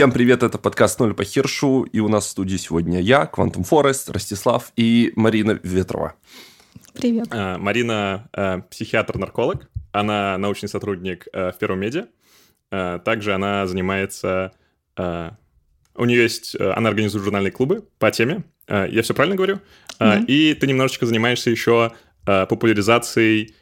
[0.00, 3.64] Всем привет, это подкаст «Ноль по Хиршу», и у нас в студии сегодня я, Квантум
[3.64, 6.14] Форест, Ростислав и Марина Ветрова.
[6.94, 7.26] Привет.
[7.30, 12.06] А, Марина а, психиатр-нарколог, она научный сотрудник а, в Первом медиа,
[13.04, 14.52] также она занимается...
[14.96, 16.58] У нее есть...
[16.58, 19.60] Она организует журнальные клубы по теме, я все правильно говорю?
[19.98, 20.24] Да.
[20.26, 21.92] И ты немножечко занимаешься еще
[22.24, 23.54] популяризацией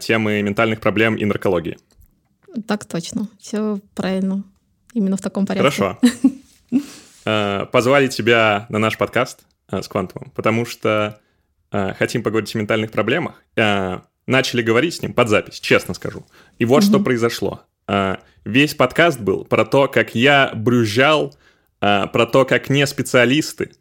[0.00, 1.76] темы ментальных проблем и наркологии.
[2.66, 4.42] Так точно, все правильно.
[4.92, 5.70] Именно в таком порядке.
[5.70, 5.98] Хорошо.
[7.24, 11.20] Э, позвали тебя на наш подкаст э, с Квантумом, потому что
[11.70, 13.40] э, хотим поговорить о ментальных проблемах.
[14.26, 16.26] Начали говорить с ним под запись, честно скажу.
[16.58, 17.62] И вот что произошло.
[18.44, 21.34] Весь подкаст был про то, как я брюзжал,
[21.80, 23.72] про то, как не специалисты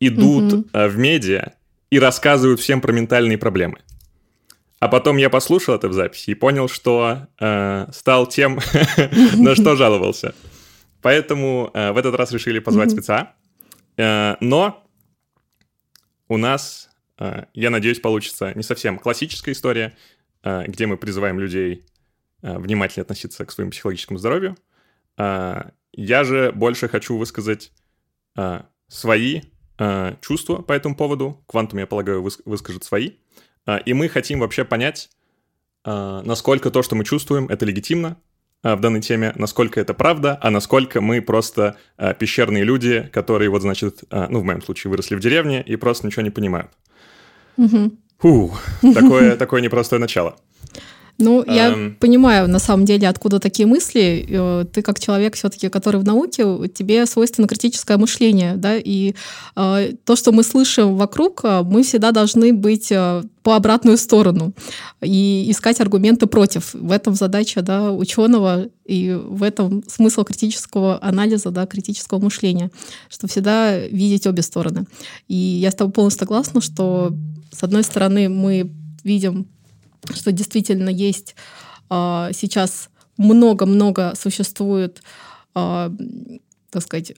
[0.00, 1.52] идут в медиа
[1.90, 3.78] и рассказывают всем про ментальные проблемы.
[4.84, 8.56] А потом я послушал это в записи и понял, что э, стал тем,
[9.38, 10.34] на что жаловался.
[11.00, 13.32] Поэтому э, в этот раз решили позвать спеца.
[13.96, 14.86] Э, но
[16.28, 19.96] у нас, э, я надеюсь, получится не совсем классическая история,
[20.42, 21.86] э, где мы призываем людей
[22.42, 24.54] э, внимательно относиться к своему психологическому здоровью.
[25.16, 27.72] Э, я же больше хочу высказать
[28.36, 29.40] э, свои
[29.78, 31.42] э, чувства по этому поводу.
[31.46, 33.12] Квантум, я полагаю, выс- выскажет свои.
[33.66, 35.10] А, и мы хотим вообще понять,
[35.84, 38.16] а, насколько то, что мы чувствуем, это легитимно
[38.62, 41.76] а, в данной теме, насколько это правда, а насколько мы просто
[42.18, 46.22] пещерные люди, которые вот, значит, ну, в моем случае, выросли в деревне и просто ничего
[46.22, 46.70] не понимают.
[47.56, 47.92] Угу.
[48.18, 48.54] Фу,
[48.94, 50.36] такое, такое непростое начало.
[51.18, 51.96] Ну, я эм...
[52.00, 54.26] понимаю, на самом деле, откуда такие мысли.
[54.28, 59.14] Э, ты как человек все-таки, который в науке, тебе свойственно критическое мышление, да, и
[59.54, 64.54] э, то, что мы слышим вокруг, э, мы всегда должны быть э, по обратную сторону
[65.02, 66.74] и искать аргументы против.
[66.74, 72.70] В этом задача, да, ученого и в этом смысл критического анализа, да, критического мышления,
[73.08, 74.86] что всегда видеть обе стороны.
[75.28, 77.14] И я с тобой полностью согласна, что
[77.52, 78.72] с одной стороны мы
[79.04, 79.46] видим
[80.12, 81.34] что действительно есть
[81.90, 85.02] э, сейчас много-много существует,
[85.54, 85.90] э,
[86.70, 87.12] так сказать,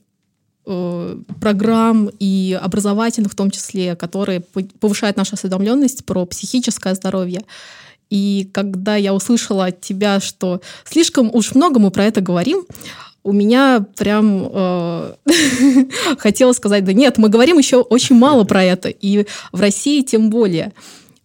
[0.65, 4.41] э, программ и образовательных в том числе, которые
[4.79, 7.41] повышают нашу осведомленность про психическое здоровье.
[8.09, 12.65] И когда я услышала от тебя, что слишком уж много мы про это говорим,
[13.23, 15.13] у меня прям э,
[16.17, 20.29] хотела сказать, да нет, мы говорим еще очень мало про это, и в России тем
[20.29, 20.71] более.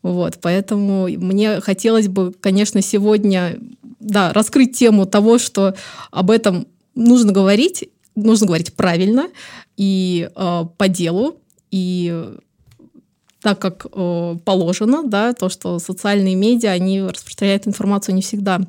[0.02, 3.58] Вот, поэтому мне хотелось бы, конечно, сегодня
[4.00, 5.74] да, раскрыть тему того, что
[6.10, 9.28] об этом нужно говорить, нужно говорить правильно
[9.76, 11.36] и э, по делу,
[11.70, 12.34] и
[13.40, 18.60] так как э, положено, да, то, что социальные медиа, они распространяют информацию не всегда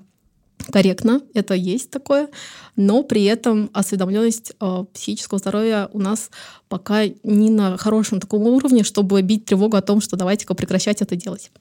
[0.72, 2.30] корректно, это есть такое,
[2.76, 6.30] но при этом осведомленность э, психического здоровья у нас
[6.70, 11.16] пока не на хорошем таком уровне, чтобы бить тревогу о том, что давайте-ка прекращать это
[11.16, 11.52] делать.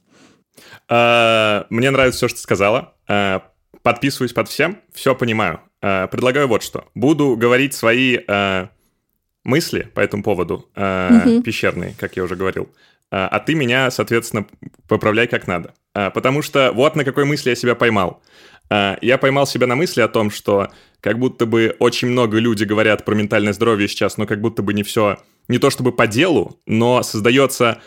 [0.89, 2.95] А, мне нравится все, что ты сказала.
[3.09, 3.43] А,
[3.83, 5.61] подписываюсь под всем, все понимаю.
[5.81, 6.87] А, предлагаю вот что.
[6.95, 8.19] Буду говорить свои
[9.45, 11.43] мысли по этому поводу, угу.
[11.43, 12.69] пещерные, как я уже говорил.
[13.11, 14.47] А ты меня, соответственно,
[14.87, 15.75] поправляй как надо.
[15.93, 18.23] Потому что вот на какой мысли я себя поймал.
[18.73, 20.71] А, я поймал себя на мысли о том, что
[21.03, 24.73] как будто бы очень много людей говорят про ментальное здоровье сейчас, но как будто бы
[24.73, 27.83] не все, не то чтобы по делу, но создается...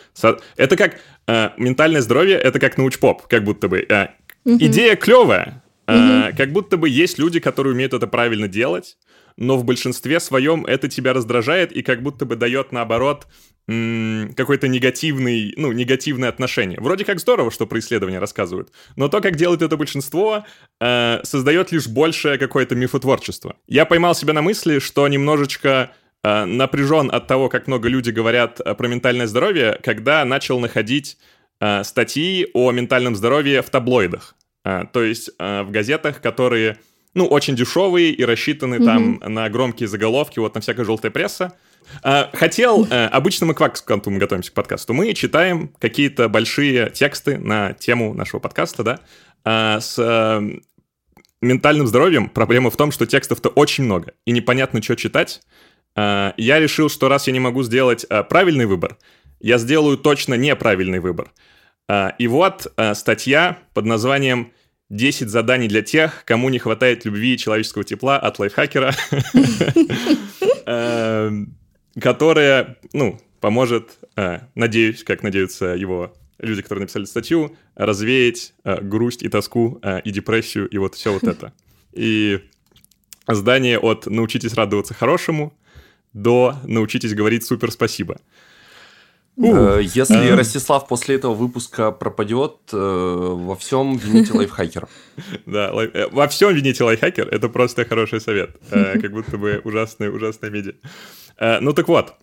[0.56, 3.84] Это как э, ментальное здоровье, это как научпоп, как будто бы.
[3.88, 4.10] Э,
[4.44, 4.58] угу.
[4.60, 8.96] Идея клевая, э, как будто бы есть люди, которые умеют это правильно делать,
[9.36, 13.26] но в большинстве своем это тебя раздражает и как будто бы дает, наоборот,
[13.66, 16.78] какой-то негативный, ну, негативное отношение.
[16.80, 20.44] Вроде как здорово, что про исследования рассказывают, но то, как делает это большинство,
[20.80, 23.56] э, создает лишь большее какое-то мифотворчество.
[23.66, 25.90] Я поймал себя на мысли, что немножечко
[26.22, 31.18] э, напряжен от того, как много люди говорят э, про ментальное здоровье, когда начал находить
[31.60, 34.36] э, статьи о ментальном здоровье в таблоидах.
[34.64, 36.78] Э, то есть э, в газетах, которые,
[37.14, 38.84] ну, очень дешевые и рассчитаны mm-hmm.
[38.84, 41.52] там на громкие заголовки, вот на всякая желтая пресса.
[42.02, 46.90] А, хотел, э, обычно мы к Ваксканту мы готовимся к подкасту, мы читаем какие-то большие
[46.90, 49.00] тексты на тему нашего подкаста, да,
[49.44, 50.60] а, с э,
[51.40, 55.42] ментальным здоровьем проблема в том, что текстов-то очень много, и непонятно, что читать.
[55.94, 58.96] А, я решил, что раз я не могу сделать э, правильный выбор,
[59.40, 61.30] я сделаю точно неправильный выбор.
[62.18, 64.50] И вот статья под названием
[64.90, 68.92] «10 заданий для тех, кому не хватает любви и человеческого тепла от лайфхакера».
[72.00, 79.22] которая, ну, поможет, э, надеюсь, как надеются его люди, которые написали статью, развеять э, грусть
[79.22, 81.52] и тоску э, и депрессию и вот все вот это.
[81.92, 82.40] И
[83.26, 85.54] здание от «научитесь радоваться хорошему»
[86.12, 88.20] до «научитесь говорить супер спасибо».
[89.38, 89.82] Uh.
[89.82, 90.34] Если uh.
[90.34, 94.88] Ростислав после этого выпуска пропадет, э, во всем вините лайфхакера.
[95.46, 98.56] Да, э, во всем вините лайфхакер, это просто хороший совет.
[98.70, 100.72] Как будто бы ужасная, ужасная медиа.
[101.60, 102.14] Ну так вот,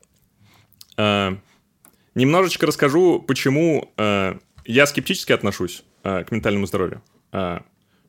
[2.16, 7.02] немножечко расскажу, почему я скептически отношусь к ментальному здоровью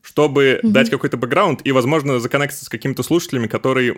[0.05, 0.69] чтобы mm-hmm.
[0.69, 3.95] дать какой-то бэкграунд и, возможно, законнектиться с какими-то слушателями, которые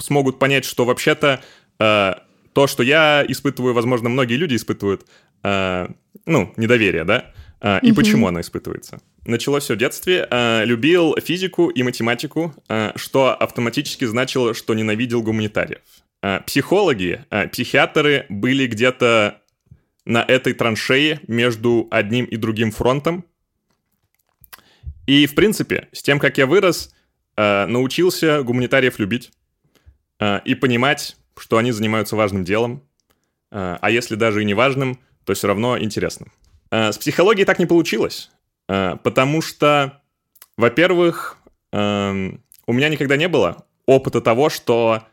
[0.00, 1.40] смогут понять, что вообще-то
[1.78, 2.14] э,
[2.56, 5.04] то, что я испытываю, возможно, многие люди испытывают,
[5.42, 5.88] э,
[6.24, 7.94] ну, недоверие, да, э, и mm-hmm.
[7.94, 8.98] почему оно испытывается.
[9.26, 10.26] Началось все в детстве.
[10.30, 15.82] Э, любил физику и математику, э, что автоматически значило, что ненавидел гуманитариев.
[16.22, 19.42] Э, психологи, э, психиатры были где-то
[20.06, 23.26] на этой траншее между одним и другим фронтом,
[25.06, 26.94] и, в принципе, с тем, как я вырос,
[27.36, 29.30] э, научился гуманитариев любить
[30.20, 32.82] э, и понимать, что они занимаются важным делом,
[33.50, 36.32] э, а если даже и не важным, то все равно интересным.
[36.70, 38.30] Э, с психологией так не получилось,
[38.68, 40.02] э, потому что,
[40.56, 41.38] во-первых,
[41.72, 42.30] э,
[42.66, 45.04] у меня никогда не было опыта того, что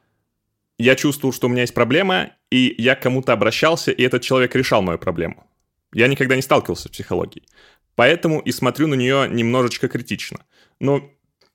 [0.77, 4.55] я чувствовал, что у меня есть проблема, и я к кому-то обращался, и этот человек
[4.55, 5.47] решал мою проблему.
[5.93, 7.47] Я никогда не сталкивался с психологией.
[7.95, 10.39] Поэтому и смотрю на нее немножечко критично.
[10.79, 11.11] Но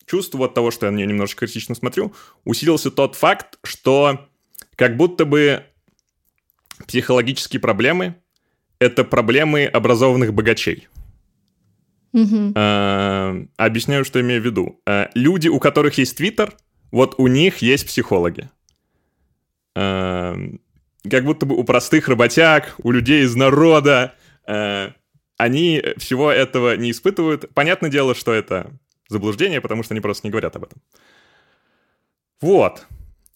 [0.06, 2.14] чувство от того, что я на нее немножечко критично смотрю,
[2.44, 4.29] усилился тот факт, что
[4.79, 5.65] как будто бы
[6.87, 8.15] психологические проблемы—
[8.79, 10.87] это проблемы образованных богачей.
[12.13, 12.53] Угу.
[12.55, 14.81] А, объясняю, что имею в виду.
[14.87, 16.55] А, люди, у которых есть Твиттер,
[16.93, 18.51] вот у них есть психологи.
[19.75, 20.37] А,
[21.11, 24.15] как будто бы у простых работяг, у людей из народа,
[25.37, 27.53] они всего этого не испытывают.
[27.53, 28.79] Понятное дело, что это
[29.09, 30.81] заблуждение, потому что они просто не говорят об этом.
[32.41, 32.87] Вот.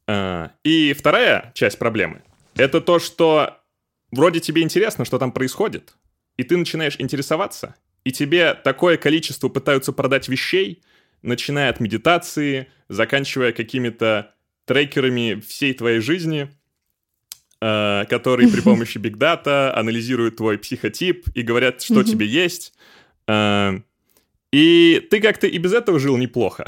[0.06, 2.22] А, и вторая часть проблемы—
[2.54, 3.58] это то, что
[4.10, 5.94] вроде тебе интересно, что там происходит,
[6.37, 10.82] и ты начинаешь интересоваться, и тебе такое количество пытаются продать вещей,
[11.22, 14.34] начиная от медитации, заканчивая какими-то
[14.64, 16.50] трекерами всей твоей жизни—
[17.64, 22.72] Э, которые при помощи Big Data анализируют твой психотип и говорят, что тебе есть.
[23.28, 23.78] Э,
[24.52, 26.66] и ты как-то и без этого жил неплохо.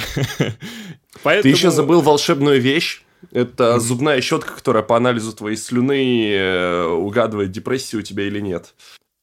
[1.25, 1.42] Поэтому...
[1.42, 3.02] Ты еще забыл волшебную вещь.
[3.32, 8.75] Это зубная щетка, которая по анализу твоей слюны э, угадывает, депрессию у тебя или нет.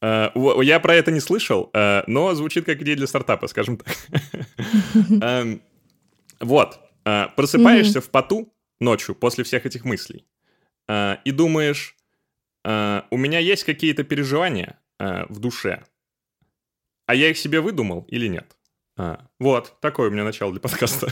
[0.01, 1.69] Я про это не слышал,
[2.07, 3.95] но звучит как идея для стартапа, скажем так.
[5.21, 5.61] Эм,
[6.39, 6.79] вот.
[7.03, 10.25] Просыпаешься в поту ночью после всех этих мыслей.
[10.91, 11.95] Э, и думаешь,
[12.65, 15.83] э, у меня есть какие-то переживания э, в душе,
[17.05, 18.57] а я их себе выдумал или нет?
[19.39, 21.11] Вот, такое у меня начало для подкаста.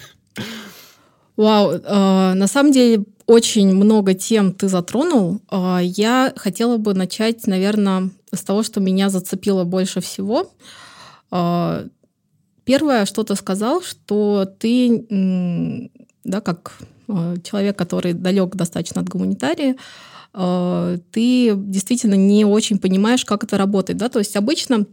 [1.40, 5.40] Вау, э, на самом деле очень много тем ты затронул.
[5.50, 10.52] Э, я хотела бы начать, наверное, с того, что меня зацепило больше всего.
[11.32, 11.88] Э,
[12.66, 15.90] первое, что ты сказал, что ты,
[16.26, 16.78] да, как
[17.08, 19.78] человек, который далек достаточно от гуманитарии,
[21.12, 23.98] ты действительно не очень понимаешь, как это работает.
[23.98, 24.10] Да?
[24.10, 24.86] То есть обычно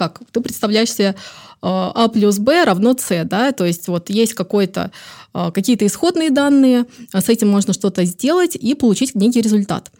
[0.00, 1.14] как ты представляешь себе
[1.62, 4.90] а плюс Б равно С, да, то есть вот есть какой-то,
[5.32, 9.90] а, какие-то исходные данные, с этим можно что-то сделать и получить некий результат.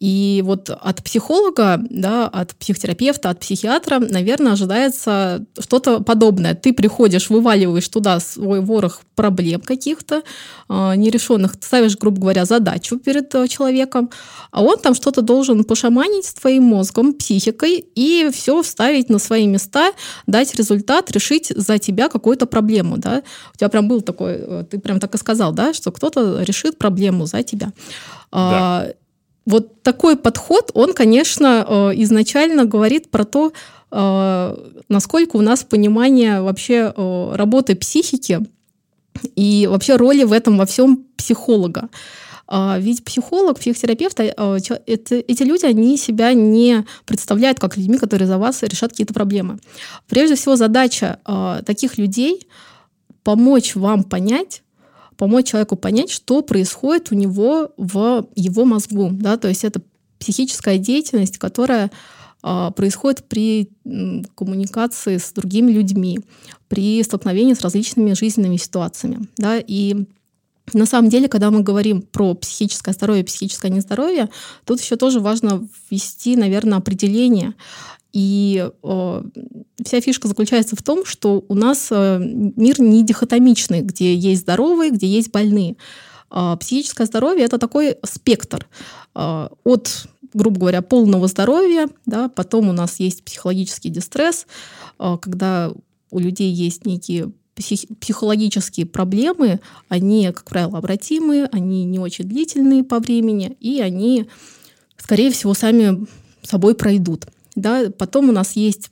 [0.00, 6.54] И вот от психолога, да, от психотерапевта, от психиатра, наверное, ожидается что-то подобное.
[6.54, 10.22] Ты приходишь, вываливаешь туда свой ворох проблем каких-то
[10.68, 14.10] а, нерешенных, ставишь, грубо говоря, задачу перед э, человеком,
[14.50, 19.46] а он там что-то должен пошаманить с твоим мозгом, психикой и все вставить на свои
[19.46, 19.92] места,
[20.26, 23.22] дать результат, результат решить за тебя какую-то проблему, да.
[23.54, 26.78] У тебя прям был такой, э, ты прям так и сказал, да, что кто-то решит
[26.78, 27.72] проблему за тебя.
[28.32, 28.92] А, да.
[29.46, 33.52] вот такой подход, он, конечно, э, изначально говорит про то,
[33.92, 34.56] э,
[34.88, 36.92] насколько у нас понимание вообще
[37.36, 38.40] работы психики
[39.36, 41.88] и вообще роли в этом во всем психолога.
[42.46, 48.28] А, ведь психолог, психотерапевт, а, это, эти люди, они себя не представляют как людьми, которые
[48.28, 49.58] за вас решат какие-то проблемы.
[50.08, 52.46] Прежде всего, задача а, таких людей
[53.22, 54.62] помочь вам понять,
[55.16, 59.10] помочь человеку понять, что происходит у него в его мозгу.
[59.12, 59.36] Да?
[59.36, 59.80] То есть это
[60.18, 61.90] психическая деятельность, которая
[62.76, 63.70] происходит при
[64.34, 66.20] коммуникации с другими людьми,
[66.68, 69.28] при столкновении с различными жизненными ситуациями.
[69.38, 69.58] Да?
[69.58, 70.04] И
[70.72, 74.30] на самом деле, когда мы говорим про психическое здоровье, психическое нездоровье,
[74.64, 77.54] тут еще тоже важно ввести, наверное, определение.
[78.12, 79.22] И э,
[79.84, 84.90] вся фишка заключается в том, что у нас э, мир не дихотомичный, где есть здоровые,
[84.90, 85.76] где есть больные.
[86.30, 88.66] Э, психическое здоровье это такой спектр
[89.14, 94.46] э, от грубо говоря, полного здоровья, да, потом у нас есть психологический дистресс,
[94.98, 95.72] э, когда
[96.10, 102.98] у людей есть некие психологические проблемы, они, как правило, обратимые, они не очень длительные по
[102.98, 104.26] времени, и они,
[104.96, 106.06] скорее всего, сами
[106.42, 107.26] собой пройдут.
[107.54, 107.90] Да?
[107.96, 108.90] Потом у нас есть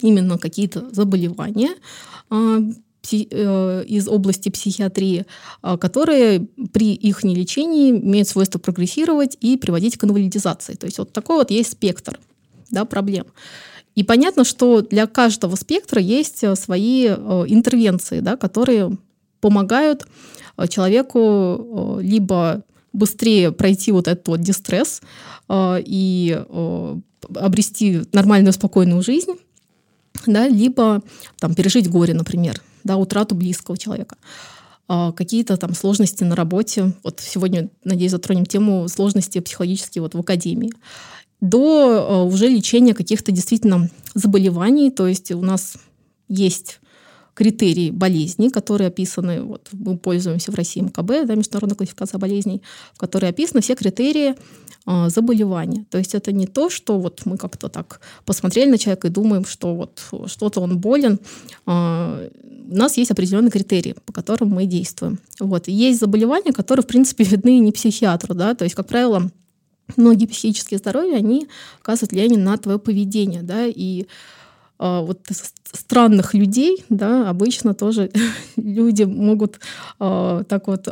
[0.00, 1.70] именно какие-то заболевания
[2.30, 2.60] э,
[3.12, 5.26] э, из области психиатрии,
[5.62, 10.74] э, которые при их нелечении имеют свойство прогрессировать и приводить к инвалидизации.
[10.74, 12.18] То есть вот такой вот есть спектр
[12.70, 13.26] да, проблем.
[13.94, 17.12] И понятно, что для каждого спектра есть э, свои э,
[17.48, 18.96] интервенции, да, которые
[19.40, 20.06] помогают
[20.56, 25.02] э, человеку либо быстрее пройти вот этот вот дистресс
[25.50, 26.44] и
[27.34, 29.32] обрести нормальную спокойную жизнь,
[30.26, 31.02] да, либо
[31.40, 34.16] там, пережить горе, например, да, утрату близкого человека
[34.86, 36.92] какие-то там сложности на работе.
[37.02, 40.72] Вот сегодня, надеюсь, затронем тему сложности психологические вот в академии
[41.44, 44.90] до э, уже лечения каких-то действительно заболеваний.
[44.90, 45.76] То есть у нас
[46.28, 46.80] есть
[47.34, 52.62] критерии болезней, которые описаны, вот мы пользуемся в России МКБ, да, Международная классификация болезней,
[52.94, 54.36] в которой описаны все критерии
[54.86, 55.84] э, заболевания.
[55.90, 59.44] То есть это не то, что вот мы как-то так посмотрели на человека и думаем,
[59.44, 61.18] что вот что-то он болен.
[61.66, 62.30] Э,
[62.70, 65.18] у нас есть определенные критерии, по которым мы действуем.
[65.40, 65.68] Вот.
[65.68, 68.34] Есть заболевания, которые, в принципе, видны не психиатру.
[68.34, 68.54] Да?
[68.54, 69.30] То есть, как правило,
[69.96, 71.48] многие психические здоровья, они
[71.80, 74.04] оказывают влияние на твое поведение, да, и э,
[74.78, 75.20] вот
[75.72, 78.10] странных людей, да, обычно тоже
[78.56, 79.60] люди могут
[80.00, 80.88] э, так вот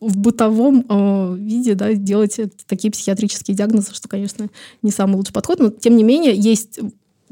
[0.00, 4.48] в бытовом э, виде, да, делать такие психиатрические диагнозы, что, конечно,
[4.82, 6.80] не самый лучший подход, но тем не менее есть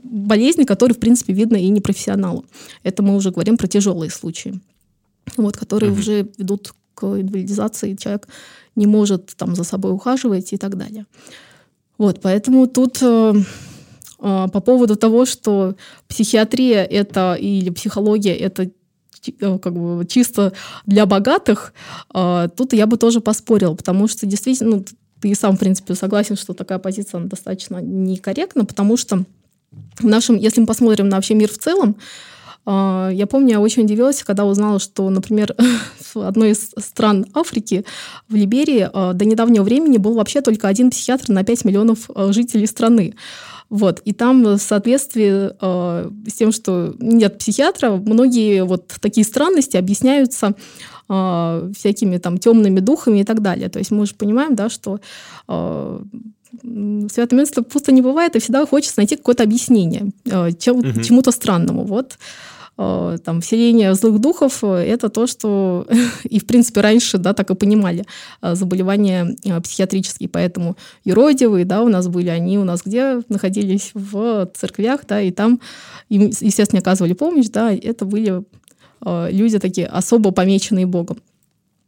[0.02, 2.44] болезни, которые, в принципе, видно и непрофессионалу.
[2.82, 4.60] Это мы уже говорим про тяжелые случаи,
[5.36, 5.98] вот, которые mm-hmm.
[5.98, 8.28] уже ведут к инвалидизации, человек
[8.78, 11.04] не может там за собой ухаживать и так далее.
[11.99, 13.35] Вот, поэтому тут э,
[14.20, 15.75] э, по поводу того, что
[16.06, 18.70] психиатрия это или психология это
[19.40, 20.52] э, как бы чисто
[20.87, 21.73] для богатых,
[22.14, 24.85] э, тут я бы тоже поспорил, потому что действительно, ну,
[25.20, 29.25] ты сам, в принципе, согласен, что такая позиция достаточно некорректна, потому что
[29.99, 31.99] в нашем, если мы посмотрим на вообще мир в целом, а,
[32.70, 35.54] я помню, я очень удивилась, когда узнала, что, например,
[36.14, 37.84] в одной из стран Африки,
[38.28, 42.32] в Либерии, а, до недавнего времени был вообще только один психиатр на 5 миллионов а,
[42.32, 43.14] жителей страны.
[43.70, 44.00] Вот.
[44.04, 50.54] И там в соответствии э, с тем, что нет психиатра, многие вот такие странности объясняются
[51.08, 53.68] э, всякими там темными духами и так далее.
[53.68, 55.00] То есть мы уже понимаем, да, что
[55.48, 56.00] э,
[57.12, 61.02] святое место пусто не бывает, и всегда хочется найти какое-то объяснение э, чем, угу.
[61.02, 61.84] чему-то странному.
[61.84, 62.18] Вот
[62.78, 65.87] там, вселение злых духов– это то, что
[66.25, 68.04] и, в принципе, раньше, да, так и понимали
[68.40, 70.28] э, заболевания э, психиатрические.
[70.28, 73.90] Поэтому юродивые, да, у нас были, они у нас где находились?
[73.94, 75.61] В церквях, да, и там
[76.08, 78.42] им, естественно, оказывали помощь, да, это были
[79.00, 81.18] люди такие особо помеченные Богом.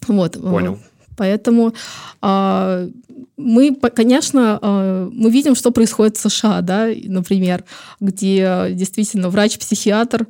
[0.07, 0.41] Вот.
[0.41, 0.79] Понял.
[1.17, 1.75] Поэтому
[2.23, 2.91] э,
[3.37, 7.65] мы, конечно, э, мы видим, что происходит в США, да, например,
[8.01, 10.27] где действительно врач-психиатр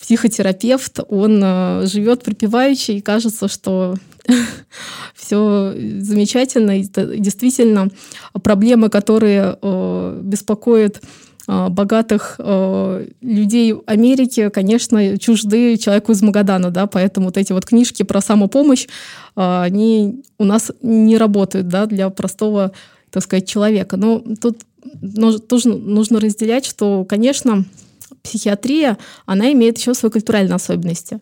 [0.00, 3.96] психотерапевт, он э, живет припеваючи, и кажется, что
[5.14, 6.80] все замечательно.
[6.80, 6.84] И
[7.18, 7.88] действительно,
[8.42, 11.02] проблемы, которые э, беспокоят
[11.46, 17.66] э, богатых э, людей Америки, конечно, чужды человеку из Магадана, да, поэтому вот эти вот
[17.66, 22.72] книжки про самопомощь, э, они у нас не работают, да, для простого,
[23.10, 23.98] так сказать, человека.
[23.98, 24.62] Но тут
[25.48, 27.64] тоже нужно разделять, что, конечно,
[28.22, 31.20] психиатрия, она имеет еще свои культуральные особенности.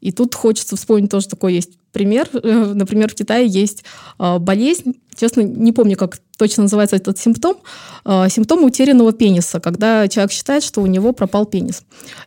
[0.00, 2.28] И тут хочется вспомнить тоже такой есть пример.
[2.32, 3.84] Э, например, в Китае есть
[4.18, 7.56] а, болезнь, честно, не помню, как точно называется этот симптом,
[8.04, 11.82] а, симптом утерянного пениса, когда человек считает, что у него пропал пенис.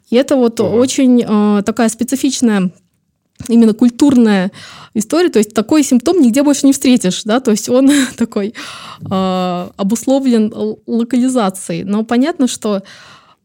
[0.10, 0.70] И это вот ага.
[0.70, 2.72] очень а, такая специфичная
[3.48, 4.52] именно культурная
[4.96, 8.54] история, то есть такой симптом нигде больше не встретишь, да, то есть он такой
[9.02, 10.54] обусловлен
[10.86, 11.84] локализацией.
[11.84, 12.84] Но понятно, что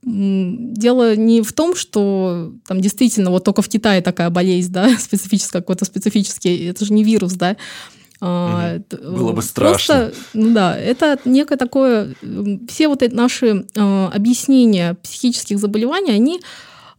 [0.04, 5.62] дело не в том, что там действительно вот только в Китае такая болезнь, да, специфическая,
[5.62, 7.56] какой-то специфический, это же не вирус, да.
[8.20, 9.16] Угу.
[9.16, 9.94] Было бы страшно.
[9.94, 12.14] Просто, ну да, это некое такое,
[12.68, 16.40] все вот эти наши э, объяснения психических заболеваний, они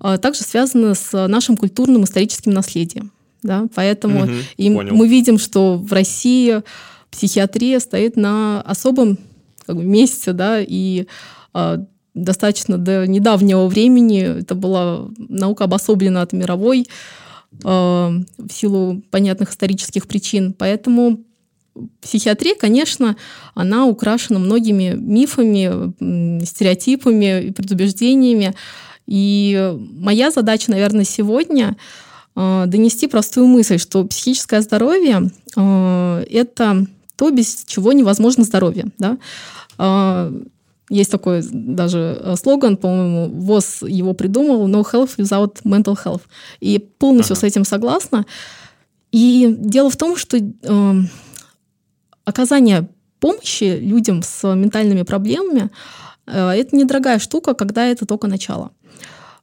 [0.04, 5.78] э, также связаны с нашим культурным историческим наследием, да, поэтому угу, и мы видим, что
[5.78, 6.62] в России
[7.12, 9.18] психиатрия стоит на особом
[9.66, 11.08] как бы, месте, да, и
[12.16, 16.88] достаточно до недавнего времени это была наука обособлена от мировой
[17.52, 20.54] в силу понятных исторических причин.
[20.54, 21.20] Поэтому
[22.02, 23.16] психиатрия, конечно,
[23.54, 28.56] она украшена многими мифами, стереотипами и предубеждениями.
[29.08, 31.78] И моя задача, наверное, сегодня
[32.36, 38.88] донести простую мысль, что психическое здоровье это то, без чего невозможно здоровье.
[38.98, 39.18] Да?
[40.90, 46.22] Есть такой даже э, слоган, по-моему, ВОЗ его придумал, no health without mental health.
[46.60, 47.42] И полностью ага.
[47.42, 48.26] с этим согласна.
[49.12, 50.94] И дело в том, что э,
[52.24, 52.88] оказание
[53.20, 55.72] помощи людям с ментальными проблемами
[56.28, 58.70] э, это недорогая штука, когда это только начало.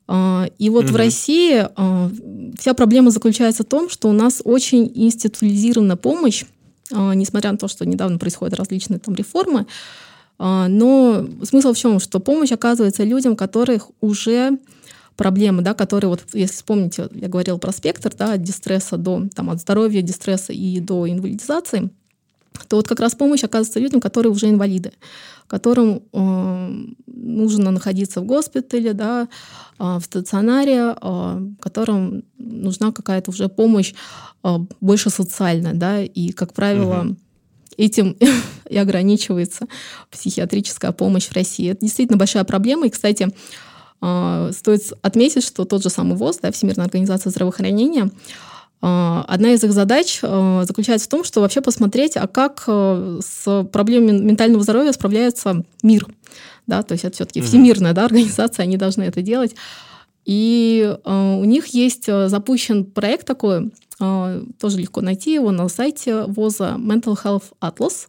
[0.07, 0.93] Э, и вот угу.
[0.93, 2.11] в России э,
[2.57, 6.45] вся проблема заключается в том, что у нас очень институализирована помощь,
[6.93, 9.65] э, несмотря на то, что недавно происходят различные там реформы, а,
[10.39, 12.01] но смысл в чем?
[12.01, 14.59] Что помощь оказывается людям, которых уже
[15.17, 19.51] проблемы, да, которые, вот, если вспомните, я говорила про спектр, да, от дистресса до, там,
[19.51, 21.91] от здоровья, дистресса и до инвалидизации,
[22.69, 24.93] то вот как раз помощь оказывается людям, которые уже инвалиды,
[25.47, 29.29] которым э, нужно находиться в госпитале, да,
[29.79, 33.95] э, в стационаре, э, которым нужна какая-то уже помощь
[34.45, 37.17] э, больше социальная, да, и, как правило, угу
[37.77, 38.17] этим
[38.69, 39.67] и ограничивается
[40.11, 41.71] психиатрическая помощь в России.
[41.71, 42.87] Это действительно большая проблема.
[42.87, 43.29] И, кстати,
[44.01, 48.11] а, стоит отметить, что тот же самый ВОЗ, да, Всемирная организация здравоохранения,
[48.81, 53.65] а, Одна из их задач а, заключается в том, что вообще посмотреть, а как с
[53.71, 56.07] проблемами ментального здоровья справляется мир.
[56.67, 59.55] Да, то есть это все-таки всемирная да, организация, они должны это делать.
[60.25, 66.77] И у них есть запущен проект такой, а, тоже легко найти его на сайте ВОЗа
[66.79, 68.09] Mental Health Atlas,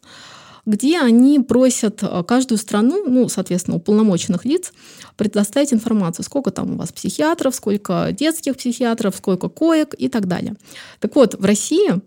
[0.66, 4.72] где они просят каждую страну, ну, соответственно, уполномоченных лиц,
[5.16, 10.54] предоставить информацию, сколько там у вас психиатров, сколько детских психиатров, сколько коек и так далее.
[11.00, 12.00] Так вот, в России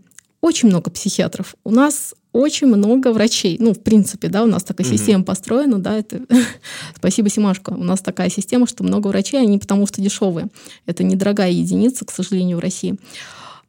[0.48, 1.56] очень много психиатров.
[1.64, 3.58] У нас очень много врачей.
[3.60, 4.98] Ну, в принципе, да, у нас такая mm-hmm.
[4.98, 6.22] система построена, да, это
[6.96, 7.72] спасибо, Симашко.
[7.72, 10.48] У нас такая система, что много врачей, они потому что дешевые.
[10.86, 12.98] Это недорогая единица, к сожалению, в России.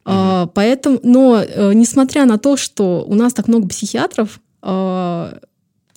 [0.05, 5.39] А, поэтому, но э, несмотря на то, что у нас так много психиатров, а,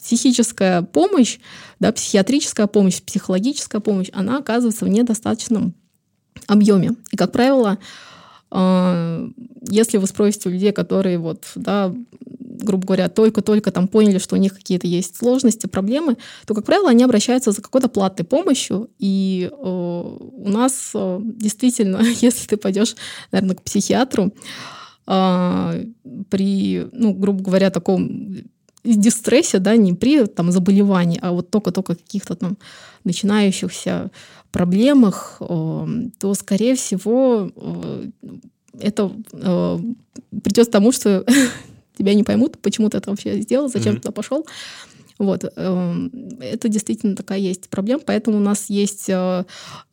[0.02, 1.38] психическая помощь,
[1.78, 5.74] да, психиатрическая помощь, психологическая помощь, она оказывается в недостаточном
[6.46, 6.92] объеме.
[7.10, 7.78] И, как правило,
[8.54, 11.92] если вы спросите у людей, которые вот, да,
[12.62, 16.90] грубо говоря, только-только там поняли, что у них какие-то есть сложности, проблемы, то, как правило,
[16.90, 18.90] они обращаются за какой-то платной помощью.
[18.98, 22.94] И э, у нас э, действительно, если ты пойдешь,
[23.30, 24.32] наверное, к психиатру,
[25.06, 25.84] э,
[26.30, 28.36] при, ну, грубо говоря, таком
[28.84, 32.58] дистрессе, да, не при там заболевании, а вот только-только каких-то там
[33.04, 34.10] начинающихся
[34.52, 35.86] проблемах, э,
[36.18, 38.10] то, скорее всего, э,
[38.78, 39.78] это э,
[40.42, 41.24] придет к тому, что
[41.98, 44.00] тебя не поймут, почему ты это вообще сделал, зачем mm-hmm.
[44.00, 44.46] туда пошел.
[45.18, 45.44] Вот.
[45.56, 46.10] Эм,
[46.40, 49.44] это действительно такая есть проблема, поэтому у нас есть э,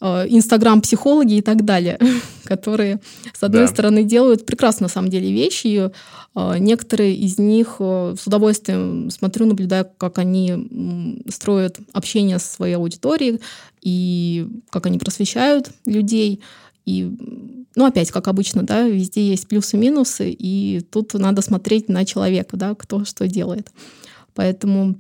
[0.02, 2.00] инстаграм-психологи и так далее,
[2.46, 3.00] которые,
[3.34, 3.68] с одной да.
[3.68, 5.92] стороны, делают прекрасно, на самом деле, вещи.
[6.36, 13.40] Э, некоторые из них с удовольствием смотрю, наблюдаю, как они строят общение со своей аудиторией
[13.82, 16.42] и как они просвещают людей.
[16.86, 17.16] И,
[17.76, 22.74] ну, опять, как обычно, да, везде есть плюсы-минусы, и тут надо смотреть на человека, да,
[22.74, 23.72] кто что делает.
[24.34, 24.96] Поэтому,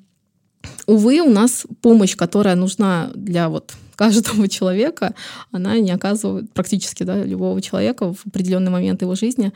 [0.85, 5.15] увы, у нас помощь, которая нужна для вот каждого человека,
[5.51, 9.51] она не оказывает практически, да, любого человека в определенный момент его жизни,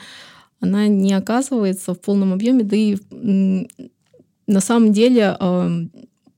[0.63, 2.97] она не оказывается в полном объеме, да и
[4.47, 5.37] на самом деле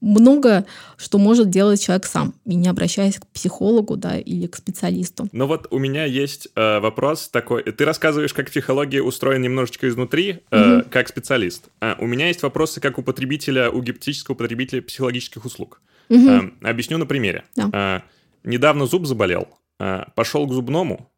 [0.06, 0.66] много
[0.98, 5.28] что может делать человек сам, и не обращаясь к психологу да, или к специалисту.
[5.32, 7.64] Ну вот у меня есть э, вопрос такой.
[7.64, 10.90] Ты рассказываешь, как психология устроена немножечко изнутри, э, угу.
[10.90, 11.70] как специалист.
[11.82, 15.82] А у меня есть вопросы как у потребителя, у гипотетического потребителя психологических услуг.
[16.10, 16.30] Угу.
[16.30, 17.44] Э, объясню на примере.
[17.56, 17.70] Да.
[17.74, 19.48] Э, недавно зуб заболел,
[19.80, 21.10] э, пошел к зубному,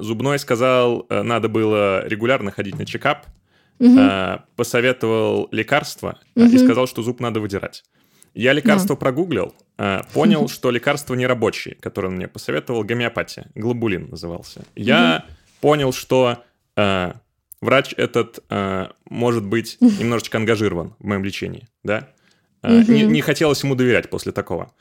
[0.00, 3.26] зубной сказал, э, надо было регулярно ходить на чекап,
[3.78, 3.98] угу.
[3.98, 6.46] э, посоветовал лекарство угу.
[6.46, 7.84] и сказал, что зуб надо выдирать.
[8.34, 9.00] Я лекарство да.
[9.00, 14.64] прогуглил, э, понял, что лекарство не рабочее, которое он мне посоветовал, гомеопатия, глобулин назывался.
[14.74, 15.34] Я угу.
[15.60, 16.44] понял, что
[16.76, 17.12] э,
[17.60, 22.08] врач этот э, может быть немножечко ангажирован в моем лечении, да?
[22.62, 24.72] Э, не, не хотелось ему доверять после такого.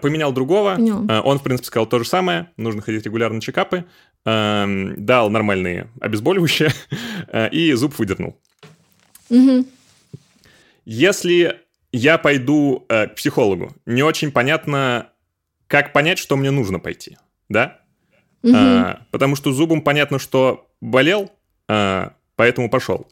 [0.00, 1.06] Поменял другого, Понял.
[1.24, 3.84] он, в принципе, сказал то же самое, нужно ходить регулярно на чекапы,
[4.24, 6.70] э, дал нормальные обезболивающие
[7.50, 8.38] и зуб выдернул.
[9.30, 9.66] Угу.
[10.84, 13.72] Если я пойду э, к психологу.
[13.86, 15.08] Не очень понятно,
[15.66, 17.80] как понять, что мне нужно пойти, да?
[18.42, 18.52] Угу.
[18.56, 21.30] А, потому что зубом понятно, что болел,
[21.68, 23.06] а, поэтому пошел.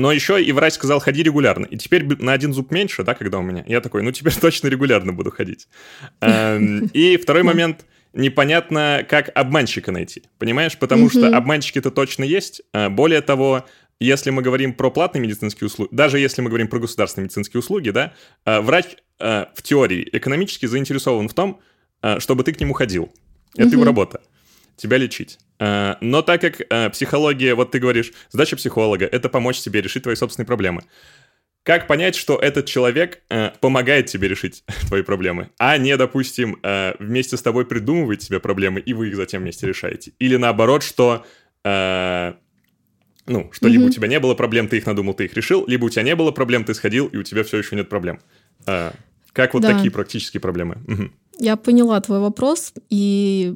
[0.00, 1.66] Но еще и врач сказал, ходи регулярно.
[1.66, 3.64] И теперь на один зуб меньше, да, когда у меня.
[3.66, 5.68] Я такой, ну теперь точно регулярно буду ходить.
[6.22, 7.84] Эм, и второй момент,
[8.14, 10.22] непонятно, как обманщика найти.
[10.38, 10.78] Понимаешь?
[10.78, 12.62] Потому что обманщики-то точно есть.
[12.72, 13.66] А, более того,
[14.00, 17.90] если мы говорим про платные медицинские услуги, даже если мы говорим про государственные медицинские услуги,
[17.90, 18.14] да,
[18.46, 18.86] а, врач
[19.18, 21.60] а, в теории экономически заинтересован в том,
[22.16, 23.12] чтобы ты к нему ходил.
[23.54, 24.22] Это его работа
[24.76, 25.38] тебя лечить.
[25.60, 30.02] Э, но так как э, психология, вот ты говоришь, задача психолога— это помочь тебе решить
[30.02, 30.82] твои собственные проблемы.
[31.62, 36.94] Как понять, что этот человек э, помогает тебе решить твои проблемы, а не, допустим, э,
[36.98, 40.12] вместе с тобой придумывает себе проблемы, и вы их затем вместе решаете?
[40.18, 41.24] Или наоборот, что...
[41.64, 42.32] Э,
[43.26, 43.70] ну, что mm-hmm.
[43.70, 46.02] либо у тебя не было проблем, ты их надумал, ты их решил, либо у тебя
[46.02, 48.18] не было проблем, ты сходил, и у тебя все еще нет проблем.
[48.66, 48.92] Э,
[49.32, 49.74] как вот да.
[49.74, 50.78] такие практические проблемы?
[50.88, 51.10] Угу.
[51.38, 53.54] Я поняла твой вопрос, и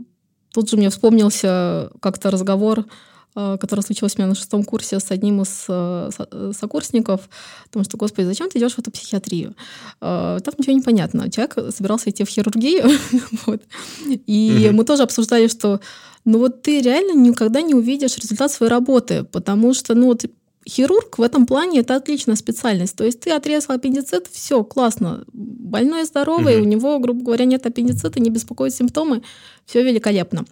[0.54, 2.86] Тут же мне вспомнился как-то разговор,
[3.34, 7.28] э, который случился у меня на шестом курсе с одним из э, э, сокурсников,
[7.64, 9.56] потому что, господи, зачем ты идешь в эту психиатрию?
[9.98, 11.28] Там ничего не понятно.
[11.28, 12.88] Человек собирался идти в хирургию,
[13.46, 13.62] вот.
[14.06, 15.80] и мы тоже обсуждали, что
[16.24, 20.24] ну вот ты реально никогда не увидишь результат своей работы, потому что, ну вот
[20.68, 22.96] хирург в этом плане это отличная специальность.
[22.96, 25.24] То есть ты отрезал аппендицит, все, классно.
[25.32, 26.64] Больной здоровый, угу.
[26.64, 29.22] у него, грубо говоря, нет аппендицита, не беспокоит симптомы,
[29.66, 30.44] все великолепно.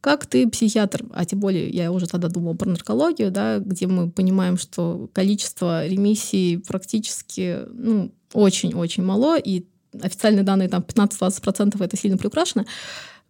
[0.00, 4.10] Как ты психиатр, а тем более я уже тогда думала про наркологию, да, где мы
[4.10, 9.64] понимаем, что количество ремиссий практически ну, очень-очень мало, и
[10.00, 12.64] официальные данные там 15-20% это сильно приукрашено.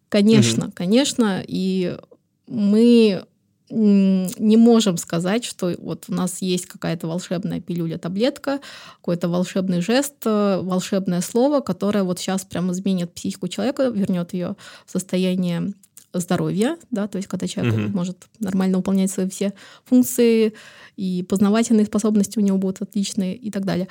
[0.09, 0.73] Конечно, угу.
[0.75, 1.97] конечно, и
[2.47, 3.25] мы
[3.71, 8.61] не можем сказать, что вот у нас есть какая-то волшебная пилюля, таблетка,
[8.97, 14.57] какой-то волшебный жест, э, волшебное слово, которое вот сейчас прям изменит психику человека, вернет ее
[14.87, 15.75] в состояние
[16.15, 17.97] здоровья, да, то есть когда человек угу.
[17.97, 19.53] может нормально выполнять свои все
[19.85, 20.55] функции,
[20.97, 23.89] и познавательные способности у него будут отличные и так далее.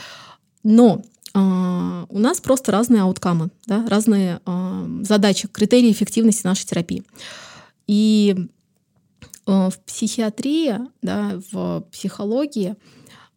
[0.64, 7.04] Но э, у нас просто разные ауткамы, да, разные э, задачи, критерии эффективности нашей терапии.
[7.86, 8.50] И
[9.48, 12.76] в психиатрии, да, в психологии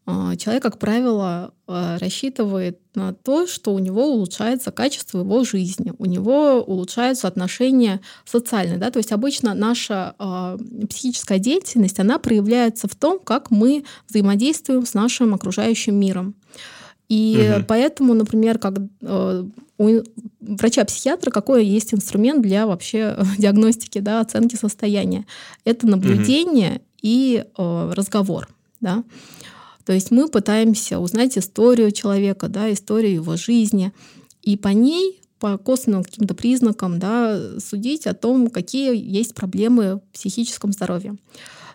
[0.07, 5.93] э, человек, как правило, э, рассчитывает на то, что у него улучшается качество его жизни,
[5.99, 8.79] у него улучшаются отношения социальные.
[8.79, 8.91] Да?
[8.91, 14.95] То есть обычно наша э, психическая деятельность, она проявляется в том, как мы взаимодействуем с
[14.95, 16.35] нашим окружающим миром.
[17.11, 17.65] И угу.
[17.67, 19.45] поэтому, например, как э,
[19.79, 19.89] у
[20.41, 25.27] врача-психиатра какой есть инструмент для вообще диагностики, да, оценки состояния?
[25.65, 26.83] Это наблюдение угу.
[27.03, 28.49] и э, разговор,
[28.81, 29.03] да.
[29.85, 33.93] То есть мы пытаемся узнать историю человека, да, историю его жизни,
[34.43, 40.01] и по ней, по косвенным каким-то признакам, да, судить о том, какие есть проблемы в
[40.13, 41.17] психическом здоровье.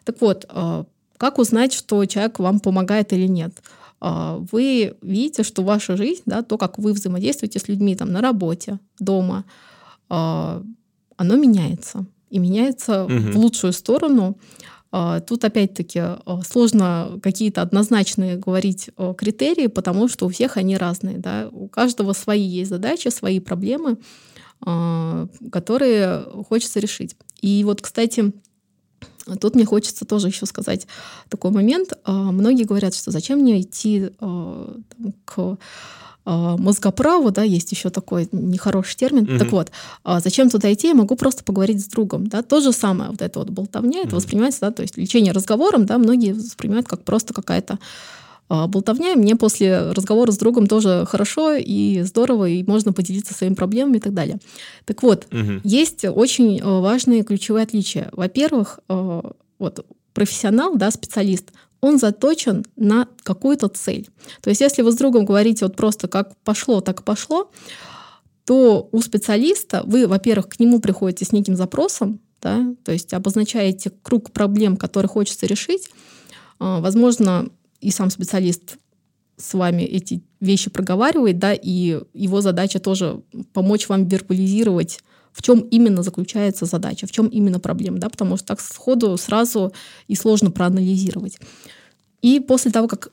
[0.06, 0.84] Так вот, э,
[1.18, 3.52] как узнать, что человек вам помогает или нет?
[4.02, 8.22] А, вы видите, что ваша жизнь, да, то, как вы взаимодействуете с людьми там, на
[8.22, 9.46] работе, дома,
[10.10, 10.62] а,
[11.18, 12.06] оно меняется.
[12.30, 13.14] И меняется угу.
[13.14, 14.38] в лучшую сторону.
[14.92, 16.02] А, тут опять-таки
[16.48, 21.18] сложно какие-то однозначные говорить критерии, потому что у всех они разные.
[21.18, 21.50] Да?
[21.52, 23.98] У каждого свои есть задачи, свои проблемы,
[25.52, 27.16] которые хочется решить.
[27.42, 28.32] И вот, кстати,
[29.40, 30.88] Тут мне хочется тоже еще сказать
[31.30, 31.94] такой момент.
[32.04, 34.76] А, многие говорят, что зачем мне идти а,
[35.26, 35.58] к
[36.26, 39.26] а, мозгоправу, да, есть еще такой нехороший термин.
[39.26, 39.40] Mm-hmm.
[39.40, 39.72] Так вот,
[40.24, 43.40] зачем туда идти, я могу просто поговорить с другом, да, то же самое, вот это
[43.40, 44.08] вот болтовня, mm-hmm.
[44.08, 47.78] это воспринимается, да, то есть лечение разговором, да, многие воспринимают как просто какая-то а,
[48.50, 49.16] болтовня.
[49.16, 54.00] Мне после разговора с другом тоже хорошо и здорово, и можно поделиться своими проблемами и
[54.00, 54.40] так далее.
[54.86, 55.62] Так вот, угу.
[55.64, 58.10] есть очень э, важные ключевые отличия.
[58.12, 59.22] Во-первых, э,
[59.60, 64.10] вот профессионал, да, специалист, он заточен на какую-то цель.
[64.42, 67.52] То есть если вы с другом говорите вот просто как пошло, так пошло,
[68.46, 73.92] то у специалиста вы, во-первых, к нему приходите с неким запросом, да, то есть обозначаете
[74.04, 75.90] круг проблем, которые хочется решить.
[76.60, 77.50] А, возможно,
[77.82, 78.78] и сам специалист
[79.38, 83.22] с вами эти вещи проговаривает, да, и его задача тоже
[83.54, 85.00] помочь вам вербализировать,
[85.34, 89.74] в чем именно заключается задача, в чем именно проблема, да, потому что так сходу сразу
[90.08, 91.38] и сложно проанализировать.
[92.22, 93.12] И после того, как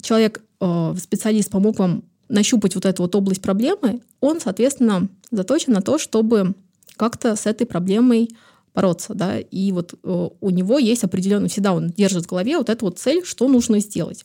[0.00, 5.82] человек, э, специалист помог вам нащупать вот эту вот область проблемы, он, соответственно, заточен на
[5.82, 6.54] то, чтобы
[6.96, 8.30] как-то с этой проблемой
[8.76, 12.68] бороться, да, и вот э, у него есть определенный, всегда он держит в голове вот
[12.68, 14.24] эту вот цель, что нужно сделать.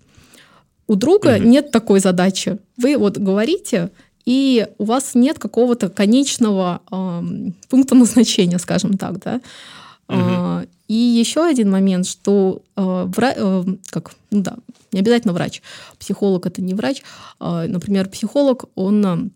[0.87, 1.47] У друга угу.
[1.47, 2.57] нет такой задачи.
[2.75, 3.91] Вы вот говорите,
[4.25, 7.21] и у вас нет какого-то конечного э,
[7.69, 9.41] пункта назначения, скажем так, да.
[10.09, 10.67] Угу.
[10.89, 13.33] И еще один момент, что э, вра...
[13.33, 14.57] э, как, ну да,
[14.91, 15.61] не обязательно врач,
[15.97, 17.03] психолог это не врач,
[17.39, 19.29] э, например, психолог, он э,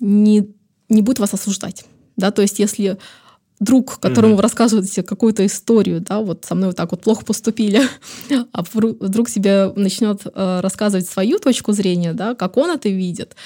[0.00, 0.48] не
[0.88, 1.84] не будет вас осуждать,
[2.16, 2.98] да, то есть если
[3.62, 4.36] друг, которому mm-hmm.
[4.36, 7.82] вы рассказываете какую-то историю, да, вот со мной вот так вот плохо поступили,
[8.52, 13.36] а вдруг себе начнет э, рассказывать свою точку зрения, да, как он это видит,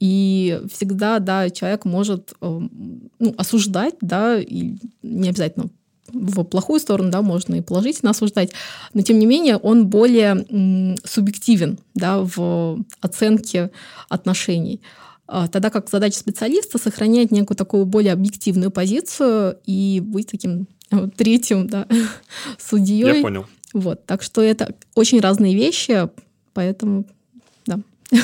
[0.00, 2.60] и всегда, да, человек может э,
[3.18, 5.70] ну, осуждать, да, и не обязательно
[6.12, 8.50] в плохую сторону, да, можно и положительно осуждать,
[8.92, 13.70] но тем не менее он более субъективен, да, в оценке
[14.08, 14.80] отношений.
[15.32, 20.66] А, тогда как задача специалиста сохранять некую такую более объективную позицию и быть таким
[21.16, 21.86] третьим да,
[22.58, 23.16] судьей.
[23.16, 23.46] Я понял.
[23.72, 26.08] Вот, так что это очень разные вещи,
[26.52, 27.04] поэтому
[27.64, 27.78] да.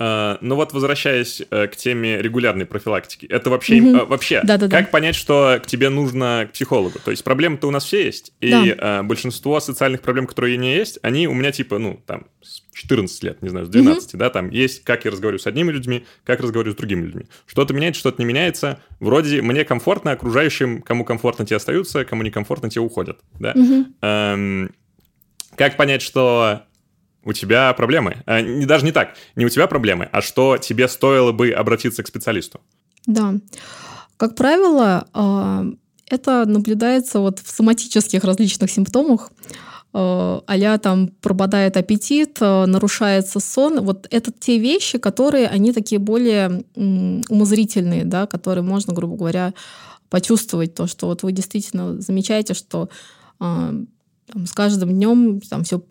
[0.00, 4.06] Ну вот возвращаясь uh, к теме регулярной профилактики, это вообще mm-hmm.
[4.06, 4.90] вообще да, да, как да.
[4.90, 6.98] понять, что к тебе нужно к психологу?
[7.04, 9.02] То есть проблемы-то у нас все есть, и да.
[9.02, 13.22] большинство социальных проблем, которые у меня есть, они у меня типа ну там с 14
[13.24, 14.16] лет, не знаю, с 12, mm-hmm.
[14.16, 17.26] да, там есть, как я разговариваю с одними людьми, как разговариваю с другими людьми.
[17.46, 18.80] Что-то меняется, что-то не меняется.
[19.00, 23.52] Вроде мне комфортно, окружающим, кому комфортно, те остаются, кому некомфортно, те уходят, да.
[23.52, 23.84] Mm-hmm.
[24.00, 24.74] Эм,
[25.56, 26.62] как понять, что
[27.24, 28.22] у тебя проблемы.
[28.26, 32.02] А, не, даже не так, не у тебя проблемы, а что тебе стоило бы обратиться
[32.02, 32.60] к специалисту.
[33.06, 33.34] Да.
[34.16, 35.64] Как правило, а,
[36.08, 39.30] это наблюдается вот в соматических различных симптомах,
[39.92, 43.80] а там пропадает аппетит, нарушается сон.
[43.80, 49.52] Вот это те вещи, которые, они такие более умозрительные, да, которые можно, грубо говоря,
[50.08, 52.88] почувствовать то, что вот вы действительно замечаете, что
[54.32, 55.82] там, с каждым днем там все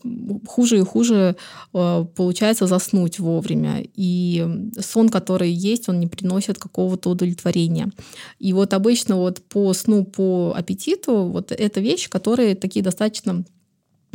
[0.48, 1.36] хуже и хуже
[1.74, 3.84] э, получается заснуть вовремя.
[3.96, 7.92] И сон, который есть, он не приносит какого-то удовлетворения.
[8.40, 13.44] И вот обычно вот по сну, по аппетиту, вот это вещи, которые такие достаточно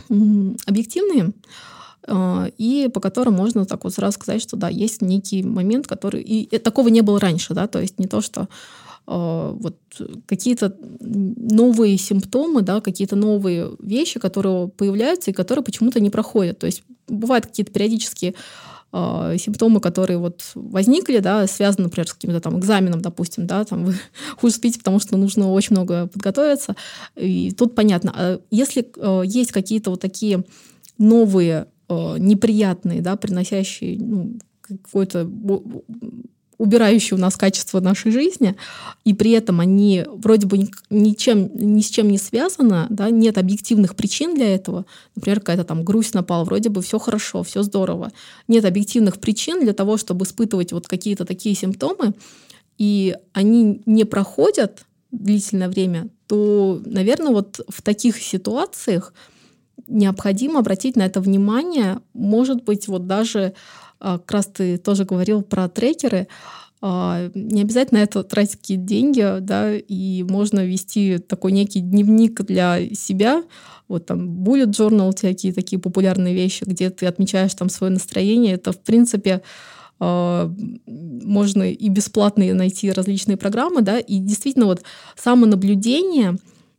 [0.08, 1.32] объективные,
[2.06, 6.22] э, и по которым можно так вот сразу сказать, что да, есть некий момент, который...
[6.22, 8.48] И такого не было раньше, да, то есть не то, что
[9.06, 9.76] вот
[10.26, 16.58] какие-то новые симптомы, да, какие-то новые вещи, которые появляются и которые почему-то не проходят.
[16.58, 18.34] То есть бывают какие-то периодические
[18.92, 23.84] э, симптомы, которые вот возникли, да, связаны, например, с каким-то там экзаменом, допустим, да, там
[23.84, 23.94] вы
[24.36, 26.76] хуже спите, потому что нужно очень много подготовиться.
[27.16, 28.12] И тут понятно.
[28.14, 30.44] А если э, есть какие-то вот такие
[30.98, 35.28] новые э, неприятные, да, приносящие ну, какой-то
[36.58, 38.56] убирающие у нас качество нашей жизни,
[39.04, 43.96] и при этом они вроде бы ничем, ни с чем не связаны, да, нет объективных
[43.96, 44.86] причин для этого.
[45.16, 48.12] Например, какая-то там грусть напала, вроде бы все хорошо, все здорово.
[48.48, 52.14] Нет объективных причин для того, чтобы испытывать вот какие-то такие симптомы,
[52.78, 59.14] и они не проходят длительное время, то, наверное, вот в таких ситуациях
[59.86, 63.54] необходимо обратить на это внимание, может быть, вот даже
[64.12, 66.28] как раз ты тоже говорил про трекеры,
[66.86, 72.78] а, не обязательно это тратить какие-то деньги, да, и можно вести такой некий дневник для
[72.94, 73.42] себя,
[73.88, 78.72] вот там bullet journal, всякие такие популярные вещи, где ты отмечаешь там свое настроение, это,
[78.72, 79.40] в принципе,
[79.98, 80.52] а,
[80.86, 84.82] можно и бесплатно найти различные программы, да, и действительно вот
[85.16, 86.36] самонаблюдение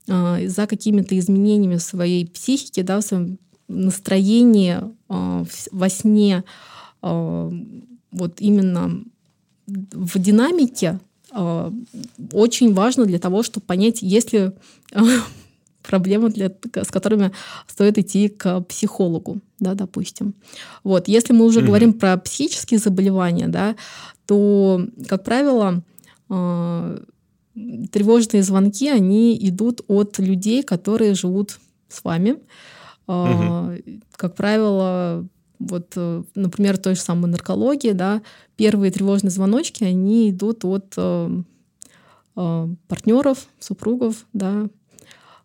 [0.08, 9.04] за какими-то изменениями в своей психике, да, в своем настроении, во сне, а, вот именно
[9.68, 11.00] в динамике
[11.32, 11.72] а,
[12.32, 14.52] очень важно для того, чтобы понять, есть ли
[14.94, 15.02] а,
[15.84, 17.32] проблемы, для, с которыми
[17.68, 20.34] стоит идти к психологу, да, допустим.
[20.84, 21.66] Вот, если мы уже mm-hmm.
[21.66, 23.76] говорим про психические заболевания, да,
[24.26, 25.84] то, как правило,
[27.92, 32.38] тревожные звонки, они идут от людей, которые живут с вами.
[33.08, 34.02] Mm-hmm.
[34.16, 35.28] Как правило,
[35.60, 38.22] вот, э, например, той же самой наркологии, да,
[38.56, 41.30] первые тревожные звоночки, они идут от э,
[42.36, 44.68] э, партнеров, супругов, да,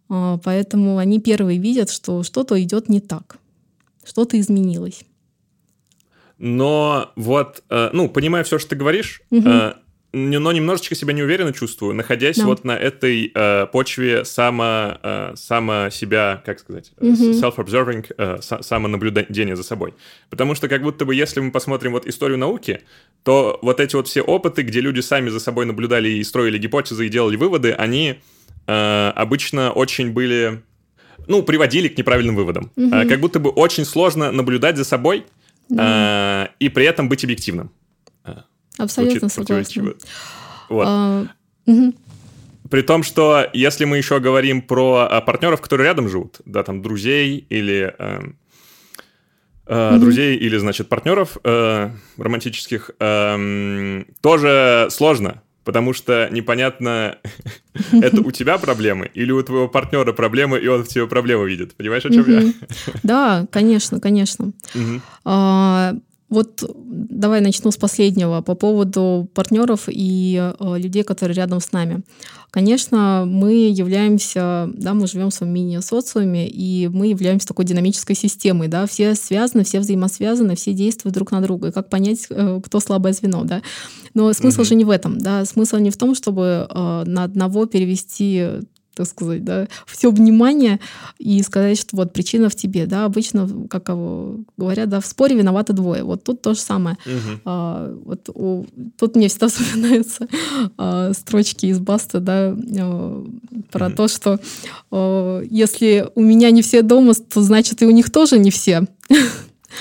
[0.08, 3.38] э, поэтому они первые видят, что что-то идет не так,
[4.04, 5.04] что-то изменилось.
[6.38, 9.74] Но вот, ну, понимая все, что ты говоришь, угу.
[10.12, 12.46] Э, но немножечко себя неуверенно чувствую, находясь да.
[12.46, 17.40] вот на этой э, почве само, э, само себя, как сказать, mm-hmm.
[17.40, 19.94] self-observing, э, самонаблюдение за собой.
[20.28, 22.80] Потому что как будто бы, если мы посмотрим вот историю науки,
[23.22, 27.06] то вот эти вот все опыты, где люди сами за собой наблюдали и строили гипотезы
[27.06, 28.20] и делали выводы, они
[28.66, 30.62] э, обычно очень были
[31.26, 32.72] ну, приводили к неправильным выводам.
[32.76, 32.90] Угу.
[32.90, 35.26] Как будто бы очень сложно наблюдать за собой
[35.68, 36.50] да.
[36.58, 37.70] и при этом быть объективным.
[38.80, 39.28] Абсолютно.
[40.68, 40.84] Вот.
[40.86, 41.26] А,
[41.66, 41.94] угу.
[42.70, 46.82] При том, что если мы еще говорим про а, партнеров, которые рядом живут, да, там
[46.82, 48.20] друзей или э,
[49.66, 49.98] э, mm-hmm.
[49.98, 57.18] друзей или, значит, партнеров э, романтических, э, тоже сложно, потому что непонятно,
[57.92, 61.74] это у тебя проблемы или у твоего партнера проблемы, и он в тебе проблемы видит.
[61.74, 62.52] Понимаешь, о чем я?
[63.02, 64.52] Да, конечно, конечно.
[66.30, 72.02] Вот давай начну с последнего по поводу партнеров и э, людей, которые рядом с нами.
[72.50, 78.68] Конечно, мы являемся, да, мы живем в своем мини-социуме, и мы являемся такой динамической системой,
[78.68, 81.68] да, все связаны, все взаимосвязаны, все действуют друг на друга.
[81.68, 83.62] И как понять, э, кто слабое звено, да?
[84.14, 84.64] Но смысл mm-hmm.
[84.64, 88.46] же не в этом, да, смысл не в том, чтобы э, на одного перевести
[88.94, 90.81] так сказать, да, все внимание
[91.18, 93.87] и сказать, что вот причина в тебе, да, обычно, как
[94.57, 96.03] говорят, да, в споре виноваты двое.
[96.03, 96.96] Вот тут то же самое.
[97.07, 97.40] Угу.
[97.44, 98.66] А, вот у,
[98.98, 100.29] тут мне всегда вспоминаются
[100.76, 103.26] а, строчки из Баста, да, а,
[103.70, 103.96] про угу.
[103.96, 104.40] то, что
[104.90, 108.87] а, если у меня не все дома, то значит и у них тоже не все.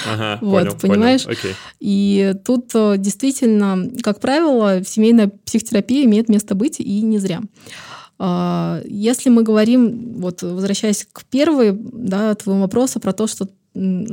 [0.07, 1.23] Ага, вот, понял, понимаешь?
[1.23, 1.37] Понял.
[1.37, 1.53] Okay.
[1.79, 7.41] И тут действительно, как правило, семейная психотерапия имеет место быть и не зря.
[7.41, 7.88] А,
[8.21, 13.47] если мы говорим, вот возвращаясь к первой, да, твоему вопросу про то, что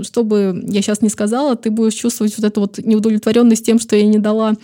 [0.03, 3.97] что бы я сейчас не сказала, ты будешь чувствовать вот эту вот неудовлетворенность тем, что
[3.97, 4.55] я не дала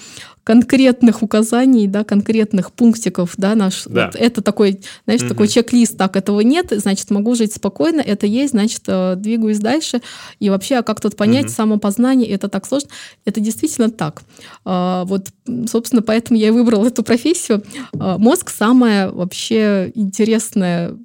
[0.44, 4.06] конкретных указаний, да, конкретных пунктиков, да, наш, да.
[4.06, 5.28] Вот это такой, знаешь, угу.
[5.28, 10.02] такой чек-лист, так, этого нет, значит, могу жить спокойно, это есть, значит, э, двигаюсь дальше,
[10.40, 11.52] и вообще, а как тут понять, угу.
[11.52, 12.88] самопознание, это так сложно,
[13.24, 14.22] это действительно так.
[14.64, 15.28] А, вот,
[15.70, 17.62] собственно, поэтому я и выбрала эту профессию.
[17.98, 20.96] А, мозг самое вообще интересное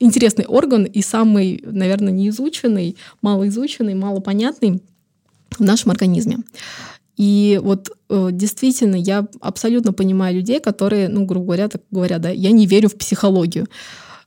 [0.00, 4.82] интересный орган и самый, наверное, неизученный, малоизученный, малопонятный
[5.58, 6.38] в нашем организме.
[7.16, 12.30] И вот э, действительно, я абсолютно понимаю людей, которые, ну, грубо говоря, так говоря, да,
[12.30, 13.66] я не верю в психологию.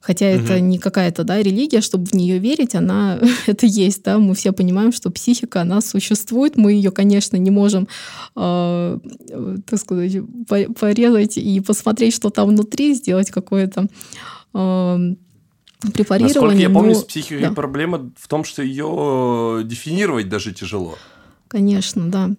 [0.01, 0.43] Хотя угу.
[0.43, 4.51] это не какая-то да, религия, чтобы в нее верить, она это есть, да, мы все
[4.51, 7.87] понимаем, что психика, она существует, мы ее, конечно, не можем,
[8.35, 8.97] э,
[9.65, 13.87] так сказать, порезать и посмотреть, что там внутри, сделать какое-то
[14.53, 15.15] э,
[15.93, 16.33] препарирование.
[16.35, 16.99] Насколько я помню, но...
[16.99, 17.51] с психикой да.
[17.51, 20.95] проблема в том, что ее дефинировать даже тяжело.
[21.47, 22.29] Конечно, да.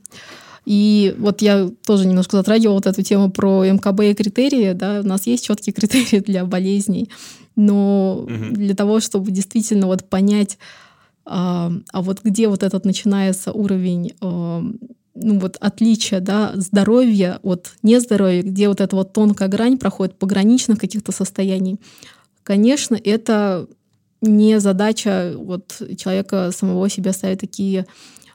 [0.64, 4.72] И вот я тоже немножко затрагивала вот эту тему про МКБ и критерии.
[4.72, 7.10] Да, у нас есть четкие критерии для болезней,
[7.56, 8.54] но угу.
[8.54, 10.58] для того, чтобы действительно вот понять,
[11.24, 14.62] а, а вот где вот этот начинается уровень а,
[15.14, 20.78] ну вот отличия, да, здоровья от нездоровья, где вот эта вот тонкая грань проходит пограничных
[20.78, 21.78] каких-то состояний,
[22.42, 23.68] конечно, это
[24.20, 27.86] не задача вот человека самого себя ставить такие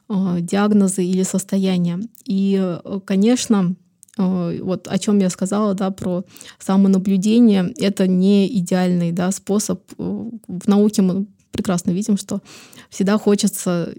[0.09, 1.99] Э, диагнозы или состояния.
[2.23, 3.75] И, э, конечно,
[4.17, 6.23] э, вот о чем я сказала, да, про
[6.59, 9.81] самонаблюдение, это не идеальный да, способ.
[9.97, 12.41] В науке мы прекрасно видим, что
[12.89, 13.93] всегда хочется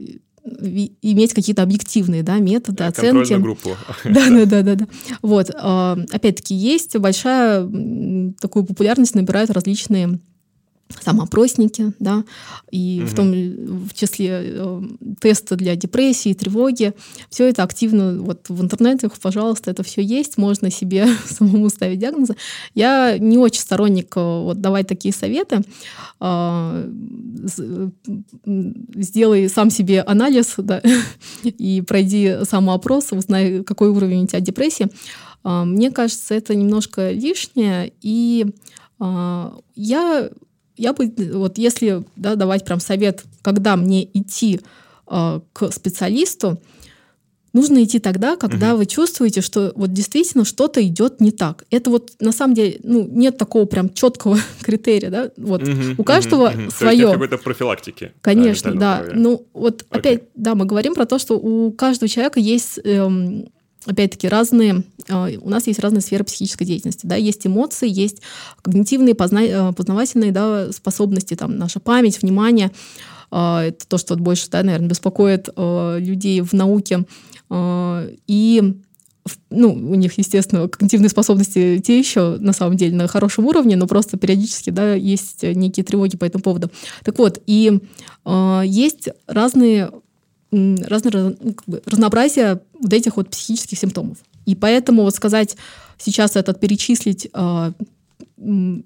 [1.03, 3.35] иметь какие-то объективные да, методы, оценки.
[3.35, 3.77] группу.
[4.05, 4.87] Да, да, да, да, да.
[5.23, 5.51] Вот.
[5.51, 7.69] Опять-таки, есть большая
[8.41, 10.21] такую популярность набирают различные
[11.01, 12.25] самоопросники, да,
[12.71, 13.11] и угу.
[13.11, 13.33] в том
[13.87, 14.83] в числе э,
[15.21, 16.95] тесты для депрессии, тревоги.
[17.31, 22.37] Все это активно вот в интернете, пожалуйста, это все есть, можно себе самому ставить диагнозы.
[22.75, 25.63] Я не очень сторонник э, вот давать такие советы.
[26.21, 26.91] Э,
[28.97, 30.83] сделай сам себе анализ, да,
[31.43, 34.89] и пройди самоопрос, узнай, какой уровень у тебя депрессии.
[35.45, 38.47] Э, мне кажется, это немножко лишнее, и
[39.01, 40.31] э, я
[40.79, 44.61] я бы, вот если да, давать прям совет, когда мне идти
[45.11, 46.59] э, к специалисту,
[47.53, 48.79] нужно идти тогда, когда угу.
[48.79, 51.65] вы чувствуете, что вот действительно что-то идет не так.
[51.71, 56.05] Это вот на самом деле, ну, нет такого прям четкого критерия, да, вот угу, у
[56.05, 57.07] каждого угу, свое.
[57.07, 58.13] То какой-то профилактики.
[58.21, 59.03] Конечно, да.
[59.03, 59.13] да.
[59.15, 59.99] Ну, вот okay.
[59.99, 63.49] опять, да, мы говорим про то, что у каждого человека есть эм,
[63.87, 68.23] опять-таки, разные, а, у нас есть разные сферы психической деятельности, да, есть эмоции, есть
[68.63, 72.71] когнитивные, позна, э, познавательные, да, способности, там, наша память, внимание,
[73.31, 77.05] а, это то, что больше, да, наверное, беспокоит людей в науке,
[77.51, 78.75] и
[79.51, 83.87] ну, у них, естественно, когнитивные способности те еще, на самом деле, на хорошем уровне, но
[83.87, 86.71] просто периодически, да, есть некие тревоги по этому поводу.
[87.05, 87.81] Так вот, и
[88.25, 89.91] э, есть разные
[90.51, 94.19] разное ну, как бы, разнообразие вот этих вот психических симптомов.
[94.47, 95.57] И поэтому вот сказать
[95.99, 97.73] сейчас этот перечислить э,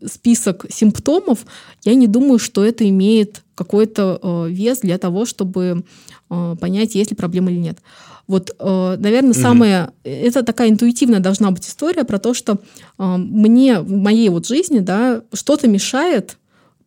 [0.06, 1.46] список симптомов,
[1.84, 5.84] я не думаю, что это имеет какой-то э, вес для того, чтобы
[6.30, 7.78] э, понять, есть ли проблема или нет.
[8.26, 9.90] Вот, э, наверное, самое...
[10.04, 12.54] Это такая интуитивная должна быть история про то, что
[12.98, 16.38] э, мне в моей вот жизни, да, что-то мешает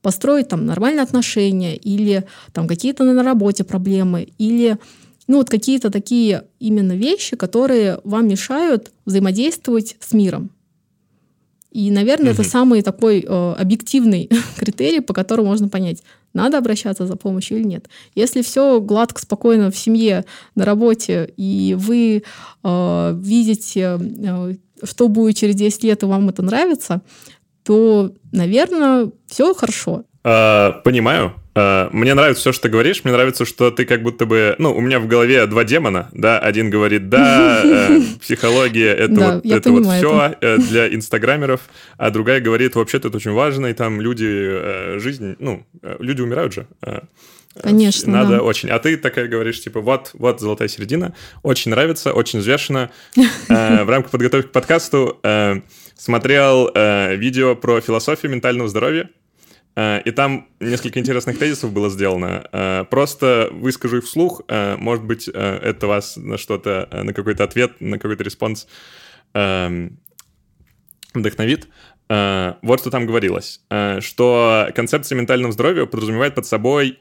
[0.06, 4.78] построить там нормальные отношения или там какие-то на работе проблемы или
[5.26, 10.52] ну вот какие-то такие именно вещи, которые вам мешают взаимодействовать с миром.
[11.72, 12.42] И, наверное, угу.
[12.42, 16.04] это самый такой э, объективный критерий, по которому можно понять,
[16.34, 17.90] надо обращаться за помощью или нет.
[18.14, 22.22] Если все гладко, спокойно в семье, на работе, и вы
[22.64, 27.02] э, видите, э, что будет через 10 лет, и вам это нравится,
[27.66, 30.06] то, наверное, все хорошо.
[30.24, 31.34] А, понимаю.
[31.56, 33.04] А, мне нравится все, что ты говоришь.
[33.04, 34.56] Мне нравится, что ты как будто бы...
[34.60, 36.38] Ну, у меня в голове два демона, да.
[36.38, 41.62] Один говорит, да, э, психология— это вот это вот все э, для инстаграмеров,
[41.98, 45.36] а другая говорит, вообще-то это очень важно, и там люди, э, жизнь...
[45.40, 45.66] Ну,
[46.00, 46.68] люди умирают же.
[47.62, 48.12] Конечно.
[48.12, 48.42] Надо да.
[48.44, 48.70] очень.
[48.70, 51.14] А ты такая говоришь, типа, вот, вот золотая середина.
[51.42, 52.92] Очень нравится, очень взвешенно.
[53.16, 55.20] В рамках подготовки к подкасту
[55.96, 56.72] смотрел
[57.18, 59.10] видео про философию ментального здоровья.
[59.76, 62.48] Э, и там несколько интересных тезисов было сделано.
[62.52, 64.42] Э, просто выскажу их вслух.
[64.48, 68.68] Э, может быть, это вас на что-то, на какой-то ответ, на какой-то response
[69.34, 70.00] эм,
[71.14, 71.68] вдохновит.
[72.08, 73.62] Вот что там говорилось.
[74.00, 77.00] Что концепция ментального здоровья подразумевает под собой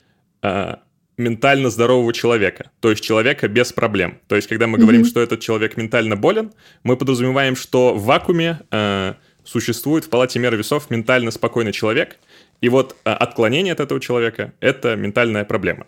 [1.16, 4.18] ментально здорового человека, то есть человека без проблем.
[4.26, 4.80] То есть, когда мы mm-hmm.
[4.80, 6.52] говорим, что этот человек ментально болен,
[6.82, 12.16] мы подразумеваем, что в вакууме э, существует в палате меры весов ментально спокойный человек,
[12.60, 15.86] и вот а, отклонение от этого человека— это ментальная проблема.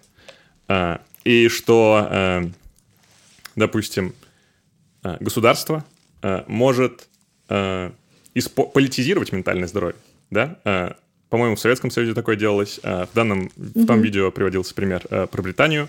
[0.68, 2.51] А, и что, а,
[3.57, 4.14] допустим,
[5.20, 5.85] государство
[6.49, 7.09] может
[7.53, 9.97] политизировать ментальное здоровье,
[10.31, 10.97] да?
[11.29, 12.81] По-моему, в Советском Союзе такое делалось.
[12.83, 15.89] В данном, в том видео приводился пример про Британию.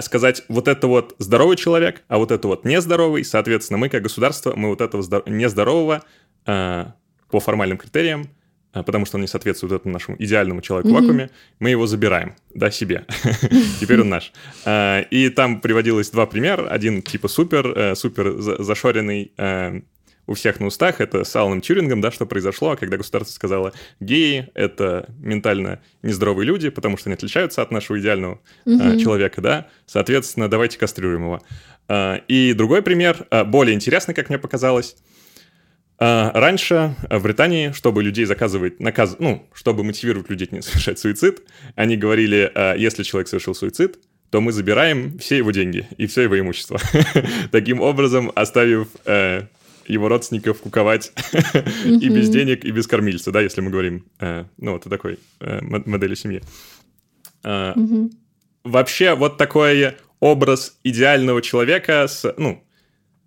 [0.00, 4.54] Сказать, вот это вот здоровый человек, а вот это вот нездоровый, соответственно, мы как государство,
[4.56, 6.02] мы вот этого нездорового
[6.44, 8.28] по формальным критериям
[8.74, 11.30] а, потому что он не соответствует этому нашему идеальному человеку в вакууме,
[11.60, 13.06] мы его забираем, да, себе.
[13.80, 14.32] Теперь он наш.
[14.64, 16.66] А, и там приводилось два примера.
[16.68, 19.32] Один типа супер, э, супер зашоренный
[20.26, 24.48] у всех на устах, это с Аланом Тюрингом, да, что произошло, когда государство сказало, геи—
[24.54, 30.48] это ментально нездоровые люди, потому что они отличаются от нашего идеального mm человека, да, соответственно,
[30.48, 31.42] давайте кастрируем его.
[32.28, 34.96] И другой пример, более интересный, как мне показалось,
[35.98, 39.16] а, раньше в Британии, чтобы людей заказывать, наказ...
[39.18, 41.42] ну, чтобы мотивировать людей не совершать суицид,
[41.76, 43.98] они говорили, а, если человек совершил суицид,
[44.30, 46.80] то мы забираем все его деньги и все его имущество.
[47.52, 49.42] Таким образом, оставив э,
[49.86, 51.12] его родственников куковать
[51.84, 55.18] и без денег, и без кормильца, да, если мы говорим, э, ну, вот о такой
[55.40, 56.42] э, модели семьи.
[58.64, 62.64] Вообще, вот такой образ идеального человека с, ну,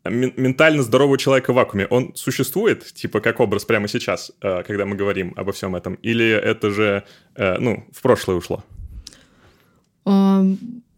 [0.03, 4.95] ментально здорового человека в вакууме, он существует, типа, как образ прямо сейчас, э, когда мы
[4.95, 5.95] говорим обо всем этом?
[5.95, 7.03] Или это же,
[7.37, 8.63] ну, в прошлое ушло?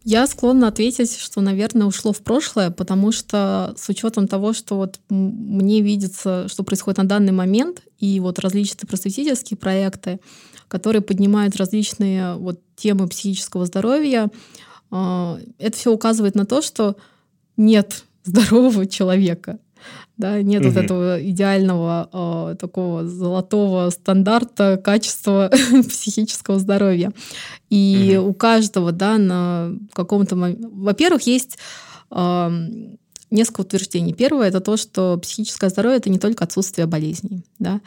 [0.02, 4.98] Я склонна ответить, что, наверное, ушло в прошлое, потому что с учетом того, что вот
[5.10, 10.18] мне видится, что происходит на данный момент, и вот различные просветительские проекты,
[10.68, 14.30] которые поднимают различные вот темы психического здоровья,
[14.90, 16.96] э, это все указывает на то, что
[17.58, 19.58] нет здорового человека.
[20.20, 20.70] Да, нет угу.
[20.70, 25.50] вот этого идеального э, такого золотого стандарта качества
[25.88, 27.12] психического здоровья.
[27.70, 28.30] И угу.
[28.30, 30.68] у каждого, да, на каком-то моменте...
[30.70, 31.56] Во-первых, есть
[32.10, 32.50] э,
[33.30, 34.12] несколько утверждений.
[34.12, 37.46] Первое— это то, что психическое здоровье— это не только отсутствие болезней.
[37.58, 37.80] Да?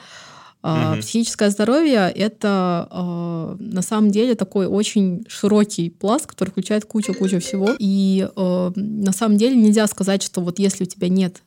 [0.63, 1.01] Uh-huh.
[1.01, 7.75] Психическое здоровье это э, на самом деле такой очень широкий пласт, который включает кучу-кучу всего.
[7.77, 11.43] И э, на самом деле нельзя сказать, что вот если у тебя нет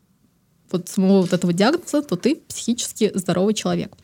[0.70, 3.96] вот самого вот этого диагноза, то ты психически здоровый человек.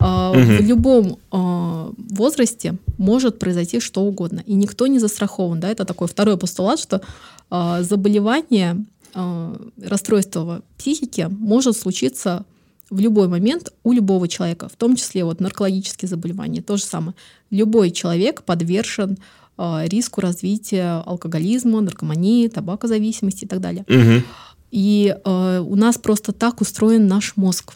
[0.00, 0.56] Uh-huh.
[0.56, 5.60] В любом э, возрасте может произойти что угодно, и никто не застрахован.
[5.60, 5.68] Да?
[5.68, 7.02] Это такой второй постулат, что
[7.50, 8.82] э, заболевание,
[9.14, 12.46] э, расстройство психики может случиться
[12.88, 16.62] в любой момент у любого человека, в том числе вот наркологические заболевания.
[16.62, 17.14] То же самое.
[17.50, 19.18] Любой человек подвержен
[19.58, 23.84] риску развития алкоголизма, наркомании, табакозависимости и так далее.
[23.86, 24.24] Угу.
[24.70, 27.74] И э, у нас просто так устроен наш мозг.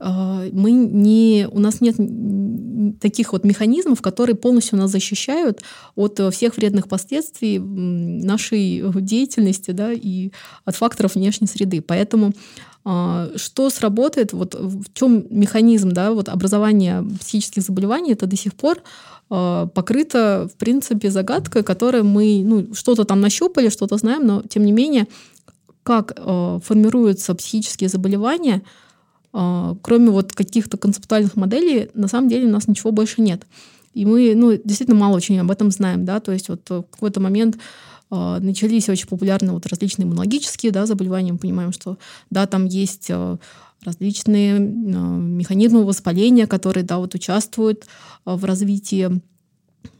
[0.00, 1.96] э, мы не, у нас нет
[3.00, 5.62] таких вот механизмов, которые полностью нас защищают
[5.96, 10.30] от всех вредных последствий нашей деятельности да, и
[10.64, 11.80] от факторов внешней среды.
[11.80, 12.32] Поэтому
[12.86, 18.54] а, что сработает, вот в чем механизм да, вот образования психических заболеваний, это до сих
[18.54, 18.82] пор
[19.30, 24.66] а, покрыто, в принципе, загадкой, которой мы ну, что-то там нащупали, что-то знаем, но тем
[24.66, 25.06] не менее,
[25.84, 28.62] как а, формируются психические заболевания,
[29.32, 33.44] кроме вот каких-то концептуальных моделей, на самом деле у нас ничего больше нет.
[33.92, 36.04] И мы ну, действительно мало очень об этом знаем.
[36.04, 36.20] Да?
[36.20, 37.58] То есть вот в какой-то момент
[38.10, 41.32] а, начались очень популярны вот различные иммунологические да, заболевания.
[41.32, 41.98] Мы понимаем, что
[42.30, 43.38] да, там есть а,
[43.82, 47.86] различные а, механизмы воспаления, которые да, вот участвуют
[48.24, 49.20] в развитии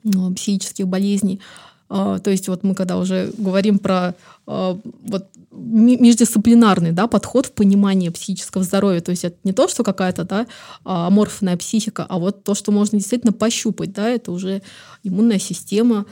[0.02, 1.40] психических болезней.
[1.88, 4.14] То есть вот мы когда уже говорим про
[4.46, 10.24] вот междисциплинарный да, подход в понимании психического здоровья, то есть это не то, что какая-то
[10.24, 10.46] да,
[10.84, 14.62] аморфная психика, а вот то, что можно действительно пощупать, да, это уже
[15.02, 16.06] иммунная система.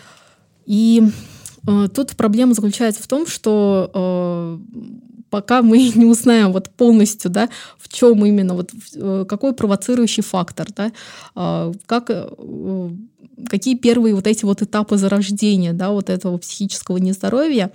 [0.64, 1.02] И
[1.66, 4.58] Э, тут проблема заключается в том, что э,
[5.30, 10.68] пока мы не узнаем вот полностью, да, в чем именно, вот, э, какой провоцирующий фактор,
[10.74, 10.92] да,
[11.86, 12.10] как,
[13.48, 17.72] какие первые вот эти вот этапы зарождения, да, вот этого психического нездоровья,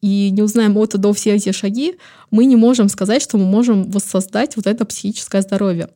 [0.00, 1.96] и не узнаем от и до все эти шаги,
[2.30, 5.88] мы не можем сказать, что мы можем воссоздать вот это психическое здоровье.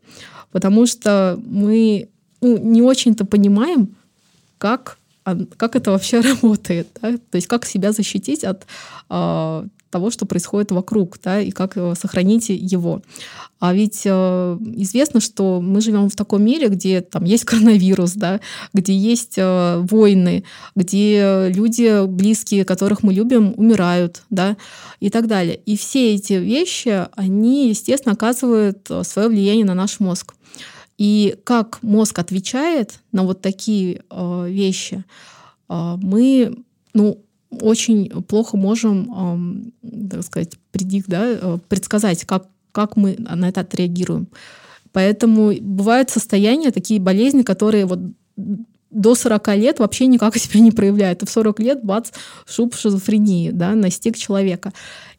[0.51, 2.09] Потому что мы
[2.41, 3.97] ну, не очень-то понимаем,
[4.59, 7.13] как а как это вообще работает, да?
[7.13, 8.67] то есть как себя защитить от
[9.09, 13.03] э, того, что происходит вокруг, да, и как э, сохранить его.
[13.61, 18.41] А ведь э, известно, что мы живем в таком мире, где там есть коронавирус, да,
[18.73, 24.57] где есть э, войны, где люди близкие, которых мы любим, умирают, да,
[24.99, 25.61] и так далее.
[25.67, 30.35] И все эти вещи, они, естественно, оказывают э, свое влияние на наш мозг.
[30.97, 35.05] И как мозг отвечает на вот такие э, вещи,
[35.69, 36.57] э, мы
[36.95, 37.19] ну,
[37.61, 39.73] очень плохо можем,
[40.11, 44.29] так сказать, предик, да, э, предсказать, как, как мы на это отреагируем.
[44.93, 48.01] Поэтому бывают состояния, такие болезни, которые вот
[48.91, 51.23] до 40 лет вообще никак себя не проявляют.
[51.23, 52.11] И в 40 лет, бац,
[52.47, 54.73] шуб шизофрении, да, настиг человека.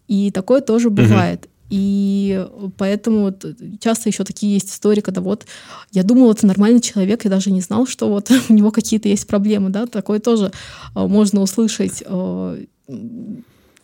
[0.08, 1.50] И такое тоже бывает.
[1.76, 2.48] И
[2.78, 3.44] поэтому вот
[3.80, 5.48] часто еще такие есть истории, когда вот
[5.92, 9.26] я думала, это нормальный человек, я даже не знал, что вот у него какие-то есть
[9.26, 10.52] проблемы, да, такое тоже
[10.96, 12.04] э, можно услышать.
[12.06, 12.64] Э,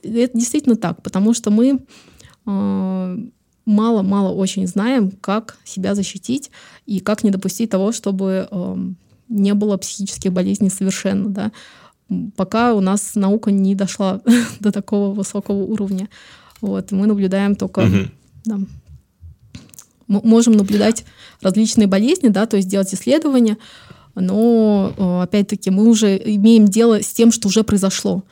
[0.04, 1.80] это действительно так, потому что мы
[2.46, 6.52] мало-мало очень знаем, как себя защитить
[6.86, 8.48] и как не допустить того, чтобы
[9.28, 11.52] не было психических болезней совершенно, да,
[12.36, 14.22] пока у нас наука не дошла
[14.60, 16.10] до такого высокого уровня.
[16.62, 17.80] Вот, мы наблюдаем только...
[17.80, 18.12] Угу.
[18.46, 18.60] Да,
[20.10, 21.06] можем наблюдать
[21.42, 23.58] различные болезни, да, то есть делать исследования,
[24.16, 28.24] но э, опять-таки мы уже имеем дело с тем, что уже произошло.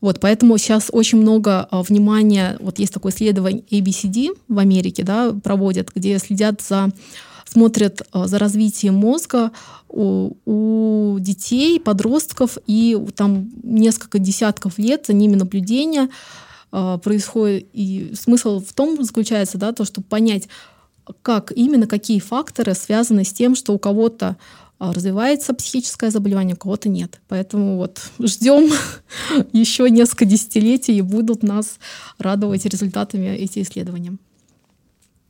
[0.00, 5.32] Вот, поэтому сейчас очень много э, внимания, вот есть такое исследование ABCD в Америке, да,
[5.42, 6.90] проводят, где следят за,
[7.46, 9.52] смотрят э, за развитием мозга
[9.88, 16.10] у, у детей, подростков, и там несколько десятков лет за ними наблюдения,
[16.72, 17.68] а, происходит.
[17.72, 20.48] И смысл в том заключается, да, то, чтобы понять,
[21.22, 24.36] как именно, какие факторы связаны с тем, что у кого-то
[24.78, 27.20] а, развивается психическое заболевание, у кого-то нет.
[27.28, 28.70] Поэтому вот ждем
[29.52, 31.78] еще несколько десятилетий и будут нас
[32.18, 34.16] радовать результатами эти исследования.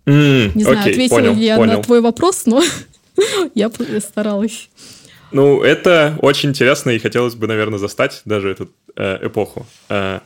[0.07, 1.77] Mm, Не знаю, okay, ответила понял, ли я понял.
[1.77, 2.63] на твой вопрос, но
[3.55, 3.71] я
[4.01, 4.69] старалась.
[5.33, 9.67] Ну, это очень интересно, и хотелось бы, наверное, застать даже эту э, эпоху.
[9.89, 10.21] Э,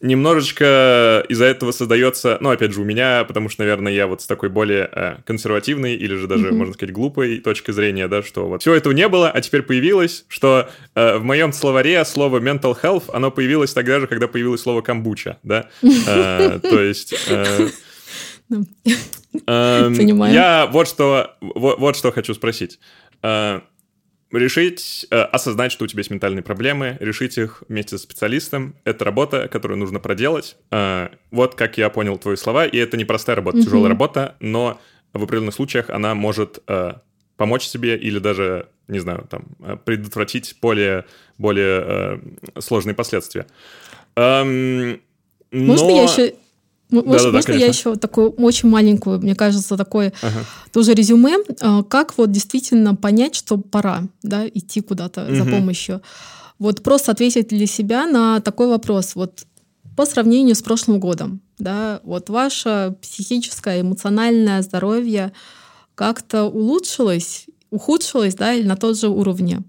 [0.00, 4.26] немножечко из-за этого создается, ну, опять же, у меня, потому что, наверное, я вот с
[4.26, 6.54] такой более э, консервативной или же даже, mm-hmm.
[6.54, 10.24] можно сказать, глупой точки зрения, да, что вот все этого не было, а теперь появилось,
[10.28, 14.80] что э, в моем словаре слово mental health, оно появилось тогда же, когда появилось слово
[14.80, 17.14] камбуча, да, э, то есть...
[17.28, 17.68] Э,
[19.46, 20.32] эм, Понимаю.
[20.32, 22.78] Я вот что, вот, вот что хочу спросить.
[24.32, 28.76] Решить, э, осознать, что у тебя есть ментальные проблемы, решить их вместе с специалистом.
[28.84, 30.56] Это работа, которую нужно проделать.
[30.70, 33.64] Э, вот как я понял твои слова, и это не простая работа, mm-hmm.
[33.64, 34.80] тяжелая работа, но
[35.12, 36.92] в определенных случаях она может э,
[37.36, 39.46] помочь себе или даже, не знаю, там,
[39.84, 41.06] предотвратить более,
[41.38, 41.82] более
[42.54, 43.46] э, сложные последствия.
[44.14, 45.00] Эм,
[45.50, 45.96] Можно но...
[45.96, 46.34] я еще
[46.90, 50.44] может, да, да, можно да, я еще такую очень маленькую, мне кажется, такое ага.
[50.72, 55.34] тоже резюме, а, как вот действительно понять, что пора да, идти куда-то угу.
[55.34, 56.02] за помощью.
[56.58, 59.14] Вот просто ответить для себя на такой вопрос.
[59.14, 59.46] Вот
[59.96, 65.32] по сравнению с прошлым годом, да, вот ваше психическое, эмоциональное здоровье
[65.94, 69.60] как-то улучшилось, ухудшилось, да, или на тот же уровне.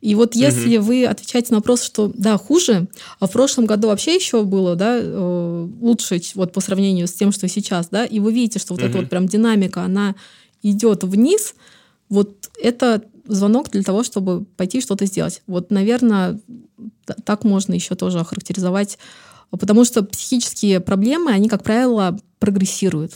[0.00, 0.86] И вот если угу.
[0.86, 2.88] вы отвечаете на вопрос, что да, хуже,
[3.18, 7.32] а в прошлом году вообще еще было, да, э, лучше вот по сравнению с тем,
[7.32, 8.88] что сейчас, да, и вы видите, что вот угу.
[8.88, 10.14] эта вот прям динамика, она
[10.62, 11.54] идет вниз,
[12.08, 15.42] вот это звонок для того, чтобы пойти что-то сделать.
[15.46, 16.40] Вот, наверное,
[17.24, 18.98] так можно еще тоже охарактеризовать,
[19.50, 23.14] потому что психические проблемы, они, как правило, прогрессируют.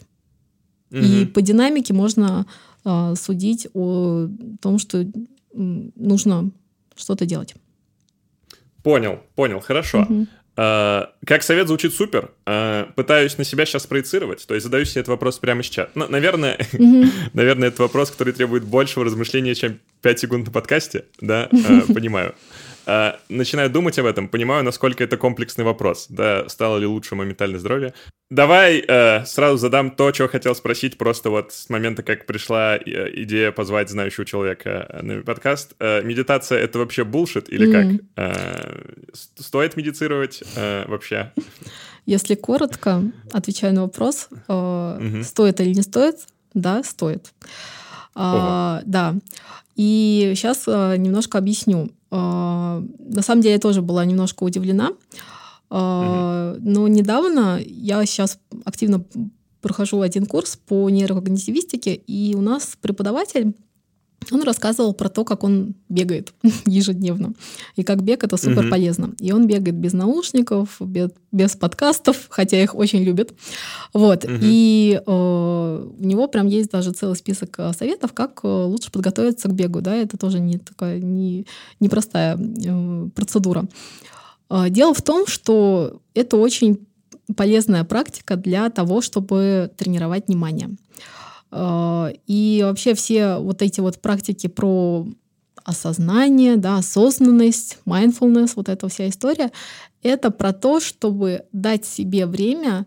[0.90, 1.00] Угу.
[1.00, 2.46] И по динамике можно
[2.84, 4.28] э, судить о
[4.60, 5.04] том, что
[5.52, 6.50] нужно
[6.96, 7.54] что-то делать.
[8.82, 10.02] Понял, понял, хорошо.
[10.02, 10.26] Угу.
[10.56, 12.30] Uh, как совет звучит супер.
[12.46, 14.46] Uh, пытаюсь на себя сейчас проецировать.
[14.46, 15.88] То есть задаю себе этот вопрос прямо сейчас.
[15.96, 17.10] Ну, наверное, mm-hmm.
[17.32, 21.06] наверное, это вопрос, который требует большего размышления, чем 5 секунд на подкасте.
[21.20, 22.36] Да, uh, понимаю.
[22.86, 27.58] А, начинаю думать об этом, понимаю, насколько это комплексный вопрос, да, стало ли лучше моментальное
[27.58, 27.94] здоровье.
[28.30, 33.10] Давай э, сразу задам то, что хотел спросить, просто вот с момента, как пришла э,
[33.22, 35.74] идея позвать знающего человека на подкаст.
[35.78, 37.72] Э, медитация— это вообще булшит или mm.
[37.72, 38.06] как?
[38.16, 41.32] Э, стоит медицировать э, вообще?
[42.06, 45.22] Если коротко, отвечая на вопрос, э, mm-hmm.
[45.22, 46.16] стоит или не стоит,
[46.54, 47.32] да, стоит.
[48.14, 49.14] А, да.
[49.76, 51.90] И сейчас э, немножко объясню.
[52.10, 54.92] Э, на самом деле я тоже была немножко удивлена.
[55.70, 59.04] Э, но недавно я сейчас активно
[59.60, 63.54] прохожу один курс по нейрокогнитивистике, и у нас преподаватель
[64.32, 66.32] он рассказывал про то, как он бегает
[66.66, 67.34] ежедневно.
[67.76, 69.14] И как бег это супер полезно.
[69.18, 73.32] И он бегает без наушников, без, без подкастов, хотя их очень любят.
[73.92, 74.24] Вот.
[74.28, 79.48] И э, у него прям есть даже целый список э, советов, как э, лучше подготовиться
[79.48, 79.80] к бегу.
[79.80, 79.94] Да?
[79.94, 81.46] Это тоже не такая не,
[81.80, 83.66] непростая э, процедура.
[84.50, 86.86] Э, дело в том, что это очень
[87.36, 90.70] полезная практика для того, чтобы тренировать внимание.
[90.70, 91.23] Э,
[92.26, 95.06] и вообще все вот эти вот практики про
[95.64, 99.50] осознание, да, осознанность, mindfulness, вот эта вся история,
[100.02, 102.86] это про то, чтобы дать себе время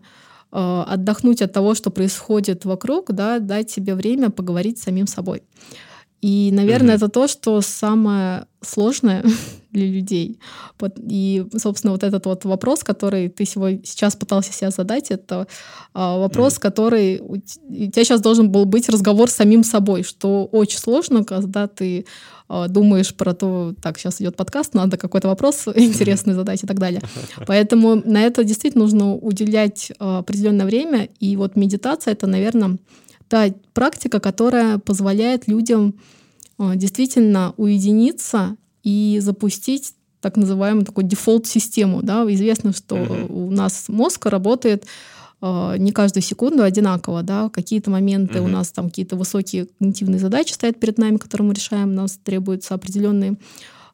[0.52, 5.42] э, отдохнуть от того, что происходит вокруг, да, дать себе время поговорить с самим собой.
[6.20, 7.06] И, наверное, mm-hmm.
[7.06, 9.24] это то, что самое сложное
[9.70, 10.40] для людей.
[10.96, 15.46] И, собственно, вот этот вот вопрос, который ты сегодня, сейчас пытался себя задать, это
[15.94, 16.60] а, вопрос, mm-hmm.
[16.60, 21.68] который у тебя сейчас должен был быть разговор с самим собой, что очень сложно, когда
[21.68, 22.04] ты
[22.48, 26.78] а, думаешь про то, так, сейчас идет подкаст, надо какой-то вопрос интересный задать и так
[26.78, 27.02] далее.
[27.46, 31.08] Поэтому на это действительно нужно уделять а, определенное время.
[31.20, 32.78] И вот медитация— это, наверное,
[33.28, 35.94] та практика, которая позволяет людям
[36.58, 42.02] а, действительно уединиться и запустить так называемую такую дефолт-систему.
[42.02, 42.24] Да?
[42.32, 43.32] Известно, что uh-huh.
[43.32, 44.84] у нас мозг работает
[45.40, 47.22] э, не каждую секунду одинаково.
[47.22, 47.48] Да?
[47.50, 48.44] Какие-то моменты uh-huh.
[48.44, 51.90] у нас там какие-то высокие когнитивные задачи стоят перед нами, которые мы решаем.
[51.90, 53.36] У нас требуются определенные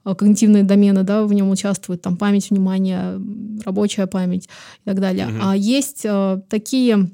[0.07, 3.21] э, когнитивные домены, да, в нем участвуют там память, внимание,
[3.65, 4.49] рабочая память
[4.85, 5.27] и так далее.
[5.27, 5.41] Uh-huh.
[5.43, 7.11] А есть э, такие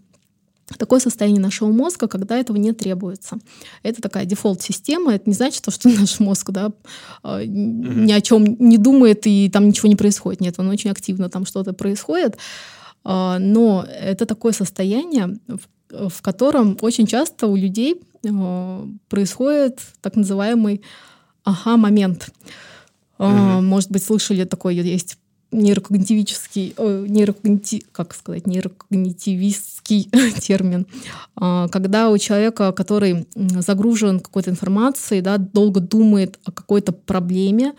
[0.78, 3.38] такое состояние нашего мозга, когда этого не требуется.
[3.82, 5.14] Это такая дефолт-система.
[5.14, 6.72] Это не значит, что наш мозг да,
[7.22, 7.46] mm-hmm.
[7.46, 10.40] ни о чем не думает и там ничего не происходит.
[10.40, 12.38] Нет, он очень активно там что-то происходит.
[13.04, 15.38] А, но это такое состояние,
[15.88, 20.82] в котором очень часто у людей а, происходит так называемый
[21.44, 22.30] ага-момент.
[23.18, 23.60] Mm-hmm.
[23.60, 25.18] Может быть, слышали такое, есть
[25.52, 30.86] нейрокогнитивический, э, нейрокогнити, как сказать, нейрокогнитивистский термин,
[31.40, 37.74] э, когда у человека, который загружен какой-то информацией, да, долго думает о какой-то проблеме,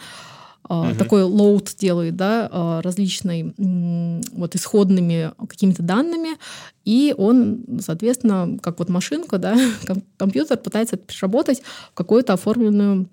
[0.70, 0.96] Uh-huh.
[0.96, 6.38] такой лоуд делает, да, э, различной вот исходными какими-то данными,
[6.86, 9.58] и он, соответственно, как вот машинка, да,
[10.18, 11.62] компьютер пытается переработать
[11.92, 13.10] в какую-то оформленную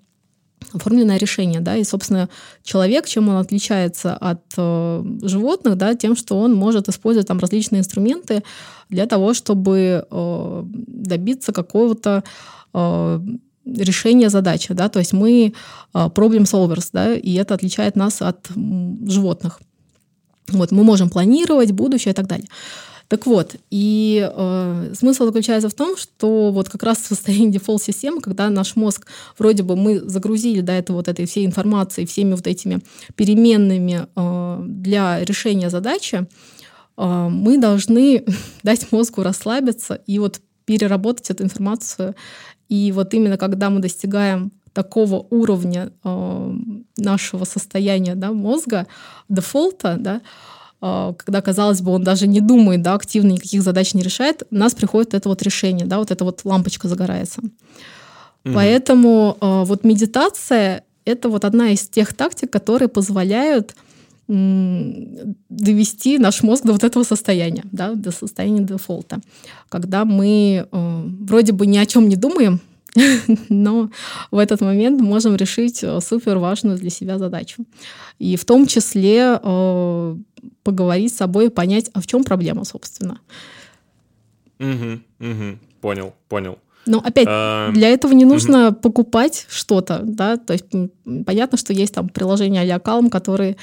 [0.73, 2.29] оформленное решение, да, и, собственно,
[2.63, 7.79] человек, чем он отличается от э, животных, да, тем, что он может использовать там различные
[7.79, 8.43] инструменты
[8.89, 12.23] для того, чтобы э, добиться какого-то
[12.73, 13.19] э,
[13.65, 15.53] решения задачи, да, то есть мы
[15.93, 18.47] э, problem solvers, да, и это отличает нас от
[19.07, 19.59] животных.
[20.51, 22.47] Вот, мы можем планировать будущее и так далее.
[23.09, 28.21] Так вот, и э, смысл заключается в том, что вот как раз в состоянии дефолт-системы,
[28.21, 29.07] когда наш мозг,
[29.37, 32.81] вроде бы мы загрузили до этого вот этой всей информации, всеми вот этими
[33.15, 36.27] переменными э, для решения задачи,
[36.97, 38.25] э, мы должны
[38.63, 42.15] дать мозгу расслабиться и вот переработать эту информацию.
[42.69, 46.53] И вот именно когда мы достигаем такого уровня э,
[46.97, 48.85] нашего состояния да, мозга,
[49.29, 50.21] дефолта, да,
[50.79, 54.73] когда, казалось бы, он даже не думает, да, активно никаких задач не решает, у нас
[54.73, 57.41] приходит это вот решение, да, вот эта вот лампочка загорается.
[57.41, 58.53] Mm-hmm.
[58.53, 63.75] Поэтому вот медитация— это вот одна из тех тактик, которые позволяют
[65.49, 69.21] довести наш мозг до вот этого состояния, да, до состояния дефолта,
[69.69, 72.59] когда мы э, вроде бы ни о чем не думаем,
[73.49, 73.89] но
[74.29, 77.65] в этот момент можем решить супер важную для себя задачу.
[78.19, 80.17] И в том числе э,
[80.69, 83.19] поговорить с собой и понять, а в чем проблема, собственно.
[84.59, 85.59] Угу, угу.
[85.81, 86.59] Понял, понял.
[86.85, 88.75] Но опять, а, для этого не нужно угу.
[88.75, 90.65] покупать что-то, да, то есть
[91.25, 93.57] понятно, что есть там приложения Calm, которые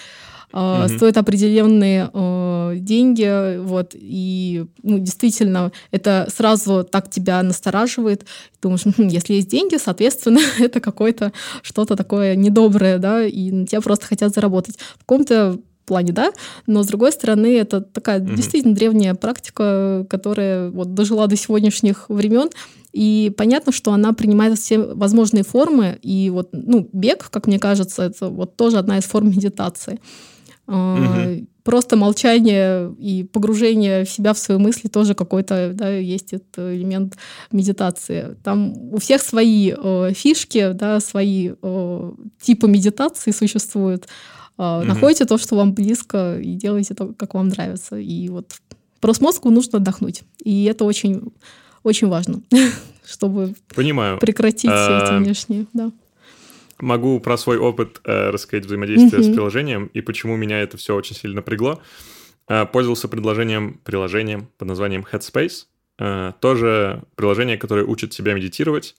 [0.52, 0.88] Uh-huh.
[0.88, 8.24] стоят определенные э, деньги, вот, и ну, действительно это сразу так тебя настораживает,
[8.62, 11.32] думаешь, хм, если есть деньги, соответственно, это какое-то
[11.62, 14.78] что-то такое недоброе, да, и на тебя просто хотят заработать.
[14.78, 16.32] В каком-то плане, да,
[16.66, 18.34] но с другой стороны это такая mm-hmm.
[18.34, 22.50] действительно древняя практика, которая вот дожила до сегодняшних времен,
[22.92, 28.04] и понятно, что она принимает все возможные формы, и вот, ну, бег, как мне кажется,
[28.04, 30.00] это вот тоже одна из форм медитации.
[30.66, 31.46] Угу.
[31.62, 37.16] Просто молчание и погружение в себя, в свои мысли тоже какой-то, да, есть этот элемент
[37.52, 38.36] медитации.
[38.42, 44.04] Там у всех свои э, фишки, да, свои э, типы медитации существуют.
[44.04, 44.84] Э, угу.
[44.84, 47.96] Находите то, что вам близко, и делайте то, как вам нравится.
[47.96, 48.54] И вот
[49.00, 50.22] просто мозгу нужно отдохнуть.
[50.42, 51.32] И это очень,
[51.82, 52.42] очень важно,
[53.06, 54.18] чтобы Понимаю.
[54.18, 55.92] прекратить все эти внешние, да.
[56.78, 59.32] Могу про свой опыт э, рассказать взаимодействие mm-hmm.
[59.32, 61.80] с приложением и почему меня это все очень сильно напрягло.
[62.48, 65.64] Э, пользовался предложением, приложением под названием Headspace.
[65.98, 68.94] Э, тоже приложение, которое учит себя медитировать.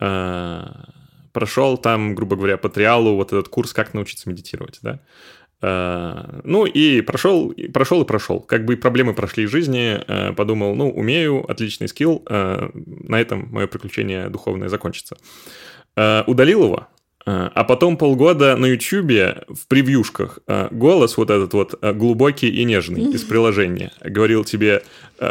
[0.00, 0.66] Э,
[1.34, 5.00] прошел там, грубо говоря, по триалу вот этот курс «Как научиться медитировать», да.
[5.60, 8.40] Uh, ну и прошел, прошел и прошел.
[8.40, 13.48] Как бы проблемы прошли в жизни, uh, подумал, ну, умею, отличный скилл, uh, на этом
[13.50, 15.16] мое приключение духовное закончится.
[15.96, 16.88] Удалил его,
[17.26, 22.48] Э, а потом полгода на Ютубе в превьюшках э, голос вот этот вот э, глубокий
[22.48, 24.82] и нежный из приложения говорил тебе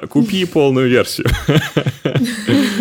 [0.09, 1.27] «купи полную версию».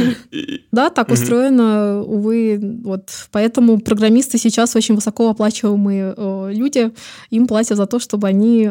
[0.72, 2.58] Да, так устроено, увы.
[2.84, 6.90] Вот поэтому программисты сейчас очень высокооплачиваемые люди.
[7.30, 8.70] Им платят за то, чтобы они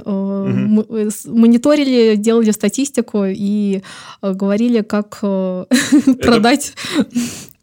[1.26, 3.82] мониторили, делали статистику и
[4.22, 5.20] говорили, как
[6.22, 6.74] продать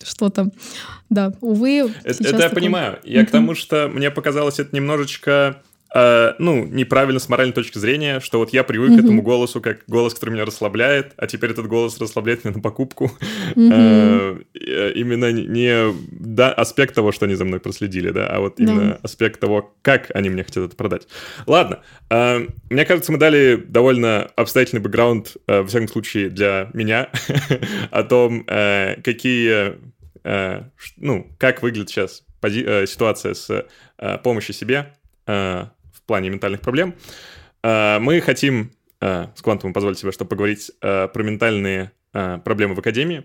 [0.03, 0.51] что-то.
[1.11, 1.90] Да, увы.
[2.05, 2.55] Это, это я такой...
[2.55, 2.99] понимаю.
[3.05, 5.62] Я к тому, что мне показалось это немножечко
[5.95, 8.97] Uh, ну, неправильно с моральной точки зрения, что вот я привык mm-hmm.
[8.97, 12.62] к этому голосу, как голос, который меня расслабляет, а теперь этот голос расслабляет меня на
[12.62, 13.11] покупку.
[13.55, 14.47] Mm-hmm.
[14.55, 18.80] Uh, именно не да, аспект того, что они за мной проследили, да, а вот именно
[18.80, 19.01] yeah.
[19.03, 21.09] аспект того, как они мне хотят это продать.
[21.47, 21.80] Ладно,
[22.11, 27.09] uh, мне кажется, мы дали довольно обстоятельный бэкграунд, во всяком случае, для меня,
[27.91, 29.78] о том, какие
[30.28, 30.64] Э,
[30.99, 33.66] ну, как выглядит сейчас пози- э, ситуация с
[33.99, 34.95] э, помощью себе
[35.26, 35.70] в
[36.09, 36.96] плане ментальных проблем.
[37.62, 43.24] Мы хотим с Квантумом позволить себе, чтобы поговорить про ментальные проблемы в Академии.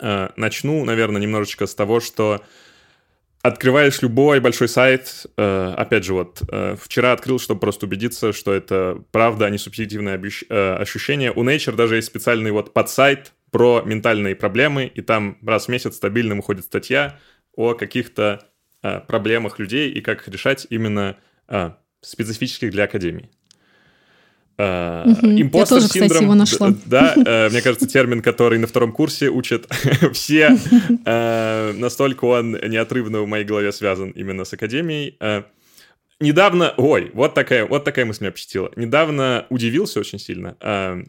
[0.00, 2.42] Начну, наверное, немножечко с того, что
[3.42, 6.42] открываешь любой большой сайт, опять же, вот
[6.80, 10.18] вчера открыл, чтобы просто убедиться, что это правда, а не субъективное
[10.78, 11.32] ощущение.
[11.32, 15.96] У Nature даже есть специальный вот подсайт, про ментальные проблемы, и там раз в месяц
[15.96, 17.18] стабильно выходит статья
[17.52, 18.46] о каких-то
[19.08, 21.16] проблемах людей и как их решать именно
[22.00, 23.30] специфических для академии.
[24.60, 26.74] Uh, импостер Я тоже, синдром, кстати, его нашла.
[26.84, 29.66] Да, э, мне кажется, термин, который на втором курсе учат
[30.12, 30.58] все,
[31.06, 35.16] э, настолько он неотрывно в моей голове связан именно с академией.
[35.18, 35.44] Э,
[36.20, 38.70] недавно, ой, вот такая, вот такая мысль меня посетила.
[38.76, 40.56] Недавно удивился очень сильно.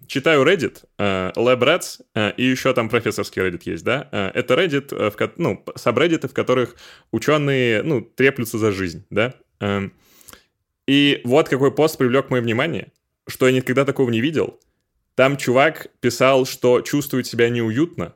[0.08, 4.32] Читаю Reddit, LabRats, и еще там профессорский Reddit есть, да?
[4.34, 6.78] Это Reddit, в, ну, сабреддиты, в которых
[7.12, 9.34] ученые, ну, треплются за жизнь, да?
[10.92, 12.92] И вот какой пост привлек мое внимание,
[13.26, 14.60] что я никогда такого не видел.
[15.16, 18.14] Там чувак писал, что чувствует себя неуютно,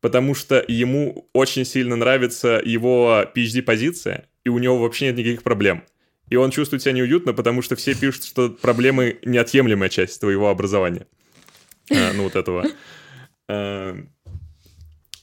[0.00, 5.82] потому что ему очень сильно нравится его PhD-позиция, и у него вообще нет никаких проблем
[6.30, 11.06] и он чувствует себя неуютно, потому что все пишут, что проблемы— неотъемлемая часть твоего образования.
[11.90, 12.64] А, ну, вот этого.
[13.46, 13.96] А,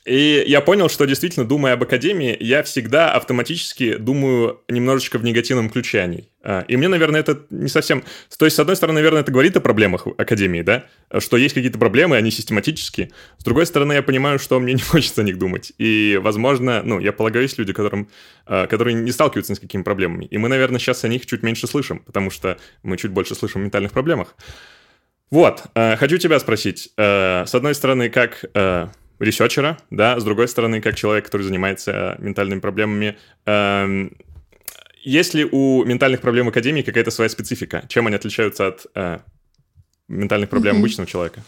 [0.05, 5.69] И я понял, что действительно, думая об академии, я всегда автоматически думаю немножечко в негативном
[5.69, 6.27] ключе о ней.
[6.43, 8.03] А, и мне, наверное, это не совсем...
[8.35, 10.85] То есть, с одной стороны, наверное, это говорит о проблемах академии, да?
[11.19, 13.11] Что есть какие-то проблемы, они систематические.
[13.37, 15.71] С другой стороны, я понимаю, что мне не хочется о них думать.
[15.77, 18.09] И, возможно, ну, я полагаю, есть люди, которым,
[18.47, 20.25] а, которые не сталкиваются ни с какими проблемами.
[20.25, 23.61] И мы, наверное, сейчас о них чуть меньше слышим, потому что мы чуть больше слышим
[23.61, 24.35] о ментальных проблемах.
[25.29, 26.89] Вот, а, хочу тебя спросить.
[26.97, 28.43] С одной стороны, как
[29.21, 33.17] ресерчера, да, с другой стороны, как человек, который занимается ментальными проблемами.
[33.45, 34.17] Эм,
[35.03, 37.85] есть ли у ментальных проблем Академии какая-то своя специфика?
[37.87, 39.19] Чем они отличаются от э,
[40.07, 40.79] ментальных проблем mm-hmm.
[40.79, 41.43] обычного человека?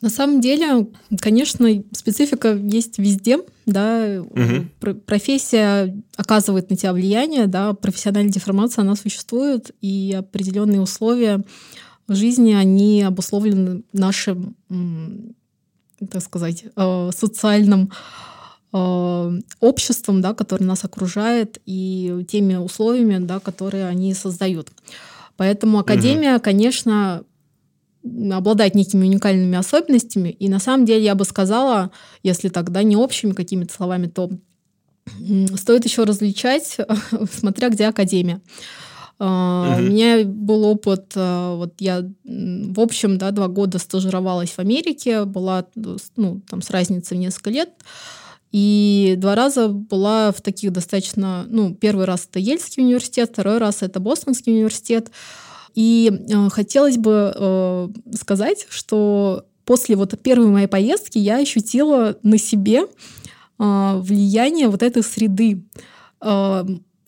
[0.00, 0.86] На самом деле,
[1.20, 4.94] конечно, специфика есть везде, да, угу.
[5.06, 11.42] профессия оказывает на тебя влияние, да, профессиональная деформация, она существует, и определенные условия
[12.06, 14.54] жизни, они обусловлены нашим
[16.10, 17.90] так сказать, э, социальным
[18.72, 24.68] э, обществом, да, которое нас окружает, и теми условиями, да, которые они создают.
[25.36, 26.42] Поэтому академия, угу.
[26.42, 27.24] конечно,
[28.32, 30.30] обладает некими уникальными особенностями.
[30.30, 31.90] И на самом деле я бы сказала,
[32.22, 34.30] если тогда не общими какими-то словами, то
[35.56, 36.76] стоит еще различать,
[37.32, 38.40] смотря где академия.
[39.20, 39.78] Uh-huh.
[39.78, 45.24] У меня был опыт, а, вот я, в общем, да, два года стажировалась в Америке,
[45.24, 45.66] была,
[46.14, 47.70] ну, там, с разницей в несколько лет,
[48.52, 53.82] и два раза была в таких достаточно, ну, первый раз это Ельский университет, второй раз
[53.82, 55.10] это Бостонский университет,
[55.74, 62.38] и э, хотелось бы э, сказать, что после вот первой моей поездки я ощутила на
[62.38, 62.86] себе э,
[63.58, 65.64] влияние вот этой среды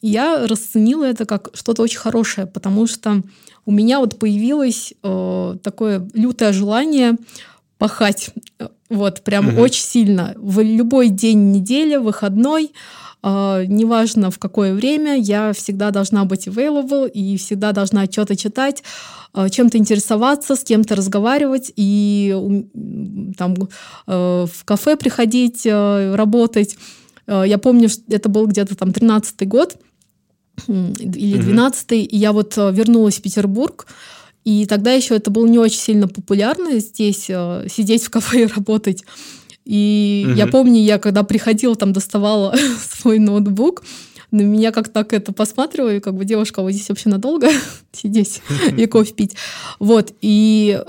[0.03, 3.23] я расценила это как что-то очень хорошее, потому что
[3.67, 7.17] у меня вот появилось э, такое лютое желание
[7.79, 8.31] пахать.
[8.89, 9.61] Вот, прям угу.
[9.63, 10.35] очень сильно.
[10.37, 12.73] В любой день недели, выходной,
[13.23, 18.83] э, неважно в какое время, я всегда должна быть available и всегда должна что-то читать,
[19.35, 23.55] э, чем-то интересоваться, с кем-то разговаривать и э, там
[24.07, 26.77] э, в кафе приходить, э, работать.
[27.27, 29.77] Э, я помню, что это был где-то там 13-й год,
[30.67, 33.87] или 12 и я вот э, вернулась в Петербург,
[34.45, 38.47] и тогда еще это было не очень сильно популярно здесь э, сидеть в кафе и
[38.47, 39.05] работать.
[39.65, 40.37] И угу.
[40.37, 42.55] я помню, я когда приходила, там доставала
[42.99, 43.83] свой ноутбук,
[44.31, 47.49] на меня как так это посматривали, как бы девушка, вы здесь вообще надолго
[47.93, 48.43] сидеть
[48.77, 49.37] и кофе пить.
[49.79, 50.81] Вот, и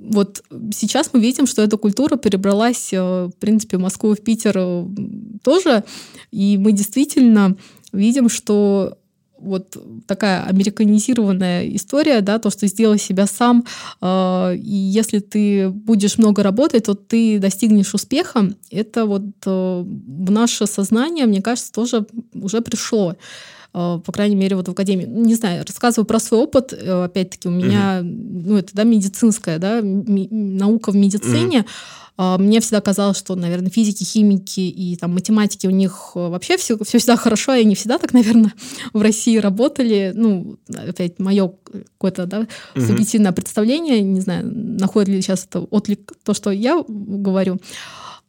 [0.00, 0.42] вот
[0.72, 4.86] сейчас мы видим, что эта культура перебралась, э, в принципе, в Москву, в Питер
[5.42, 5.84] тоже,
[6.30, 7.56] и мы действительно
[7.92, 8.96] видим, что
[9.44, 9.76] вот
[10.06, 13.64] такая американизированная история, да, то, что сделай себя сам,
[14.00, 18.50] э, и если ты будешь много работать, то ты достигнешь успеха.
[18.70, 23.14] Это вот э, в наше сознание, мне кажется, тоже уже пришло
[23.72, 25.04] по крайней мере, вот в академии.
[25.04, 26.72] Не знаю, рассказываю про свой опыт.
[26.72, 31.64] Опять-таки, у меня, mm ну, это, да, медицинская, да, ми- наука в медицине.
[31.66, 36.56] а, мне всегда казалось, что, наверное, физики, химики и там математики у них э, вообще
[36.56, 38.52] все, все всегда хорошо, и они всегда так, наверное,
[38.92, 40.12] в России работали.
[40.14, 41.52] Ну, опять мое
[41.96, 43.36] какое-то да, субъективное угу.
[43.36, 47.58] представление, не знаю, находит ли сейчас это отлик то, что я говорю.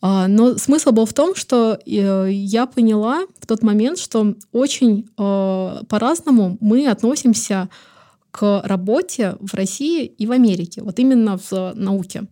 [0.02, 5.10] А, но смысл был в том, что э, я поняла в тот момент, что очень
[5.18, 7.70] э, по-разному мы относимся
[8.32, 12.26] к работе в России и в Америке, вот именно в науке.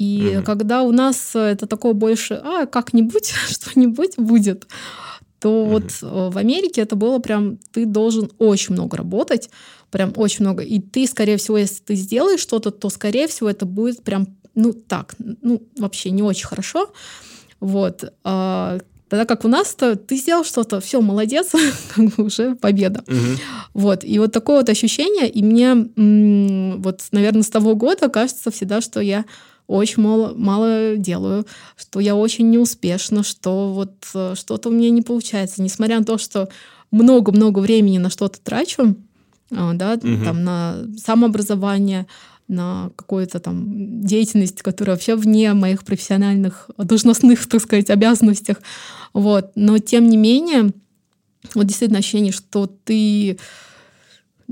[0.00, 0.44] И угу.
[0.46, 4.66] когда у нас это такое больше, а, как-нибудь, что-нибудь будет,
[5.38, 5.72] то угу.
[5.72, 9.50] вот э, в Америке это было прям, ты должен очень много работать,
[9.90, 10.62] прям очень много.
[10.62, 14.72] И ты, скорее всего, если ты сделаешь что-то, то, скорее всего, это будет прям, ну,
[14.72, 16.90] так, ну, вообще не очень хорошо.
[17.60, 18.10] Вот.
[18.24, 18.78] А,
[19.10, 21.50] тогда как у нас-то ты сделал что-то, все, молодец,
[21.94, 23.04] как бы уже победа.
[23.06, 23.40] Угу.
[23.74, 24.02] Вот.
[24.02, 25.74] И вот такое вот ощущение, и мне
[26.78, 29.26] вот, наверное, с того года кажется всегда, что я
[29.70, 31.46] очень мало, мало делаю,
[31.76, 35.62] что я очень неуспешна, что вот э, что-то у меня не получается.
[35.62, 36.48] Несмотря на то, что
[36.90, 38.96] много-много времени на что-то трачу,
[39.50, 40.24] э, да, угу.
[40.24, 42.06] там на самообразование,
[42.48, 48.60] на какую-то там деятельность, которая вообще вне моих профессиональных должностных, так сказать, обязанностях.
[49.12, 49.52] Вот.
[49.54, 50.72] Но тем не менее,
[51.54, 53.38] вот действительно ощущение, что ты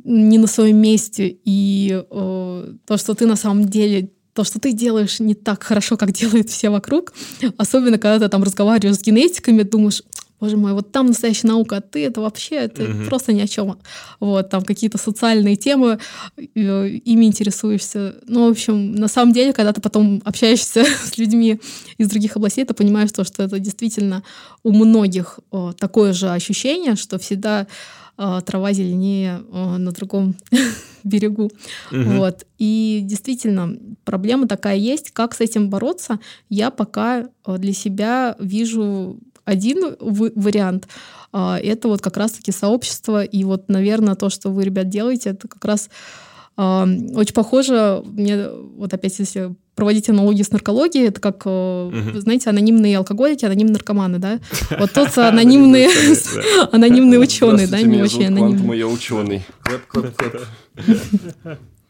[0.05, 4.73] не на своем месте, и э, то, что ты на самом деле то, что ты
[4.73, 7.13] делаешь не так хорошо, как делают все вокруг,
[7.57, 10.05] особенно когда ты там разговариваешь с генетиками, думаешь,
[10.41, 13.07] боже мой, вот там настоящая наука, а ты это вообще, это угу.
[13.09, 13.77] просто ни о чем.
[14.21, 15.99] Вот, там какие-то социальные темы,
[16.37, 18.15] э, ими интересуешься.
[18.29, 21.61] Ну, в общем, на самом деле, когда ты потом общаешься с людьми
[21.99, 24.23] из других областей, ты понимаешь то, что это действительно
[24.63, 27.67] у многих о, такое же ощущение, что всегда
[28.45, 30.37] трава зеленее о, на другом
[31.05, 31.51] берегу.
[31.93, 32.03] Угу.
[32.17, 32.47] Вот.
[32.59, 35.13] И действительно, проблема такая есть.
[35.13, 40.89] Как с этим бороться, я пока для себя вижу один вариант
[41.33, 43.25] а,— это вот как раз-таки сообщество.
[43.25, 45.89] И вот, наверное, то, что вы, ребят, делаете, это как раз
[46.57, 52.21] а, очень похоже, мне вот опять если проводить аналогии с наркологией, это как, угу.
[52.21, 54.41] знаете, анонимные алкоголики, анонимные наркоманы, да?
[54.79, 55.89] Вот тот анонимные,
[56.73, 58.81] анонимные ученые, да, не очень анонимные.
[58.81, 59.43] я ученый.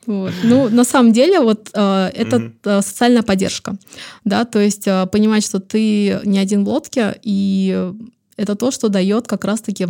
[0.06, 0.32] Вот.
[0.44, 2.82] Ну, на самом деле, вот э, это mm-hmm.
[2.82, 3.76] социальная поддержка,
[4.24, 7.92] да, то есть э, понимать, что ты не один в лодке, и
[8.36, 9.86] это то, что дает как раз-таки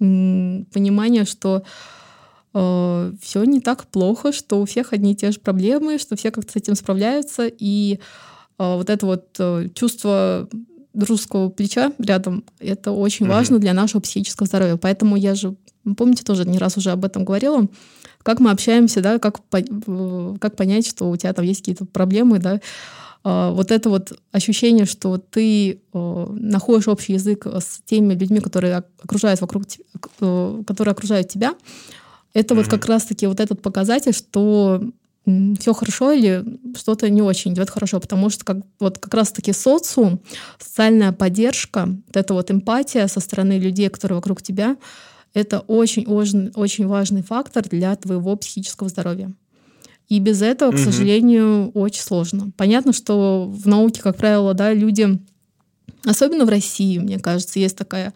[0.00, 1.95] м, понимание, что э,
[3.20, 6.52] все не так плохо, что у всех одни и те же проблемы, что все как-то
[6.52, 7.98] с этим справляются, и
[8.58, 10.48] э, вот это вот э, чувство
[10.94, 13.30] дружеского плеча рядом, это очень mm-hmm.
[13.30, 14.78] важно для нашего психического здоровья.
[14.78, 15.54] Поэтому я же,
[15.98, 17.68] помните, тоже не раз уже об этом говорила,
[18.22, 22.60] как мы общаемся, да, как, как понять, что у тебя там есть какие-то проблемы, да,
[23.22, 29.40] а, вот это вот ощущение, что ты находишь общий язык с теми людьми, которые окружают
[29.42, 29.64] вокруг,
[30.18, 31.54] которые окружают тебя,
[32.36, 32.56] это mm-hmm.
[32.58, 34.82] вот как раз-таки вот этот показатель, что
[35.58, 36.44] все хорошо или
[36.76, 40.20] что-то не очень идет хорошо, потому что как, вот как раз-таки социум,
[40.58, 44.76] социальная поддержка, вот эта вот эмпатия со стороны людей, которые вокруг тебя,
[45.32, 49.32] это очень-очень очень важный фактор для твоего психического здоровья.
[50.08, 52.52] И без этого, к сожалению, очень сложно.
[52.56, 55.18] Понятно, что в науке, как правило, да, люди,
[56.04, 58.12] особенно в России, мне кажется, есть такая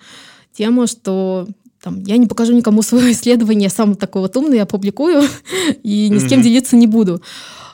[0.53, 1.49] тема, что
[1.83, 5.23] там, я не покажу никому свое исследование, я сам такой вот умный, я публикую
[5.83, 7.23] и ни с кем делиться не буду.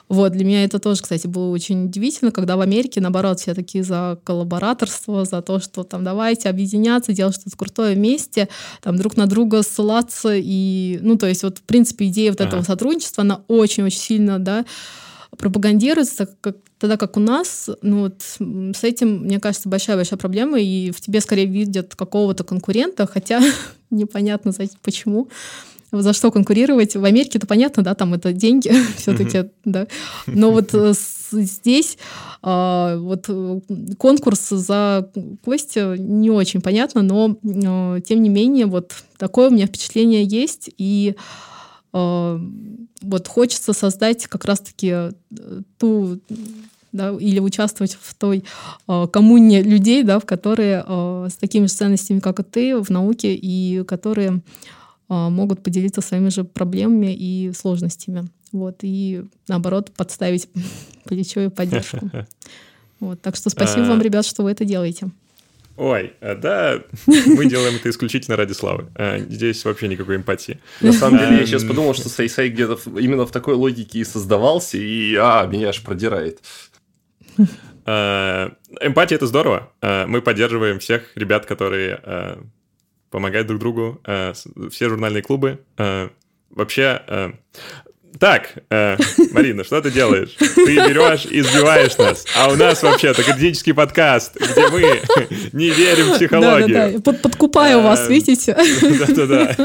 [0.09, 3.83] Вот, для меня это тоже, кстати, было очень удивительно, когда в Америке, наоборот, все такие
[3.83, 8.47] за коллабораторство, за то, что там давайте объединяться, делать что-то крутое вместе,
[8.81, 10.33] там друг на друга ссылаться.
[10.33, 12.47] И, ну, то есть вот, в принципе, идея вот ага.
[12.47, 14.63] этого сотрудничества, она очень-очень сильно, да,
[15.37, 20.91] пропагандируется, как, тогда как у нас, ну вот с этим, мне кажется, большая-большая проблема, и
[20.91, 23.41] в тебе скорее видят какого-то конкурента, хотя
[23.89, 25.29] непонятно, почему
[25.91, 26.95] за что конкурировать.
[26.95, 29.87] В Америке это понятно, да, там это деньги все-таки, да.
[30.25, 30.93] Но вот э,
[31.31, 31.97] здесь
[32.41, 33.59] а, вот э,
[33.97, 35.09] конкурс за
[35.43, 40.69] Костя не очень понятно, но э, тем не менее вот такое у меня впечатление есть,
[40.77, 41.15] и
[41.93, 45.13] вот хочется создать как раз-таки
[45.79, 46.19] ту
[46.91, 48.43] да, или участвовать в той
[48.87, 52.89] э, коммуне людей, да, в которые э, с такими же ценностями, как и ты, в
[52.89, 54.41] науке, и которые
[55.09, 58.27] а, могут поделиться своими же проблемами и сложностями.
[58.51, 60.49] Вот, и наоборот, подставить
[61.05, 62.09] плечо и поддержку.
[62.99, 65.11] Вот, так что спасибо вам, ребят, что вы это делаете.
[65.75, 68.87] Ой, э, да, мы делаем это исключительно ради славы.
[68.95, 70.59] Э, здесь вообще никакой эмпатии.
[70.81, 71.69] На самом деле, я сейчас эм.
[71.69, 76.39] подумал, что Сайсай где-то именно в такой логике и создавался, и, а, меня аж продирает.
[77.85, 78.49] Э,
[78.81, 79.71] эмпатия— это здорово.
[79.81, 82.01] Мы поддерживаем всех ребят, которые
[83.09, 84.33] помогать друг другу, э,
[84.71, 85.59] все журнальные клубы.
[85.77, 86.09] Э,
[86.49, 87.31] вообще, э,
[88.19, 88.97] так, э,
[89.31, 90.35] Марина, что ты делаешь?
[90.37, 92.25] Ты берешь и сбиваешь нас.
[92.35, 94.81] А у нас вообще-то академический подкаст, где мы
[95.53, 96.69] не верим в психологию.
[96.69, 98.55] Да-да-да, Под, подкупаю вас, видите?
[99.15, 99.55] Да-да-да.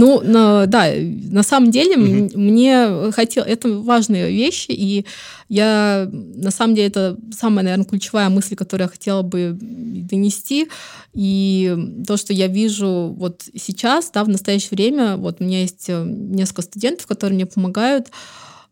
[0.00, 2.38] Ну, на, да, на самом деле mm-hmm.
[2.38, 5.04] мне хотел, это важные вещи, и
[5.50, 10.68] я, на самом деле, это самая, наверное, ключевая мысль, которую я хотела бы донести,
[11.12, 11.76] и
[12.06, 16.02] то, что я вижу вот сейчас, да, в настоящее время, вот у меня есть э,
[16.02, 18.08] несколько студентов, которые мне помогают,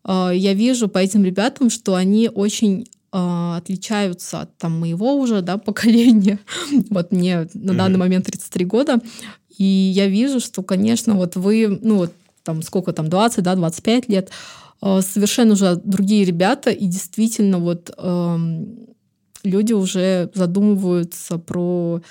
[0.05, 5.41] э, я вижу по этим ребятам, что они очень э, отличаются от там, моего уже
[5.41, 6.39] да, поколения.
[6.89, 8.99] вот мне на данный момент 33 года.
[9.59, 14.09] И я вижу, что, конечно, вот вы, ну вот там сколько там, 20, да, 25
[14.09, 14.31] лет,
[14.81, 18.37] э, совершенно уже другие ребята, и действительно вот э,
[19.43, 22.01] люди уже задумываются про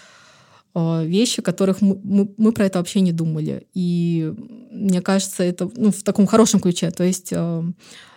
[0.75, 3.67] э, вещи, которых мы, мы, мы про это вообще не думали.
[3.75, 4.33] И
[4.71, 6.91] мне кажется, это ну, в таком хорошем ключе.
[6.91, 7.63] То есть э,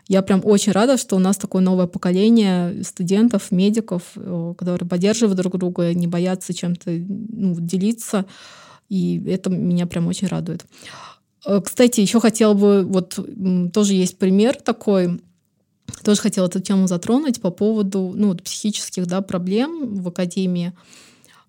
[0.09, 5.38] я прям очень рада, что у нас такое новое поколение студентов, медиков, э, которые поддерживают
[5.38, 8.25] друг друга, не боятся чем-то ну, делиться.
[8.91, 10.65] И это меня прям очень радует.
[11.45, 13.17] Э, кстати, еще хотела бы, вот
[13.73, 15.21] тоже есть пример такой.
[16.03, 20.73] тоже хотела эту тему затронуть по поводу ну, психических да, проблем в академии.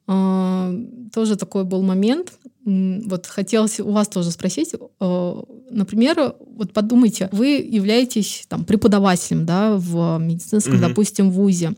[0.06, 0.72] А,
[1.12, 2.32] тоже такой был момент.
[2.64, 9.74] Вот хотелось у вас тоже спросить, а, например, вот подумайте, вы являетесь там преподавателем, да,
[9.76, 10.82] в медицинском, угу.
[10.82, 11.74] допустим, вузе,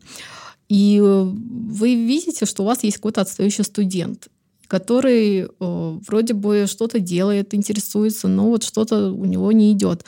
[0.68, 4.28] и вы видите, что у вас есть какой-то отстающий студент,
[4.66, 10.04] который вроде бы что-то делает, интересуется, но вот что-то у него не идет.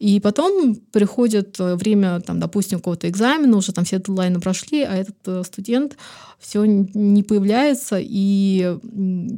[0.00, 5.16] И потом приходит время, там, допустим, какого-то экзамена, уже там все дедлайны прошли, а этот
[5.26, 5.98] э, студент
[6.38, 7.98] все не появляется.
[8.00, 8.78] И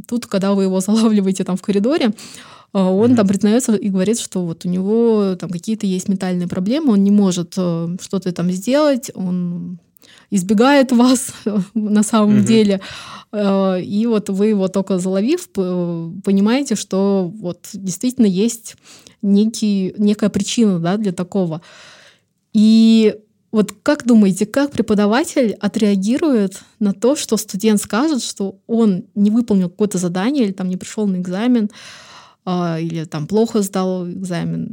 [0.07, 2.13] тут, когда вы его залавливаете там в коридоре, э,
[2.73, 3.17] он mm-hmm.
[3.17, 7.11] там признается и говорит, что вот у него там какие-то есть ментальные проблемы, он не
[7.11, 9.81] может э, что-то там сделать, он
[10.31, 11.33] избегает вас
[11.75, 12.45] на самом mm-hmm.
[12.45, 12.81] деле.
[13.35, 18.77] И вот вы его только заловив, понимаете, что вот действительно есть
[19.23, 21.63] некий, некая причина да, для такого.
[22.53, 23.15] И
[23.53, 29.69] вот как думаете, как преподаватель отреагирует на то, что студент скажет, что он не выполнил
[29.69, 31.71] какое-то задание или там не пришел на экзамен,
[32.47, 34.69] э, или там плохо сдал экзамен,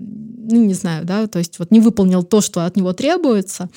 [0.50, 3.70] ну не знаю, да, то есть вот не выполнил то, что от него требуется,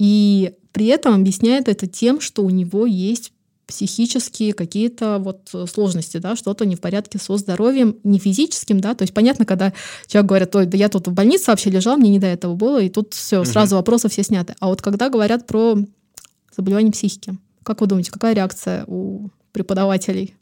[0.00, 3.34] и при этом объясняет это тем, что у него есть
[3.66, 8.94] психические какие-то вот э, сложности, да, что-то не в порядке со здоровьем, не физическим, да,
[8.94, 9.74] то есть понятно, когда
[10.06, 12.80] человек говорит, ой, да я тут в больнице вообще лежал, мне не до этого было,
[12.80, 14.56] и тут все, сразу вопросы все сняты.
[14.58, 15.76] А вот когда говорят про
[16.56, 20.34] заболевание психики, как вы думаете, какая реакция у преподавателей,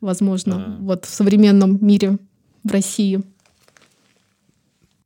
[0.00, 0.82] возможно, а...
[0.82, 2.16] вот в современном мире
[2.64, 3.22] в России?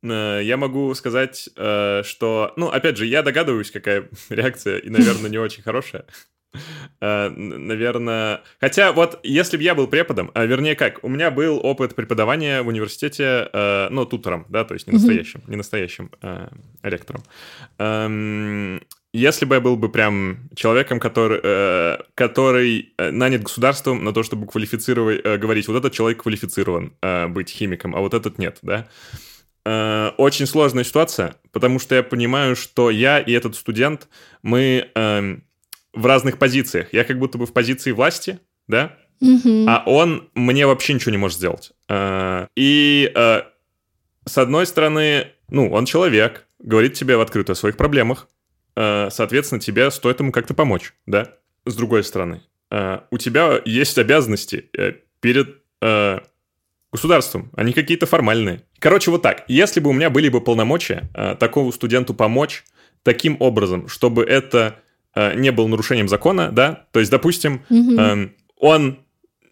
[0.03, 5.29] Э, я могу сказать, э, что, ну, опять же, я догадываюсь, какая реакция, и, наверное,
[5.29, 6.05] не очень хорошая.
[7.01, 8.41] Э, наверное...
[8.59, 12.61] Хотя вот если бы я был преподом, а вернее как, у меня был опыт преподавания
[12.61, 13.49] в университете,
[13.91, 16.11] ну, тутором, да, то есть не настоящим, не настоящим
[16.83, 17.23] ректором.
[17.77, 18.81] Эм,
[19.13, 24.45] если бы я был бы прям человеком, который, э, который нанят государством на то, чтобы
[24.47, 28.79] квалифицировать, э, говорить, вот этот человек квалифицирован э, быть химиком, а вот этот нет, да,
[28.79, 29.36] э,
[30.17, 34.07] очень сложная ситуация, потому что я понимаю, что я и этот студент,
[34.41, 35.37] мы э,
[35.93, 36.93] в разных позициях.
[36.93, 39.65] Я как будто бы в позиции власти, да, угу.
[39.67, 41.73] а он мне вообще ничего не может сделать.
[41.89, 43.47] А, и а,
[44.25, 48.27] с одной стороны, ну, он человек, говорит тебе в открытую о своих проблемах,
[48.75, 51.33] соответственно, тебе стоит ему как-то помочь, да.
[51.65, 55.63] С другой стороны, у тебя есть обязанности э, перед
[56.91, 58.63] государством, они какие-то формальные.
[58.79, 59.43] Короче, вот так.
[59.47, 61.09] Если бы у меня были бы полномочия
[61.39, 62.63] такому студенту помочь
[63.03, 64.79] таким образом, чтобы это
[65.17, 68.29] Э, не был нарушением закона, да, то есть, допустим, э,
[68.59, 68.99] он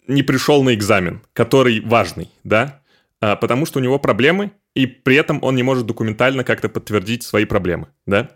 [0.06, 2.82] не пришел на экзамен, который важный, да,
[3.20, 7.24] э, потому что у него проблемы, и при этом он не может документально как-то подтвердить
[7.24, 8.30] свои проблемы, да.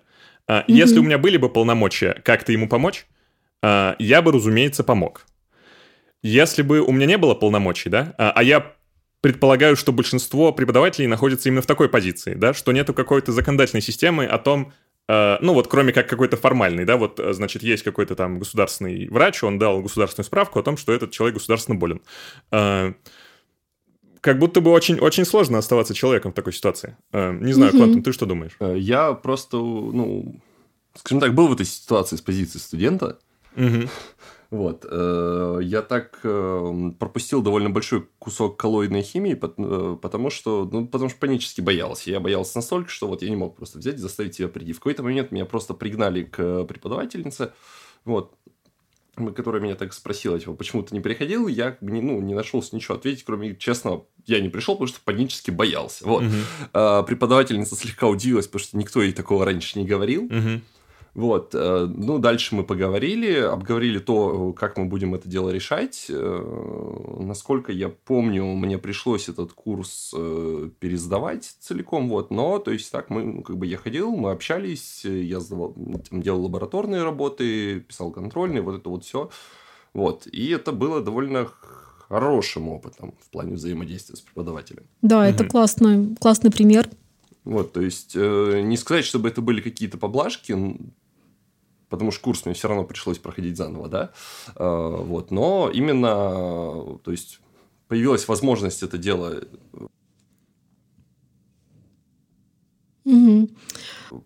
[0.48, 0.72] Э, угу.
[0.72, 3.06] Если у меня были бы полномочия как-то ему помочь,
[3.62, 5.24] э, я бы, разумеется, помог.
[6.24, 8.72] Если бы у меня не было полномочий, да, а, а я
[9.20, 14.24] предполагаю, что большинство преподавателей находится именно в такой позиции, да, что нету какой-то законодательной системы
[14.24, 14.72] о том,
[15.10, 19.08] Э, ну вот кроме как какой-то формальный, да, вот, э, значит, есть какой-то там государственный
[19.08, 22.00] врач, он дал государственную справку о том, что этот человек государственно болен.
[22.52, 22.92] Э,
[24.20, 26.96] как будто бы очень, очень сложно оставаться человеком в такой ситуации.
[27.12, 28.52] Не знаю, Квантум, ты что думаешь?
[28.60, 30.36] Я просто, ну,
[30.94, 33.18] скажем так, был в этой ситуации с позиции студента.
[33.56, 33.88] Угу.
[34.50, 34.84] Вот.
[34.90, 41.08] Э, я так э, пропустил довольно большой кусок коллоидной химии, э, потому что, ну, потому
[41.08, 42.10] что панически боялся.
[42.10, 44.72] Я боялся настолько, что вот я не мог просто взять и заставить себя прийти.
[44.72, 47.52] В какой-то момент меня просто пригнали к преподавательнице,
[48.04, 48.34] вот,
[49.36, 53.24] которая меня так спросила, типа, почему ты не приходил, я ну, не нашелся ничего ответить,
[53.24, 56.04] кроме честного, я не пришел, потому что панически боялся.
[56.04, 56.24] Вот.
[56.24, 56.34] Угу.
[56.72, 60.24] А, преподавательница слегка удивилась, потому что никто ей такого раньше не говорил.
[60.24, 60.60] Угу.
[61.14, 66.06] Вот, э, ну, дальше мы поговорили, обговорили то, как мы будем это дело решать.
[66.08, 72.92] Э, насколько я помню, мне пришлось этот курс э, пересдавать целиком, вот, но, то есть,
[72.92, 78.12] так, мы, ну, как бы, я ходил, мы общались, я сдавал, делал лабораторные работы, писал
[78.12, 79.30] контрольные, вот это вот все.
[79.92, 81.48] Вот, и это было довольно
[82.08, 84.84] хорошим опытом в плане взаимодействия с преподавателем.
[85.02, 85.50] Да, это угу.
[85.50, 86.88] классный, классный пример.
[87.44, 90.54] Вот, то есть, э, не сказать, чтобы это были какие-то поблажки,
[91.90, 94.12] потому что курс мне все равно пришлось проходить заново, да,
[94.56, 97.40] э, вот, но именно, то есть,
[97.88, 99.42] появилась возможность это дело
[103.04, 103.50] угу.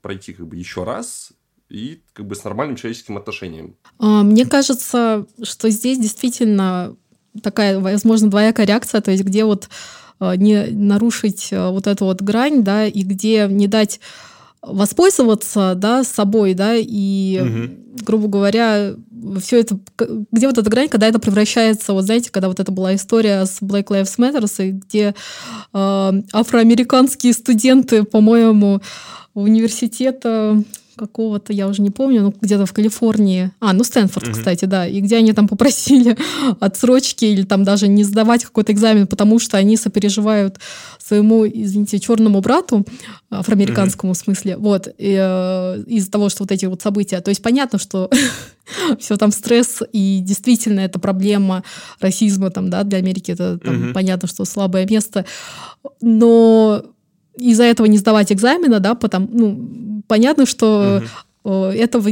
[0.03, 1.33] пройти как бы еще раз
[1.69, 3.77] и как бы с нормальным человеческим отношением.
[3.99, 6.95] А, мне кажется, что здесь действительно
[7.43, 9.69] такая, возможно, двоякая реакция, то есть где вот
[10.21, 14.01] Э, не нарушить э, вот эту вот грань, да, и где не дать
[14.67, 17.75] воспользоваться, да, собой, да, и, угу.
[18.05, 18.95] грубо говоря,
[19.41, 19.79] все это,
[20.33, 23.61] где вот эта грань, когда это превращается, вот знаете, когда вот это была история с
[23.61, 25.15] Black Lives Matter, где
[25.73, 28.81] э, афроамериканские студенты, по-моему,
[29.35, 30.63] университета
[30.97, 33.51] какого-то, я уже не помню, ну, где-то в Калифорнии.
[33.61, 34.33] А, ну, Стэнфорд, mm-hmm.
[34.33, 34.87] кстати, да.
[34.87, 36.17] И где они там попросили
[36.61, 40.59] отсрочки или там даже не сдавать какой-то экзамен, потому что они сопереживают
[40.99, 42.85] своему, извините, черному брату,
[43.31, 44.25] афроамериканскому mm-hmm.
[44.25, 47.21] смысле, вот, и, э, из-за того, что вот эти вот события.
[47.21, 48.11] То есть понятно, что
[48.99, 51.65] все там стресс, и действительно это проблема
[52.01, 53.93] расизма там, да, для Америки это там, mm-hmm.
[53.93, 55.27] понятно, что слабое место.
[56.01, 56.85] Но
[57.37, 61.03] из-за этого не сдавать экзамена, да, потому, ну, понятно, что
[61.45, 61.55] угу.
[61.55, 62.03] это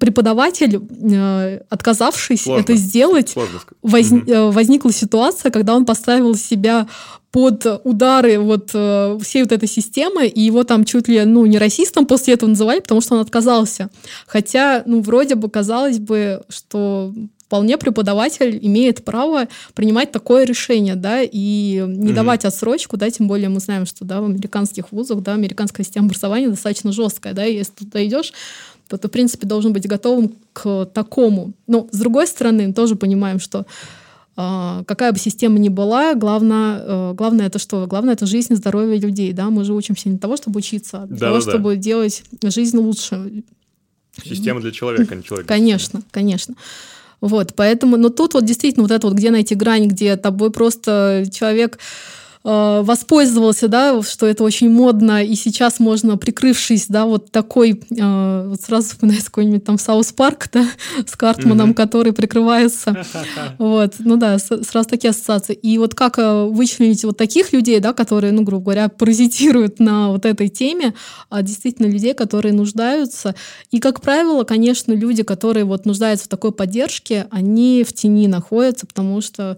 [0.00, 0.80] преподаватель,
[1.12, 2.60] э, отказавшись Сложно.
[2.62, 3.34] это сделать,
[3.82, 4.50] воз, угу.
[4.50, 6.88] возникла ситуация, когда он поставил себя
[7.30, 11.58] под удары вот э, всей вот этой системы, и его там чуть ли, ну, не
[11.58, 13.90] расистом после этого называли, потому что он отказался.
[14.26, 17.12] Хотя, ну, вроде бы казалось бы, что
[17.48, 23.48] вполне преподаватель имеет право принимать такое решение, да, и не давать отсрочку, да, тем более
[23.48, 27.54] мы знаем, что, да, в американских вузах, да, американская система образования достаточно жесткая, да, и
[27.54, 28.34] если ты туда идешь,
[28.86, 31.52] то ты, в принципе, должен быть готовым к такому.
[31.66, 33.64] Но, с другой стороны, тоже понимаем, что
[34.36, 37.86] э, какая бы система ни была, главное, э, главное это что?
[37.86, 41.02] Главное это жизнь и здоровье людей, да, мы же учимся не для того, чтобы учиться,
[41.02, 41.80] а для да, того, да, чтобы да.
[41.80, 43.42] делать жизнь лучше.
[44.22, 45.46] Система для человека, а не человек.
[45.46, 46.54] Конечно, конечно.
[47.20, 51.24] Вот, поэтому, но тут вот действительно вот это вот, где найти грань, где тобой просто
[51.32, 51.78] человек
[52.44, 58.46] Э, воспользовался, да, что это очень модно, и сейчас можно, прикрывшись, да, вот такой, э,
[58.48, 60.64] вот сразу вспоминается какой-нибудь там South Park, да,
[61.04, 61.74] с Картманом, mm-hmm.
[61.74, 63.04] который прикрывается.
[63.58, 65.54] Вот, ну да, сразу такие ассоциации.
[65.54, 70.08] И вот как э, вычленить вот таких людей, да, которые, ну, грубо говоря, паразитируют на
[70.08, 70.94] вот этой теме,
[71.28, 73.34] а действительно людей, которые нуждаются.
[73.70, 78.86] И, как правило, конечно, люди, которые вот нуждаются в такой поддержке, они в тени находятся,
[78.86, 79.56] потому что,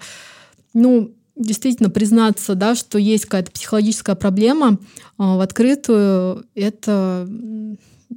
[0.73, 4.79] ну, действительно признаться, да, что есть какая-то психологическая проблема
[5.19, 7.29] а, в открытую, это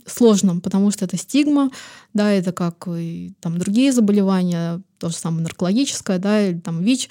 [0.06, 1.70] сложно, потому что это стигма,
[2.14, 7.10] да, это как и там другие заболевания, то же самое наркологическое, да, или там ВИЧ.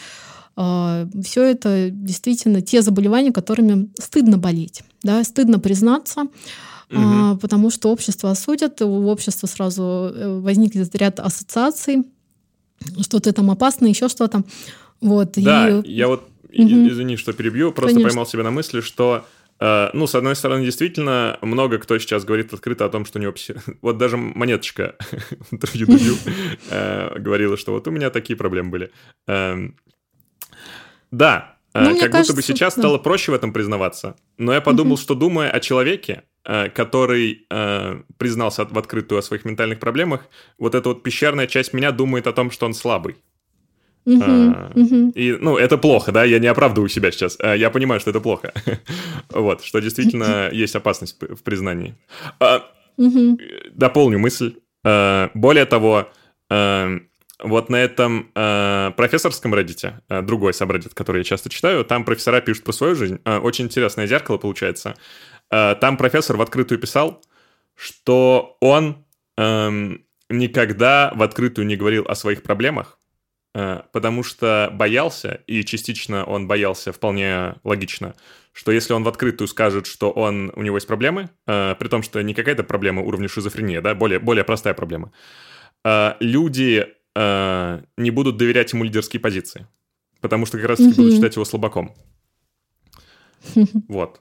[0.57, 6.27] А, Все это действительно те заболевания, которыми стыдно болеть, да, стыдно признаться,
[6.91, 7.39] угу.
[7.41, 12.05] потому что общество осудят, у общества сразу э, возникнет ряд ассоциаций,
[13.01, 14.45] что ты там опасно, еще что-то.
[15.03, 15.93] Вот, да, и...
[15.93, 16.89] я вот, угу.
[16.89, 18.09] извини, что перебью, просто Конечно.
[18.09, 19.27] поймал себя на мысли, что
[19.61, 23.23] Uh, ну, с одной стороны, действительно, много кто сейчас говорит открыто о том, что у
[23.23, 23.33] него...
[23.81, 24.97] Вот даже Монеточка
[25.53, 28.91] интервью uh, говорила, что вот у меня такие проблемы были.
[29.29, 29.73] Uh,
[31.13, 34.17] да, ну, как будто бы сейчас стало проще в этом признаваться.
[34.37, 37.47] Но я подумал, что думая о человеке, который
[38.19, 40.27] признался в открытую о своих ментальных проблемах,
[40.59, 43.17] вот эта вот пещерная часть меня думает о том, что он слабый.
[44.05, 47.37] Uh-huh, И, ну, это плохо, да, я не оправдываю себя сейчас.
[47.41, 48.53] А, я понимаю, что это плохо.
[49.31, 51.95] вот, что действительно есть опасность в признании.
[52.41, 53.39] Uh-huh.
[53.73, 54.57] Дополню мысль.
[54.85, 56.09] Более того,
[56.51, 62.73] вот на этом профессорском Reddit, другой сабреддит, который я часто читаю, там профессора пишут про
[62.73, 63.21] свою жизнь.
[63.25, 64.97] Очень интересное зеркало получается.
[65.49, 67.23] Там профессор в открытую писал,
[67.77, 69.05] что он
[70.29, 73.02] никогда в открытую не говорил о своих проблемах, Э,
[73.53, 78.15] потому что боялся, и частично он боялся вполне логично,
[78.53, 82.03] что если он в открытую скажет, что он, у него есть проблемы, э, при том,
[82.03, 85.13] что не какая-то проблема уровня шизофрении, да, более, более простая проблема,
[85.85, 89.67] э, люди э, не будут доверять ему лидерские позиции,
[90.21, 91.95] потому что как раз-таки будут считать его слабаком.
[93.89, 94.21] Вот.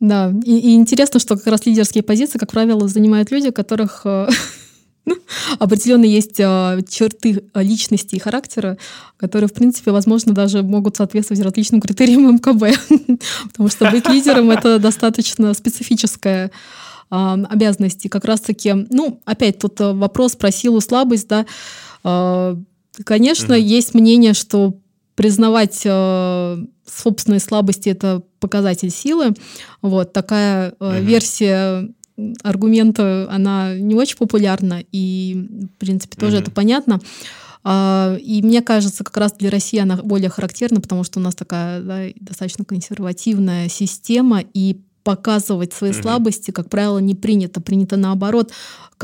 [0.00, 4.28] Да, и, и интересно, что как раз лидерские позиции, как правило, занимают люди, которых э,
[5.58, 8.78] определенно есть а, черты личности и характера,
[9.16, 12.78] которые, в принципе, возможно, даже могут соответствовать различным критериям МКБ.
[13.52, 16.50] Потому что быть лидером— это достаточно специфическая
[17.10, 18.04] а, обязанность.
[18.04, 21.46] И как раз-таки, ну, опять тут а, вопрос про силу, слабость, да.
[22.02, 22.56] А,
[23.04, 23.60] конечно, mm-hmm.
[23.60, 24.74] есть мнение, что
[25.14, 29.34] признавать собственные слабости это показатель силы.
[29.80, 31.00] Вот такая mm-hmm.
[31.02, 31.88] версия
[32.42, 36.42] аргумента, она не очень популярна, и, в принципе, тоже mm-hmm.
[36.42, 37.00] это понятно.
[37.64, 41.34] А, и мне кажется, как раз для России она более характерна, потому что у нас
[41.34, 46.02] такая да, достаточно консервативная система, и показывать свои mm-hmm.
[46.02, 47.60] слабости, как правило, не принято.
[47.60, 48.52] Принято наоборот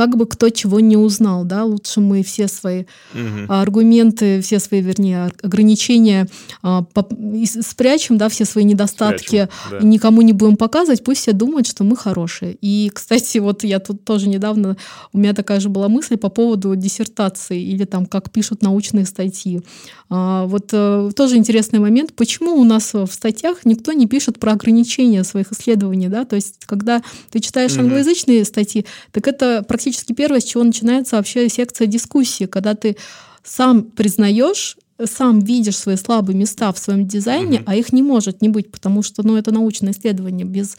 [0.00, 3.52] как бы кто чего не узнал, да, лучше мы все свои угу.
[3.52, 6.26] аргументы, все свои, вернее, ограничения
[6.62, 7.06] а, по,
[7.44, 9.78] спрячем, да, все свои недостатки, спрячем, да.
[9.86, 12.56] никому не будем показывать, пусть все думают, что мы хорошие.
[12.62, 14.78] И, кстати, вот я тут тоже недавно,
[15.12, 19.60] у меня такая же была мысль по поводу диссертации или там, как пишут научные статьи.
[20.08, 24.52] А, вот а, тоже интересный момент, почему у нас в статьях никто не пишет про
[24.52, 27.82] ограничения своих исследований, да, то есть когда ты читаешь угу.
[27.82, 32.96] англоязычные статьи, так это практически первое, с чего начинается вообще секция дискуссии, когда ты
[33.42, 37.64] сам признаешь, сам видишь свои слабые места в своем дизайне, mm-hmm.
[37.66, 40.76] а их не может не быть, потому что ну, это научное исследование без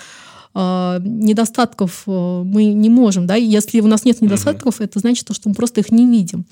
[0.53, 2.11] э, недостатков э,
[2.45, 4.85] мы не можем, да, если у нас нет недостатков, mm-hmm.
[4.85, 6.45] это значит, что мы просто их не видим.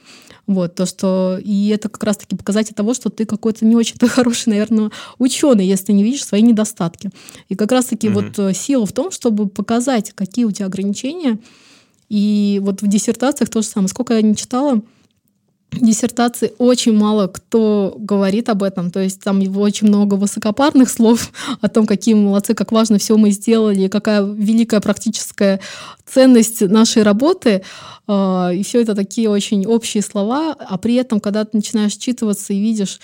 [0.48, 1.40] Вот, то, что...
[1.44, 5.92] И это как раз-таки показатель того, что ты какой-то не очень-то хороший, наверное, ученый, если
[5.92, 7.12] не видишь свои недостатки.
[7.50, 8.14] И как раз-таки mm-hmm.
[8.14, 11.38] вот э, сила в том, чтобы показать, какие у тебя ограничения,
[12.10, 13.88] и вот в диссертациях то же самое.
[13.88, 14.82] Сколько я не читала,
[15.72, 18.92] диссертации очень мало кто говорит об этом.
[18.92, 21.32] То есть там очень много высокопарных слов
[21.62, 25.60] о том, какие мы молодцы, как важно все мы сделали, какая великая практическая
[26.06, 27.64] ценность нашей работы.
[28.08, 30.56] А, и все это такие очень общие слова.
[30.58, 33.00] А при этом, когда ты начинаешь читываться и видишь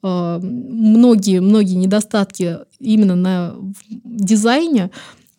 [0.00, 3.54] многие-многие а, недостатки именно на
[3.88, 4.90] дизайне,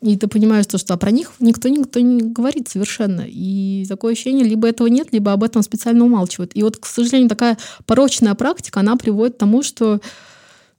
[0.01, 3.25] и ты понимаешь, то, что а про них никто, никто не говорит совершенно.
[3.27, 6.51] И такое ощущение, либо этого нет, либо об этом специально умалчивают.
[6.53, 9.99] И вот, к сожалению, такая порочная практика, она приводит к тому, что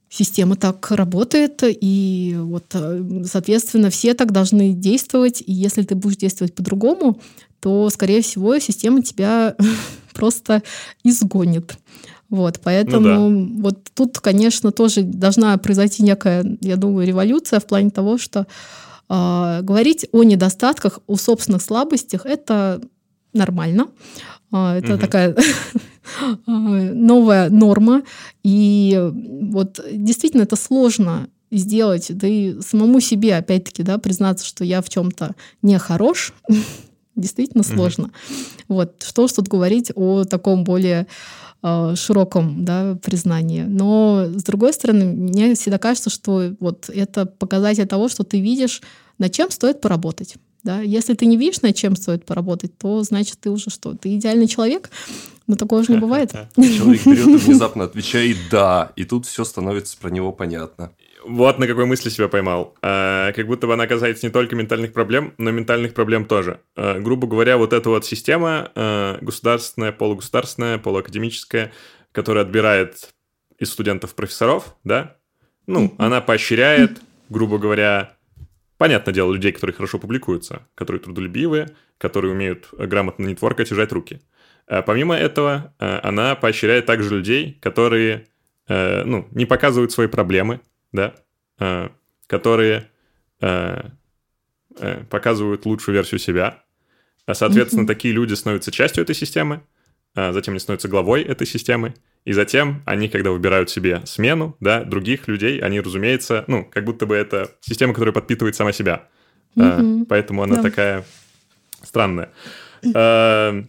[0.09, 6.17] система так работает, и вот, э, соответственно, все так должны действовать, и если ты будешь
[6.17, 7.19] действовать по-другому,
[7.61, 9.55] то, скорее всего, система тебя
[10.13, 10.63] просто
[11.03, 11.77] изгонит.
[12.29, 13.61] Вот, поэтому ну, да.
[13.61, 18.47] вот тут, конечно, тоже должна произойти некая, я думаю, революция в плане того, что
[19.61, 22.81] говорить о недостатках, о собственных слабостях— это
[23.33, 23.89] нормально.
[24.51, 25.01] А, это угу.
[25.01, 25.35] такая
[26.45, 28.03] а, новая норма.
[28.43, 34.81] И вот действительно это сложно сделать, да и самому себе, опять-таки, да, признаться, что я
[34.81, 36.33] в чем-то не хорош,
[37.15, 38.11] действительно сложно.
[38.67, 41.07] Вот что ж тут говорить о таком более
[41.63, 43.61] широком да, признании.
[43.61, 48.81] Но с другой стороны, мне всегда кажется, что вот это показатель того, что ты видишь
[49.19, 50.35] над чем стоит поработать.
[50.63, 50.81] Да?
[50.81, 53.93] Если ты не видишь, над чем стоит поработать, то значит ты уже что?
[53.93, 54.89] Ты идеальный человек?
[55.47, 56.31] Но такого же не бывает.
[56.55, 60.91] Человек берет и внезапно отвечает «да», и тут все становится про него понятно.
[61.23, 62.75] Вот на какой мысли себя поймал.
[62.81, 66.59] А, как будто бы она касается не только ментальных проблем, но ментальных проблем тоже.
[66.75, 71.71] А, грубо говоря, вот эта вот система а, государственная, полугосударственная, полуакадемическая,
[72.11, 73.13] которая отбирает
[73.59, 75.17] из студентов профессоров, да,
[75.67, 76.99] ну, она поощряет,
[77.29, 78.15] грубо говоря,
[78.81, 81.69] Понятное дело, людей, которые хорошо публикуются, которые трудолюбивые,
[81.99, 84.21] которые умеют грамотно нетворкать и жать руки.
[84.65, 88.25] А помимо этого, она поощряет также людей, которые
[88.67, 90.61] э, ну, не показывают свои проблемы,
[90.91, 91.15] да,
[91.59, 91.89] э,
[92.27, 92.89] которые
[95.09, 96.63] показывают лучшую версию себя.
[97.25, 97.87] А, соответственно, mm-hmm.
[97.87, 99.63] такие люди становятся частью этой системы,
[100.15, 101.93] а затем они становятся главой этой системы,
[102.25, 107.05] и затем они, когда выбирают себе смену, да, других людей, они, разумеется, ну, как будто
[107.05, 109.07] бы это система, которая подпитывает сама себя.
[109.55, 110.05] Mm-hmm.
[110.07, 110.61] Поэтому она да.
[110.61, 111.05] такая
[111.83, 112.31] странная.
[112.95, 113.63] А,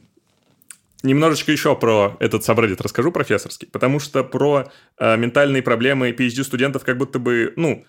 [1.02, 6.98] немножечко еще про этот сабреддит расскажу профессорский, потому что про а, ментальные проблемы PhD-студентов как
[6.98, 7.84] будто бы, ну,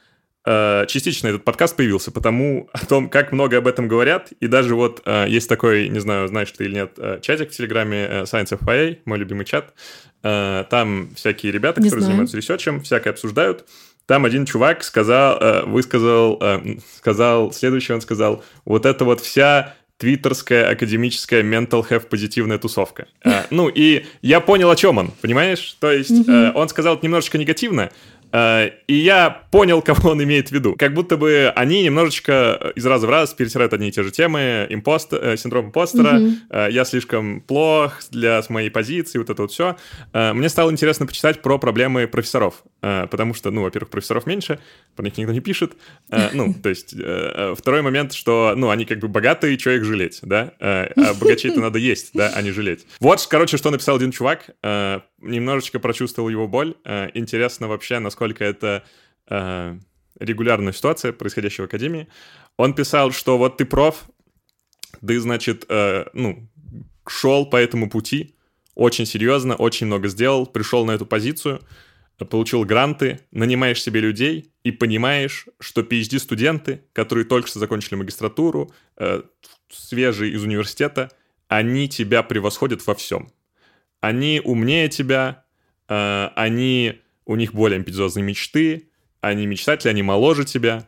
[0.46, 4.76] Э, частично этот подкаст появился, потому о том, как много об этом говорят, и даже
[4.76, 8.60] вот э, есть такой, не знаю, знаешь ты или нет, э, чатик в Телеграме Science
[8.60, 9.74] FIA, мой любимый чат,
[10.22, 12.12] там всякие ребята, не которые знаю.
[12.12, 13.66] занимаются ресерчем, всякое обсуждают,
[14.06, 16.42] там один чувак сказал, высказал,
[16.96, 23.08] сказал следующее, он сказал, вот это вот вся твиттерская академическая mental health позитивная тусовка.
[23.50, 25.78] ну, и я понял, о чем он, понимаешь?
[25.80, 27.90] То есть он сказал немножечко негативно, Э,
[28.34, 30.76] и я понял, кого он имеет в виду.
[30.78, 34.66] Как будто бы они немножечко из раза в раз перетирают одни и те же темы.
[34.70, 36.72] Импост, э, синдром импостера, mm-hmm.
[36.72, 39.78] я слишком плох для моей позиции, вот это вот все.
[40.14, 42.64] Мне стало интересно почитать про проблемы профессоров.
[42.82, 44.60] Потому что, ну, во-первых, профессоров меньше,
[44.96, 45.74] про них никто не пишет.
[46.34, 46.94] Ну, то есть,
[47.58, 50.54] второй момент, что, ну, они как бы богатые, что их жалеть, да?
[50.60, 52.86] А богачей-то надо есть, да, а не жалеть.
[53.00, 54.50] Вот, короче, что написал один чувак
[55.24, 56.76] немножечко прочувствовал его боль.
[56.84, 58.84] Э, интересно вообще, насколько это
[59.28, 59.78] э,
[60.20, 62.08] регулярная ситуация, происходящая в Академии.
[62.58, 64.06] Он писал, что вот ты проф,
[65.06, 66.48] ты, значит, э, ну,
[67.08, 68.36] шел по этому пути,
[68.76, 71.62] очень серьезно, очень много сделал, пришел на эту позицию,
[72.30, 78.72] получил гранты, нанимаешь себе людей и понимаешь, что PhD-студенты, которые только что закончили магистратуру,
[79.70, 81.12] свежие из университета,
[81.48, 83.30] они тебя превосходят во всем.
[84.04, 85.46] Они умнее тебя,
[85.88, 88.90] э, они, у них более амбициозные мечты,
[89.22, 90.86] они мечтатели, они моложе тебя,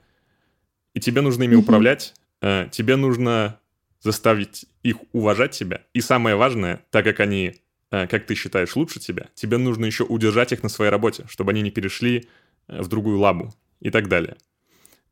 [0.93, 3.59] и тебе нужно ими управлять, э, тебе нужно
[4.01, 5.81] заставить их уважать тебя.
[5.93, 7.55] И самое важное, так как они
[7.95, 11.51] Э, как ты считаешь, лучше тебя, тебе нужно еще удержать их на своей работе, чтобы
[11.51, 12.27] они не перешли
[12.67, 14.35] в другую лабу и так далее.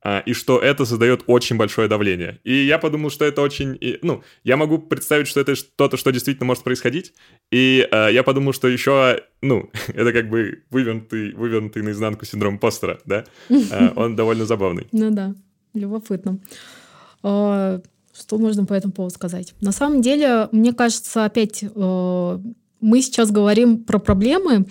[0.03, 2.39] А, и что это создает очень большое давление.
[2.43, 3.79] И я подумал, что это очень...
[4.01, 7.13] Ну, я могу представить, что это что-то, что действительно может происходить.
[7.51, 12.99] И э, я подумал, что еще, ну, это как бы вывернутый, вывернутый наизнанку синдром постера,
[13.05, 13.23] да?
[13.95, 14.87] Он довольно забавный.
[14.91, 15.35] Ну да,
[15.73, 16.39] любопытно.
[17.23, 17.81] А,
[18.13, 19.53] что можно по этому поводу сказать?
[19.61, 21.63] На самом деле, мне кажется, опять
[22.83, 24.65] мы сейчас говорим про проблемы,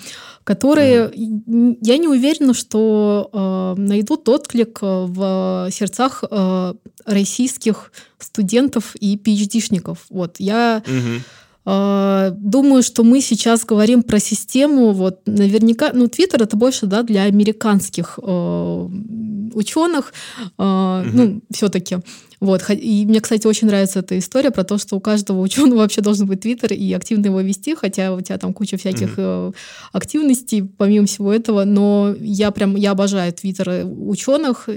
[0.44, 1.78] которые mm-hmm.
[1.80, 6.74] я не уверена, что э, найдут отклик э, в сердцах э,
[7.06, 9.98] российских студентов и PhD-шников.
[10.10, 11.20] Вот я mm-hmm.
[11.64, 14.93] Э, думаю, что мы сейчас говорим про систему.
[14.93, 18.89] Вот наверняка, ну Твиттер это больше да для американских э,
[19.55, 20.12] ученых,
[20.59, 21.10] э, mm-hmm.
[21.12, 21.98] ну все-таки.
[22.40, 22.68] Вот.
[22.70, 26.26] И мне, кстати, очень нравится эта история про то, что у каждого ученого вообще должен
[26.26, 29.55] быть твиттер и активно его вести, хотя у тебя там куча всяких mm-hmm.
[29.93, 34.68] активностей помимо всего этого, но я прям, я обожаю твиттеры ученых,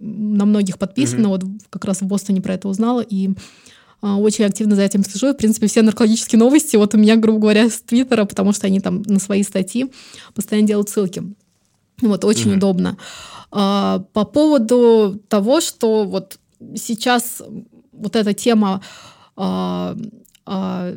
[0.00, 1.28] на многих подписано, mm-hmm.
[1.28, 3.30] вот как раз в Бостоне про это узнала, и
[4.02, 5.32] очень активно за этим слежу.
[5.32, 8.80] В принципе, все наркологические новости вот у меня, грубо говоря, с Твиттера, потому что они
[8.80, 9.90] там на свои статьи
[10.34, 11.22] постоянно делают ссылки.
[12.00, 12.56] Вот, очень mm-hmm.
[12.56, 12.96] удобно.
[13.50, 16.38] А, по поводу того, что вот
[16.76, 17.42] сейчас
[17.92, 18.82] вот эта тема
[19.36, 19.94] о,
[20.46, 20.92] о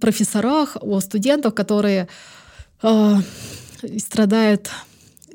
[0.00, 2.08] профессорах, о студентах, которые
[2.82, 3.16] э,
[3.98, 4.70] страдают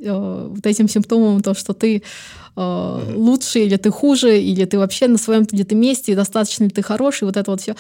[0.01, 2.03] э, вот этим симптомом, то, что ты
[2.55, 6.81] э, лучше или ты хуже, или ты вообще на своем где-то месте, достаточно ли ты
[6.81, 7.76] хороший, вот это вот все.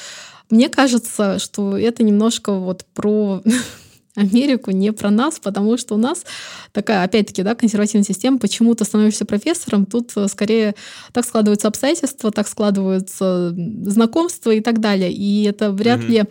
[0.49, 3.41] Мне кажется, что это немножко вот про
[4.15, 6.25] Америку, не про нас, потому что у нас
[6.71, 8.37] такая, опять-таки, да, консервативная система.
[8.37, 9.85] Почему ты становишься профессором?
[9.85, 10.75] Тут э, скорее
[11.13, 13.55] так складываются обстоятельства, так складываются
[13.85, 15.11] знакомства и так далее.
[15.11, 16.07] И это вряд mm-hmm.
[16.07, 16.23] ли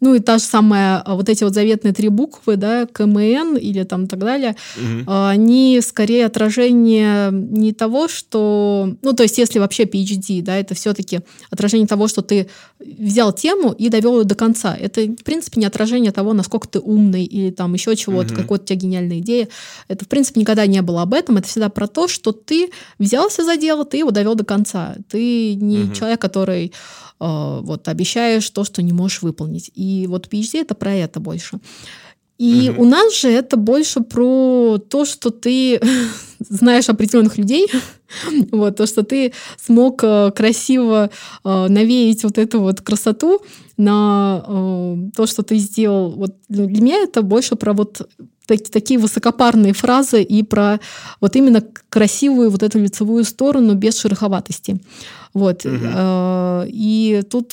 [0.00, 3.82] ну и та же самая, а, вот эти вот заветные три буквы, да, КМН или
[3.82, 5.10] там так далее, угу.
[5.10, 8.94] они скорее отражение не того, что...
[9.02, 11.20] Ну, то есть если вообще PhD, да, это все-таки
[11.50, 12.48] отражение того, что ты
[12.78, 14.76] взял тему и довел ее до конца.
[14.76, 18.42] Это, в принципе, не отражение того, насколько ты умный или там еще чего-то, угу.
[18.42, 19.48] какой-то у тебя гениальная идея.
[19.88, 21.38] Это, в принципе, никогда не было об этом.
[21.38, 24.94] Это всегда про то, что ты взялся за дело, ты его довел до конца.
[25.08, 25.94] Ты не угу.
[25.94, 26.72] человек, который
[27.20, 29.70] вот обещаешь то, что не можешь выполнить.
[29.74, 31.58] И вот PhD это про это больше.
[32.38, 32.82] И угу.
[32.82, 35.80] у нас же это больше про то, что ты
[36.38, 37.68] знаешь определенных людей,
[38.52, 41.10] вот, то, что ты смог э, красиво
[41.44, 43.40] э, навеять вот эту вот красоту
[43.76, 46.12] на э, то, что ты сделал.
[46.12, 48.08] Вот для меня это больше про вот
[48.46, 50.78] так, такие высокопарные фразы и про
[51.20, 54.80] вот именно красивую вот эту лицевую сторону без шероховатости.
[55.34, 55.64] Вот.
[55.64, 56.66] Угу.
[56.66, 57.52] И тут,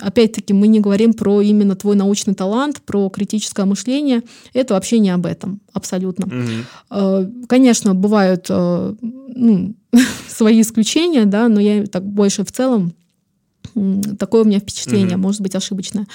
[0.00, 4.22] опять-таки, мы не говорим про именно твой научный талант, про критическое мышление.
[4.52, 6.26] Это вообще не об этом, абсолютно.
[6.26, 7.46] Угу.
[7.48, 9.74] Конечно, бывают э, ну,
[10.28, 12.94] свои исключения, да, но я так больше в целом
[14.18, 15.22] такое у меня впечатление, угу.
[15.22, 16.06] может быть, ошибочное.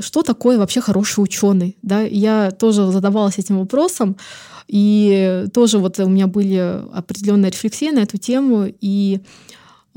[0.00, 1.76] Что такое вообще хороший ученый?
[1.82, 2.02] Да?
[2.02, 4.16] Я тоже задавалась этим вопросом,
[4.66, 9.22] и тоже вот у меня были определенные рефлексии на эту тему, и а,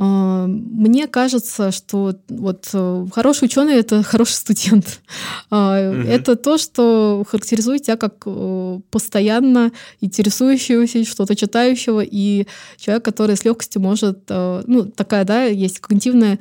[0.03, 4.99] мне кажется, что вот э, хороший ученый это хороший студент.
[5.51, 5.57] Угу.
[6.07, 12.47] Это то, что характеризует тебя как э, постоянно интересующегося, что-то читающего, и
[12.77, 16.39] человек, который с легкостью может, э, ну, такая, да, есть когнитивная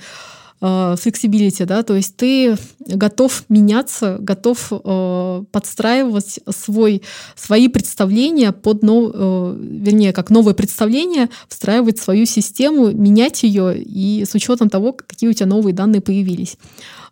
[0.60, 7.02] flexibility, да, то есть ты готов меняться, готов э, подстраивать свой,
[7.34, 14.26] свои представления под, нов, э, вернее, как новое представление, встраивать свою систему, менять ее и
[14.26, 16.58] с учетом того, какие у тебя новые данные появились.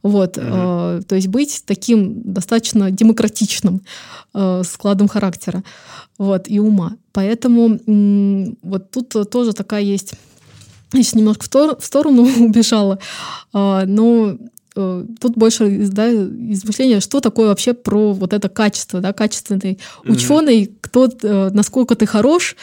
[0.03, 1.01] Вот, mm-hmm.
[1.01, 3.81] э, то есть быть таким достаточно демократичным
[4.35, 5.65] э, складом характера,
[6.19, 6.97] вот, и ума.
[7.13, 10.13] Поэтому м- вот тут тоже такая есть
[10.93, 12.99] сейчас немножко в, тор- в сторону убежала,
[13.53, 14.37] а, но
[14.77, 20.13] э, тут больше да, измышления, что такое вообще про вот это качество, да, качественный mm-hmm.
[20.13, 22.57] ученый, кто, э, насколько ты хорош,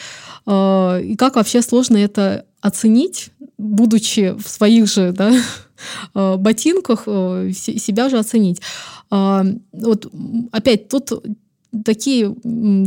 [0.46, 5.32] э, и как вообще сложно это оценить, будучи в своих же да,
[6.14, 8.60] э, ботинках, себя же оценить.
[9.10, 9.42] Э,
[9.72, 10.10] вот
[10.52, 11.12] опять тут
[11.84, 12.34] такие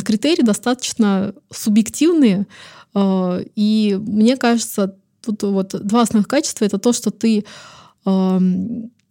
[0.03, 2.47] критерии достаточно субъективные,
[2.97, 4.95] и мне кажется,
[5.31, 7.45] тут вот два основных качества это то, что ты
[8.05, 8.39] э,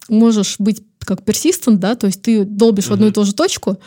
[0.09, 2.89] можешь быть как персистент, да, то есть ты долбишь mm-hmm.
[2.89, 3.77] в одну и ту же точку,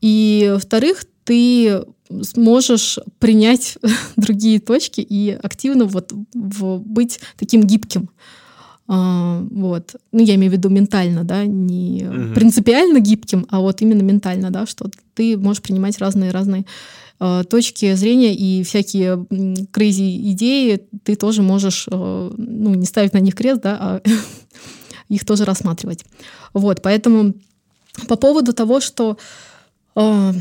[0.00, 1.82] и во-вторых, ты
[2.22, 3.78] сможешь принять
[4.16, 8.10] другие точки и активно вот в, быть таким гибким.
[8.90, 9.96] А, вот.
[10.12, 12.34] Ну, я имею в виду ментально, да, не угу.
[12.34, 16.64] принципиально гибким, а вот именно ментально, да, что ты можешь принимать разные-разные
[17.20, 19.26] э, точки зрения и всякие
[19.70, 24.02] крейзи идеи ты тоже можешь, э, ну, не ставить на них крест, да, а
[25.08, 26.04] их тоже рассматривать.
[26.52, 27.34] Вот, поэтому
[28.06, 29.18] по поводу того, что
[29.96, 30.32] э,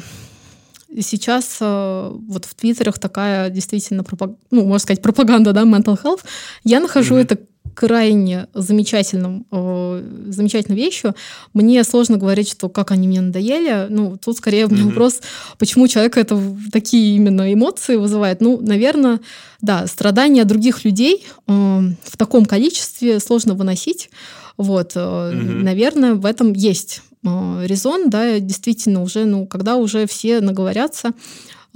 [1.01, 4.31] сейчас э, вот в твиттерах такая действительно, пропаг...
[4.51, 6.23] ну, можно сказать, пропаганда, да, mental health,
[6.63, 7.21] я нахожу mm-hmm.
[7.21, 7.39] это
[7.77, 11.13] крайне замечательным, э, замечательной вещью.
[11.53, 13.85] Мне сложно говорить, что как они мне надоели.
[13.89, 14.83] Ну, тут скорее mm-hmm.
[14.85, 15.21] вопрос,
[15.59, 16.41] почему человек это
[16.71, 18.41] такие именно эмоции вызывает.
[18.41, 19.19] Ну, наверное,
[19.61, 24.09] да, страдания других людей э, в таком количестве сложно выносить.
[24.57, 25.63] Вот, э, mm-hmm.
[25.63, 31.11] наверное, в этом есть э, резон, да, действительно уже, ну, когда уже все наговорятся,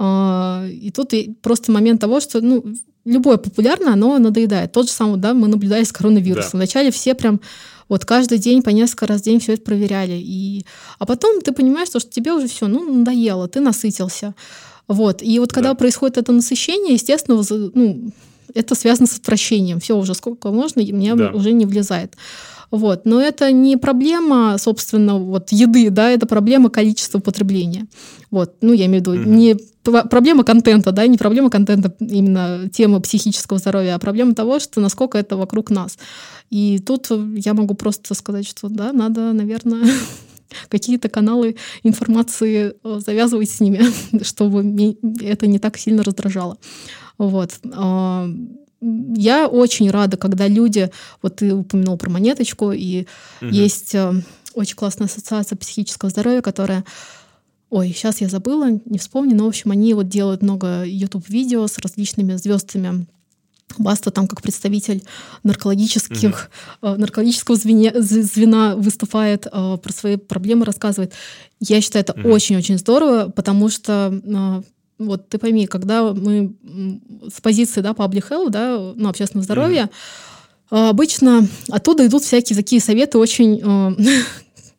[0.00, 1.12] э, и тут
[1.42, 2.64] просто момент того, что, ну,
[3.04, 4.72] любое популярное, оно надоедает.
[4.72, 6.52] Тот же самый, да, мы наблюдали с коронавирусом.
[6.52, 6.58] Да.
[6.58, 7.40] Вначале все прям
[7.88, 10.14] вот каждый день по несколько раз в день все это проверяли.
[10.14, 10.64] И...
[10.98, 14.34] А потом ты понимаешь, что тебе уже все, ну, надоело, ты насытился.
[14.88, 15.22] Вот.
[15.22, 15.74] И вот когда да.
[15.74, 17.42] происходит это насыщение, естественно,
[17.74, 18.12] ну,
[18.54, 19.80] это связано с отвращением.
[19.80, 21.30] Все уже сколько можно, мне да.
[21.30, 22.14] уже не влезает.
[22.72, 23.04] Вот.
[23.04, 27.86] Но это не проблема, собственно, вот еды, да, это проблема количества потребления.
[28.30, 28.54] Вот.
[28.62, 29.28] Ну, я имею в виду, mm-hmm.
[29.28, 29.56] не
[30.08, 35.18] проблема контента, да, не проблема контента именно темы психического здоровья, а проблема того, что насколько
[35.18, 35.98] это вокруг нас.
[36.48, 39.86] И тут я могу просто сказать, что да, надо, наверное,
[40.70, 43.82] какие-то каналы информации э, завязывать с ними,
[44.24, 46.56] чтобы это не так сильно раздражало.
[47.18, 47.52] Вот.
[48.82, 50.90] Я очень рада, когда люди,
[51.22, 53.06] вот ты упомянул про монеточку, и
[53.40, 53.50] угу.
[53.50, 54.12] есть э,
[54.54, 56.84] очень классная ассоциация психического здоровья, которая
[57.70, 61.78] Ой, сейчас я забыла, не вспомню, но, в общем, они вот делают много YouTube-видео с
[61.78, 63.06] различными звездами
[63.78, 65.02] Баста там как представитель
[65.42, 66.50] наркологических,
[66.82, 66.96] mm-hmm.
[66.98, 71.12] наркологического звена, звена выступает, э, про свои проблемы рассказывает.
[71.60, 72.30] Я считаю, это mm-hmm.
[72.30, 74.62] очень-очень здорово, потому что э,
[75.06, 76.54] вот ты пойми, когда мы
[77.28, 79.90] с позиции да, public health, да, ну, общественного здоровья,
[80.70, 80.88] mm-hmm.
[80.90, 84.22] обычно оттуда идут всякие такие советы очень э,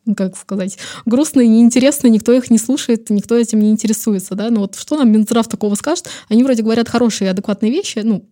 [0.16, 4.76] как сказать, грустные, неинтересные, никто их не слушает, никто этим не интересуется, да, но вот
[4.76, 6.08] что нам Минздрав такого скажет?
[6.28, 8.28] Они вроде говорят хорошие, адекватные вещи, ну,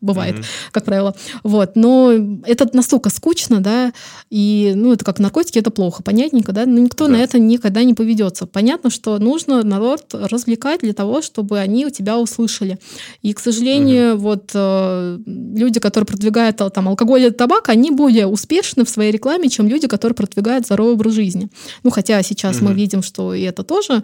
[0.00, 0.70] бывает, mm-hmm.
[0.72, 1.14] как правило.
[1.42, 1.76] Вот.
[1.76, 2.12] Но
[2.44, 3.92] это настолько скучно, да,
[4.30, 7.14] и, ну, это как наркотики, это плохо, понятненько, да, но никто да.
[7.14, 8.46] на это никогда не поведется.
[8.46, 12.78] Понятно, что нужно народ развлекать для того, чтобы они у тебя услышали.
[13.22, 14.16] И, к сожалению, mm-hmm.
[14.16, 19.12] вот э, люди, которые продвигают э, там алкоголь и табак, они более успешны в своей
[19.12, 21.48] рекламе, чем люди, которые продвигают здоровый образ жизни.
[21.84, 22.64] Ну, хотя сейчас mm-hmm.
[22.64, 24.02] мы видим, что и это тоже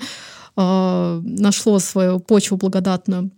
[0.56, 3.30] э, нашло свою почву благодатную.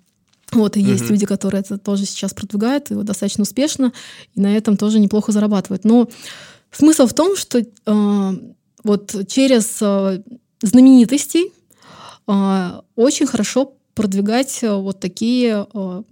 [0.52, 1.08] Вот, и есть mm-hmm.
[1.08, 3.92] люди, которые это тоже сейчас продвигают, и вот достаточно успешно,
[4.34, 5.84] и на этом тоже неплохо зарабатывают.
[5.84, 6.08] Но
[6.72, 8.32] смысл в том, что э,
[8.82, 10.22] вот через э,
[10.62, 11.52] знаменитостей
[12.26, 16.02] э, очень хорошо продвигать э, вот такие э,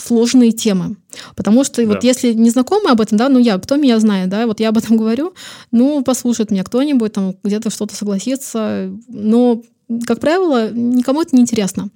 [0.00, 0.96] сложные темы.
[1.34, 1.94] Потому что да.
[1.94, 4.70] вот если не знакомы об этом, да, ну я, кто меня знает, да, вот я
[4.70, 5.34] об этом говорю,
[5.70, 9.62] ну, послушает меня кто-нибудь, там где-то что-то согласится, но,
[10.06, 11.90] как правило, никому это не интересно.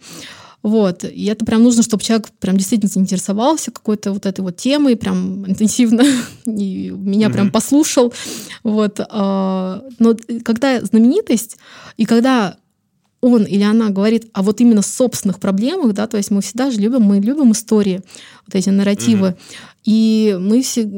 [0.62, 1.04] Вот.
[1.04, 5.46] И это прям нужно, чтобы человек прям действительно заинтересовался какой-то вот этой вот темой, прям
[5.46, 6.02] интенсивно
[6.46, 7.32] и меня mm-hmm.
[7.32, 8.12] прям послушал.
[8.62, 9.00] Вот.
[9.08, 11.56] А, но когда знаменитость,
[11.96, 12.56] и когда
[13.20, 16.80] он или она говорит о вот именно собственных проблемах, да, то есть мы всегда же
[16.80, 18.00] любим, мы любим истории,
[18.46, 19.80] вот эти нарративы, mm-hmm.
[19.84, 20.88] и мы все,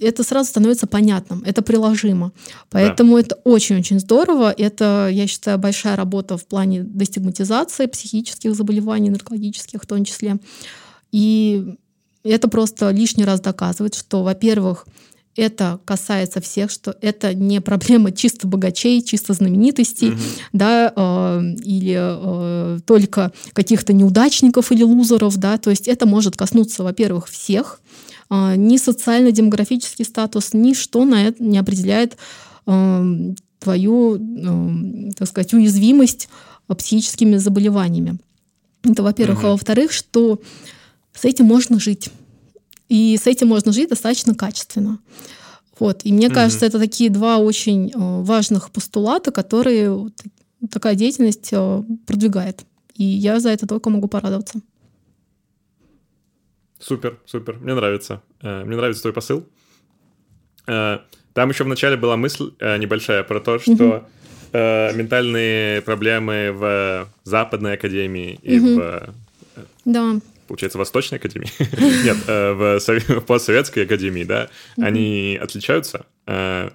[0.00, 2.32] это сразу становится понятным, это приложимо.
[2.70, 3.20] Поэтому да.
[3.20, 9.86] это очень-очень здорово, это, я считаю, большая работа в плане дестигматизации психических заболеваний, наркологических в
[9.86, 10.36] том числе.
[11.10, 11.74] И
[12.22, 14.86] это просто лишний раз доказывает, что, во-первых,
[15.38, 20.18] это касается всех, что это не проблема чисто богачей, чисто знаменитостей, угу.
[20.52, 26.82] да, э, или э, только каких-то неудачников или лузеров, да, то есть это может коснуться,
[26.82, 27.80] во-первых, всех,
[28.30, 32.16] э, ни социально-демографический статус, ничто на это не определяет
[32.66, 36.28] э, твою, э, так сказать, уязвимость
[36.66, 38.18] психическими заболеваниями.
[38.82, 39.38] Это, во-первых.
[39.38, 39.46] Угу.
[39.46, 40.40] А во-вторых, что
[41.14, 42.10] с этим можно жить.
[42.88, 44.98] И с этим можно жить достаточно качественно.
[45.78, 46.00] Вот.
[46.04, 46.34] И мне mm-hmm.
[46.34, 50.10] кажется, это такие два очень э, важных постулата, которые
[50.70, 51.50] такая деятельность
[52.06, 52.64] продвигает.
[52.94, 54.60] И я за это только могу порадоваться.
[56.80, 57.58] Супер, супер.
[57.58, 58.22] Мне нравится.
[58.42, 59.46] Мне нравится твой посыл.
[60.64, 64.08] Там еще вначале была мысль небольшая про то, что
[64.52, 69.14] ментальные проблемы в Западной Академии и в
[69.84, 71.50] да получается, Восточной Академии,
[72.04, 76.06] нет, э, в постсоветской Академии, да, они отличаются.
[76.26, 76.70] Э,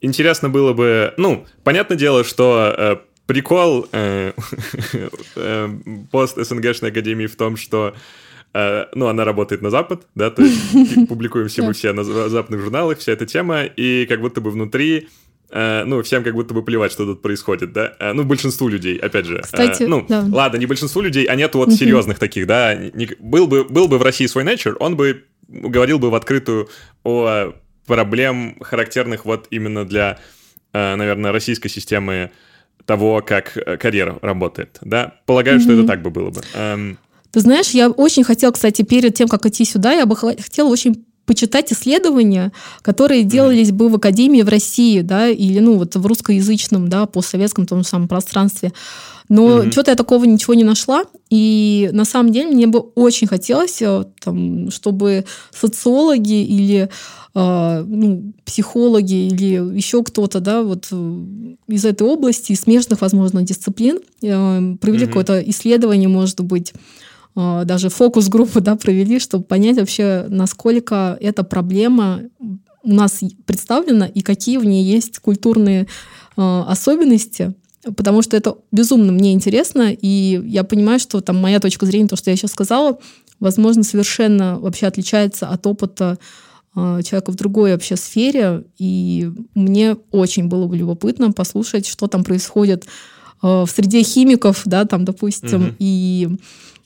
[0.00, 2.96] интересно было бы, ну, понятное дело, что э,
[3.26, 3.88] прикол
[6.10, 7.94] пост-СНГшной Академии в том, что
[8.54, 10.60] ну, она работает на Запад, да, то есть
[11.08, 15.08] публикуемся мы все на западных журналах, вся эта тема, и как будто бы внутри
[15.52, 17.94] ну, всем как будто бы плевать, что тут происходит, да?
[18.00, 19.36] Э, ну, большинству людей, опять же.
[19.36, 20.24] Э, Кстати, ну, да.
[20.30, 21.76] ладно, не большинству людей, а нет вот угу.
[21.76, 22.78] серьезных таких, да?
[23.18, 26.70] Был, бы, был бы в России свой Nature, он бы говорил бы в открытую
[27.04, 27.52] о
[27.86, 30.18] проблем, характерных вот именно для,
[30.72, 32.30] наверное, российской системы
[32.86, 35.16] того, как карьера работает, да?
[35.26, 35.64] Полагаю, угу.
[35.64, 36.40] что это так бы было бы.
[36.54, 36.98] Эм,
[37.30, 41.04] Ты знаешь, я очень хотела, кстати, перед тем, как идти сюда, я бы хотела очень
[41.32, 42.52] почитать исследования,
[42.82, 47.64] которые делались бы в академии в России, да, или ну вот в русскоязычном, да, постсоветском
[47.64, 48.74] том же самом пространстве.
[49.30, 49.72] Но mm-hmm.
[49.72, 51.04] что-то я такого ничего не нашла.
[51.30, 56.90] И на самом деле мне бы очень хотелось, э, там, чтобы социологи или
[57.34, 61.24] э, ну, психологи или еще кто-то, да, вот э,
[61.68, 65.06] из этой области, смежных, возможно, дисциплин э, провели mm-hmm.
[65.06, 66.74] какое-то исследование, может быть,
[67.34, 72.22] даже фокус-группу да, провели, чтобы понять вообще, насколько эта проблема
[72.82, 75.86] у нас представлена и какие в ней есть культурные
[76.36, 77.54] а, особенности,
[77.96, 82.16] потому что это безумно мне интересно, и я понимаю, что там моя точка зрения, то,
[82.16, 82.98] что я сейчас сказала,
[83.40, 86.18] возможно, совершенно вообще отличается от опыта
[86.74, 92.24] а, человека в другой вообще сфере, и мне очень было бы любопытно послушать, что там
[92.24, 92.86] происходит
[93.40, 95.74] в среде химиков, да, там, допустим, угу.
[95.80, 96.36] и Э,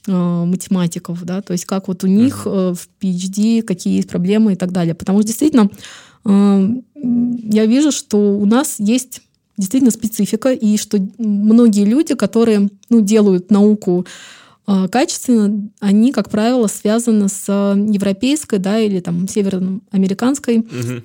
[0.07, 2.74] математиков, да, то есть как вот у них uh-huh.
[2.74, 4.95] в PhD какие есть проблемы и так далее.
[4.95, 5.70] Потому что действительно
[6.24, 9.23] э, я вижу, что у нас есть
[9.57, 14.07] действительно специфика, и что многие люди, которые ну, делают науку
[14.91, 21.03] качественно, они, как правило, связаны с европейской, да, или там североамериканской uh-huh.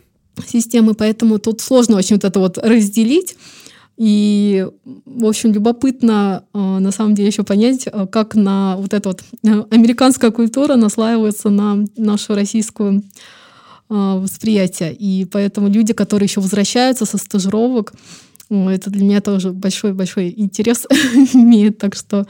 [0.47, 3.35] системой, поэтому тут сложно очень вот это вот разделить.
[4.03, 4.65] И,
[5.05, 9.21] в общем, любопытно э, на самом деле еще понять, э, как на вот эта вот
[9.43, 13.03] э, американская культура наслаивается на нашу российскую
[13.89, 14.93] восприятие.
[14.93, 17.93] И поэтому люди, которые еще возвращаются со стажировок,
[18.51, 20.85] это для меня тоже большой-большой интерес
[21.33, 21.77] имеет.
[21.77, 22.25] Так что,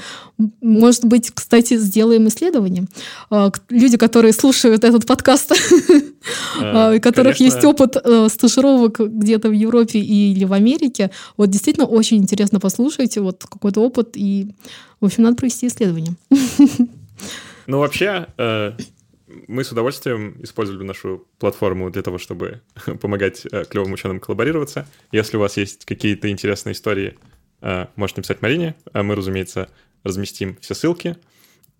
[0.61, 2.85] может быть, кстати, сделаем исследование.
[3.29, 5.51] А, люди, которые слушают этот подкаст,
[6.61, 11.87] а, у которых есть опыт э, стажировок где-то в Европе или в Америке, вот действительно
[11.87, 14.11] очень интересно послушать вот какой-то опыт.
[14.13, 14.53] И,
[14.99, 16.15] в общем, надо провести исследование.
[17.67, 18.71] Ну, вообще, э,
[19.51, 22.61] мы с удовольствием использовали нашу платформу для того, чтобы
[23.01, 24.87] помогать э, клевым ученым коллаборироваться.
[25.11, 27.17] Если у вас есть какие-то интересные истории,
[27.61, 28.75] э, можете написать Марине.
[28.93, 29.69] А мы, разумеется,
[30.03, 31.17] разместим все ссылки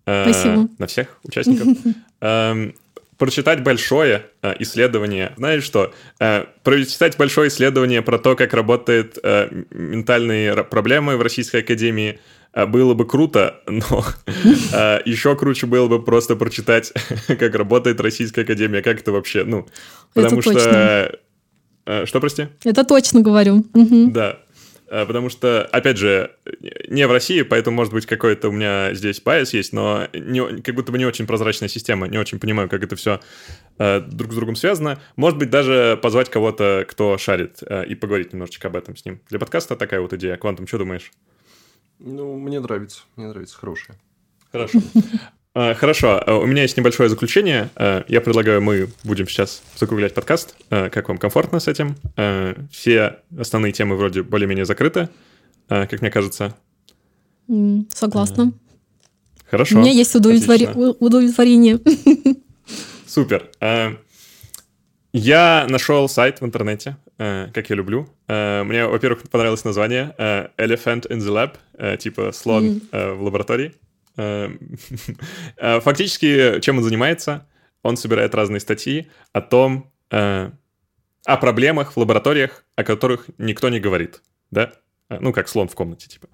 [0.06, 0.68] э, Спасибо.
[0.78, 1.66] на всех участников.
[2.20, 2.74] Эм,
[3.16, 4.26] прочитать большое
[4.58, 5.32] исследование.
[5.36, 5.92] Знаешь что?
[6.18, 9.16] Прочитать большое исследование про то, как работают
[9.70, 12.20] ментальные проблемы в Российской Академии–
[12.54, 14.04] было бы круто, но
[14.74, 16.92] а, еще круче было бы просто прочитать,
[17.26, 19.66] как работает Российская Академия, как это вообще, ну,
[20.14, 20.54] потому это что...
[20.54, 22.06] Точно.
[22.06, 22.46] Что, прости?
[22.64, 23.64] Это точно говорю.
[23.74, 24.38] Да,
[24.88, 26.30] потому что, опять же,
[26.86, 30.74] не в России, поэтому, может быть, какой-то у меня здесь байс есть, но не, как
[30.74, 33.20] будто бы не очень прозрачная система, не очень понимаю, как это все
[33.78, 35.00] э, друг с другом связано.
[35.16, 39.20] Может быть, даже позвать кого-то, кто шарит, э, и поговорить немножечко об этом с ним.
[39.30, 40.36] Для подкаста такая вот идея.
[40.36, 41.10] Квантум, что думаешь?
[42.04, 43.02] Ну, мне нравится.
[43.16, 43.56] Мне нравится.
[43.56, 43.96] Хорошая.
[44.50, 44.80] Хорошо.
[45.54, 47.68] А, хорошо, а, у меня есть небольшое заключение.
[47.76, 50.56] А, я предлагаю, мы будем сейчас закруглять подкаст.
[50.70, 51.94] Как вам комфортно с этим?
[52.70, 55.10] Все основные темы вроде более-менее закрыты,
[55.68, 56.56] как мне кажется.
[57.90, 58.54] Согласна.
[59.44, 59.76] Хорошо.
[59.76, 60.96] У меня есть удовлетвор...
[61.00, 61.78] удовлетворение.
[63.06, 63.50] Супер.
[65.12, 68.08] Я нашел сайт в интернете, э, как я люблю.
[68.28, 73.22] Э, мне, во-первых, понравилось название э, Elephant in the Lab, э, типа слон э, в
[73.22, 73.74] лаборатории.
[74.16, 74.48] Э,
[75.58, 77.46] э, фактически, чем он занимается?
[77.82, 80.50] Он собирает разные статьи о том, э,
[81.26, 84.72] о проблемах в лабораториях, о которых никто не говорит, да?
[85.10, 86.28] Э, ну, как слон в комнате, типа.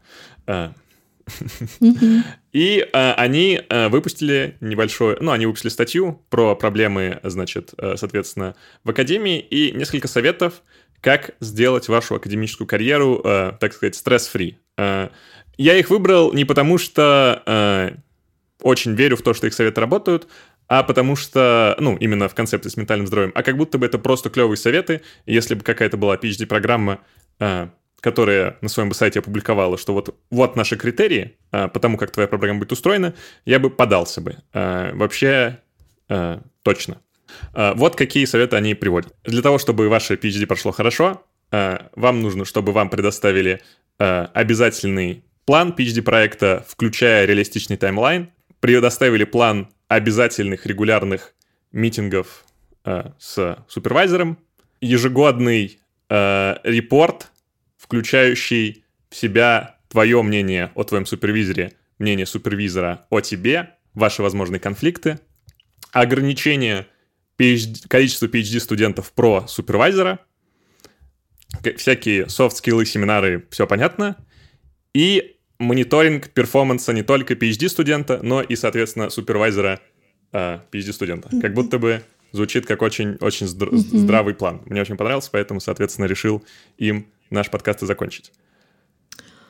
[2.53, 8.55] И э, они э, выпустили небольшое, ну, они выпустили статью про проблемы, значит, э, соответственно,
[8.85, 10.63] в Академии и несколько советов,
[11.01, 14.59] как сделать вашу академическую карьеру, э, так сказать, стресс-фри.
[14.77, 15.09] Э,
[15.57, 17.91] я их выбрал не потому, что э,
[18.63, 20.29] очень верю в то, что их советы работают,
[20.69, 23.99] а потому что, ну, именно в концепции с ментальным здоровьем, а как будто бы это
[23.99, 27.01] просто клевые советы, если бы какая-то была PhD-программа,
[27.41, 27.69] э,
[28.01, 32.29] которая на своем сайте опубликовала, что вот, вот наши критерии, э, по тому, как твоя
[32.29, 33.15] программа будет устроена,
[33.45, 34.37] я бы подался бы.
[34.53, 35.59] Э, вообще,
[36.09, 37.01] э, точно.
[37.55, 39.15] Э, вот какие советы они приводят.
[39.25, 43.63] Для того, чтобы ваше PhD прошло хорошо, вам нужно, чтобы вам предоставили
[43.97, 48.31] обязательный план PhD-проекта, включая реалистичный таймлайн,
[48.61, 51.33] предоставили план обязательных регулярных
[51.73, 52.45] митингов
[52.85, 54.37] с супервайзером,
[54.83, 55.81] ежегодный
[56.11, 57.31] репорт,
[57.89, 65.19] включающий в себя твое мнение о твоем супервизоре, мнение супервизора о тебе, ваши возможные конфликты,
[65.93, 66.87] ограничение
[67.39, 70.19] PhD, количества PhD-студентов про супервайзера,
[71.79, 74.17] всякие софт-скиллы, семинары, все понятно,
[74.93, 79.81] и мониторинг перформанса не только PhD-студента, но и, соответственно, супервайзера
[80.33, 81.31] э, PhD-студента.
[81.41, 82.03] Как будто бы
[82.33, 84.61] звучит как очень-очень здр- здравый план.
[84.67, 86.45] Мне очень понравился, поэтому, соответственно, решил
[86.77, 88.33] им наш подкаст и закончить.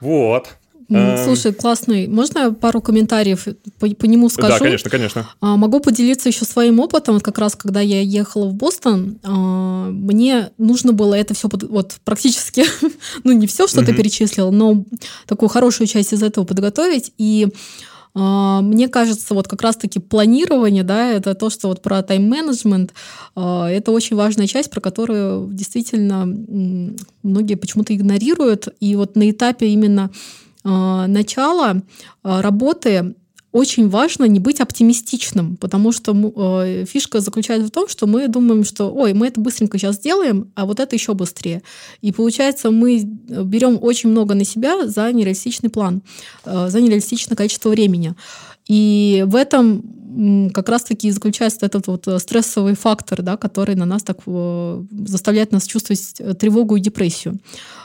[0.00, 0.56] Вот.
[0.90, 1.22] Эм.
[1.22, 2.09] Слушай, классный.
[2.09, 3.46] Можно я пару комментариев
[3.78, 4.55] по, по нему скажу?
[4.55, 5.28] Да, конечно, конечно.
[5.40, 7.14] А, могу поделиться еще своим опытом.
[7.14, 11.64] Вот как раз, когда я ехала в Бостон, а, мне нужно было это все под,
[11.64, 12.64] вот практически,
[13.24, 13.86] ну не все, что mm-hmm.
[13.86, 14.84] ты перечислил, но
[15.26, 17.12] такую хорошую часть из этого подготовить.
[17.18, 17.48] И
[18.20, 22.92] мне кажется, вот как раз-таки планирование, да, это то, что вот про тайм-менеджмент,
[23.34, 26.24] это очень важная часть, про которую действительно
[27.22, 28.68] многие почему-то игнорируют.
[28.80, 30.10] И вот на этапе именно
[30.64, 31.82] а, начала
[32.22, 33.14] а, работы
[33.52, 38.64] очень важно не быть оптимистичным, потому что э, фишка заключается в том, что мы думаем,
[38.64, 41.62] что ой, мы это быстренько сейчас сделаем, а вот это еще быстрее.
[42.02, 46.02] И получается, мы берем очень много на себя за нереалистичный план,
[46.44, 48.14] э, за нереалистичное количество времени.
[48.66, 49.82] И в этом
[50.52, 55.52] как раз-таки и заключается этот вот стрессовый фактор, да, который на нас так э, заставляет
[55.52, 57.38] нас чувствовать тревогу и депрессию.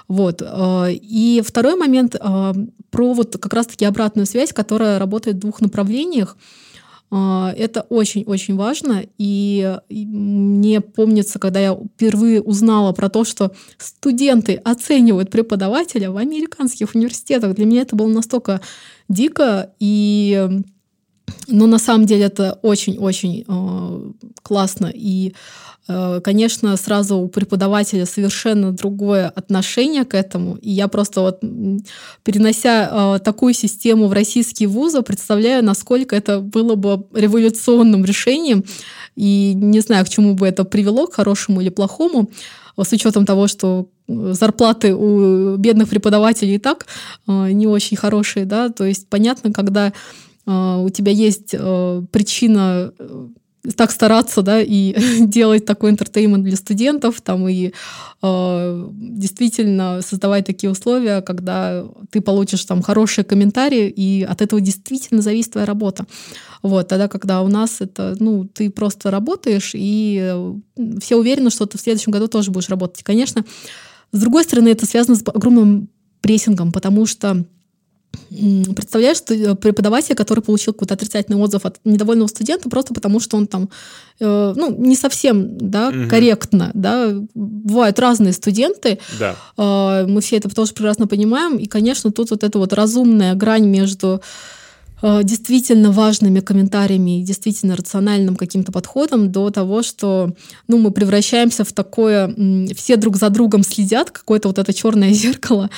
[0.08, 0.42] Вот.
[0.42, 2.54] Э, и второй момент э,
[2.92, 6.38] про вот как раз-таки обратную связь, которая работает в двух направлениях.
[7.12, 9.04] Э, это очень-очень важно.
[9.18, 16.96] И мне помнится, когда я впервые узнала про то, что студенты оценивают преподавателя в американских
[16.96, 18.62] университетах, для меня это было настолько
[19.10, 19.74] дико.
[19.80, 20.64] И
[21.48, 24.12] но на самом деле это очень-очень э,
[24.42, 24.92] классно.
[24.94, 25.34] И
[25.86, 30.56] конечно, сразу у преподавателя совершенно другое отношение к этому.
[30.56, 31.42] И я просто вот,
[32.24, 38.64] перенося э, такую систему в российские вузы, представляю, насколько это было бы революционным решением.
[39.18, 42.30] И не знаю, к чему бы это привело, к хорошему или плохому,
[42.78, 46.86] с учетом того, что зарплаты у бедных преподавателей и так
[47.28, 49.92] э, не очень хорошие, да, то есть понятно, когда
[50.46, 52.92] у тебя есть причина
[53.76, 54.96] так стараться, да, и
[55.26, 57.72] делать такой интертеймент для студентов, там, и
[58.22, 65.22] э, действительно создавать такие условия, когда ты получишь там хорошие комментарии, и от этого действительно
[65.22, 66.06] зависит твоя работа.
[66.62, 70.36] Вот, тогда, когда у нас это, ну, ты просто работаешь, и
[71.02, 73.04] все уверены, что ты в следующем году тоже будешь работать.
[73.04, 73.46] Конечно,
[74.12, 75.90] с другой стороны, это связано с огромным
[76.22, 77.46] прессингом, потому что
[78.30, 83.38] Представляешь, что э, преподаватель, который получил какой-то отрицательный отзыв от недовольного студента, просто потому что
[83.38, 83.70] он там,
[84.20, 86.10] э, ну, не совсем, да, угу.
[86.10, 89.36] корректно, да, бывают разные студенты, да.
[89.58, 93.68] э, мы все это тоже прекрасно понимаем, и, конечно, тут вот эта вот разумная грань
[93.68, 94.22] между
[95.24, 100.34] действительно важными комментариями и действительно рациональным каким-то подходом до того, что
[100.68, 102.34] ну, мы превращаемся в такое,
[102.74, 105.70] все друг за другом следят, какое-то вот это черное зеркало,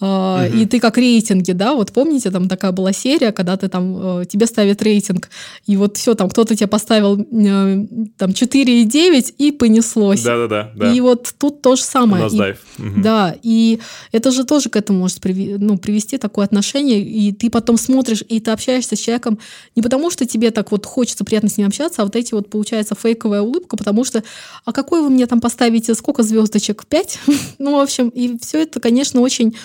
[0.00, 0.56] угу.
[0.56, 4.26] и ты как рейтинги, да, вот помните, там такая была серия, когда ты там, э,
[4.26, 5.30] тебе ставят рейтинг,
[5.66, 10.22] и вот все, там кто-то тебе поставил там 4,9 и понеслось.
[10.22, 10.92] Да-да-да.
[10.92, 12.28] И вот тут то же самое.
[12.28, 13.00] И, угу.
[13.02, 13.80] Да, и
[14.12, 18.22] это же тоже к этому может приви, ну, привести такое отношение, и ты потом смотришь,
[18.28, 19.38] и ты общаешься общаешься с человеком
[19.76, 22.50] не потому, что тебе так вот хочется приятно с ним общаться, а вот эти вот
[22.50, 24.22] получается фейковая улыбка, потому что,
[24.64, 26.86] а какой вы мне там поставите, сколько звездочек?
[26.86, 27.18] Пять?
[27.58, 29.56] ну, в общем, и все это, конечно, очень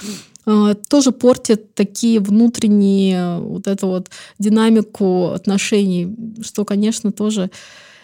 [0.46, 7.50] э, тоже портит такие внутренние вот эту вот динамику отношений, что, конечно, тоже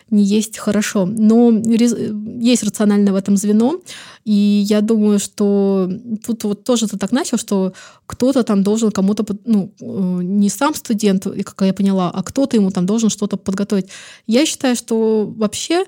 [0.10, 1.06] не есть хорошо.
[1.06, 3.80] Но есть рациональное в этом звено,
[4.23, 5.90] и я думаю, что
[6.26, 7.73] тут вот тоже ты так начал, что
[8.06, 12.72] кто-то там должен кому-то, ну, э, не сам студент, как я поняла, а кто-то ему
[12.72, 13.88] там должен что-то подготовить.
[14.27, 15.86] Я считаю, что вообще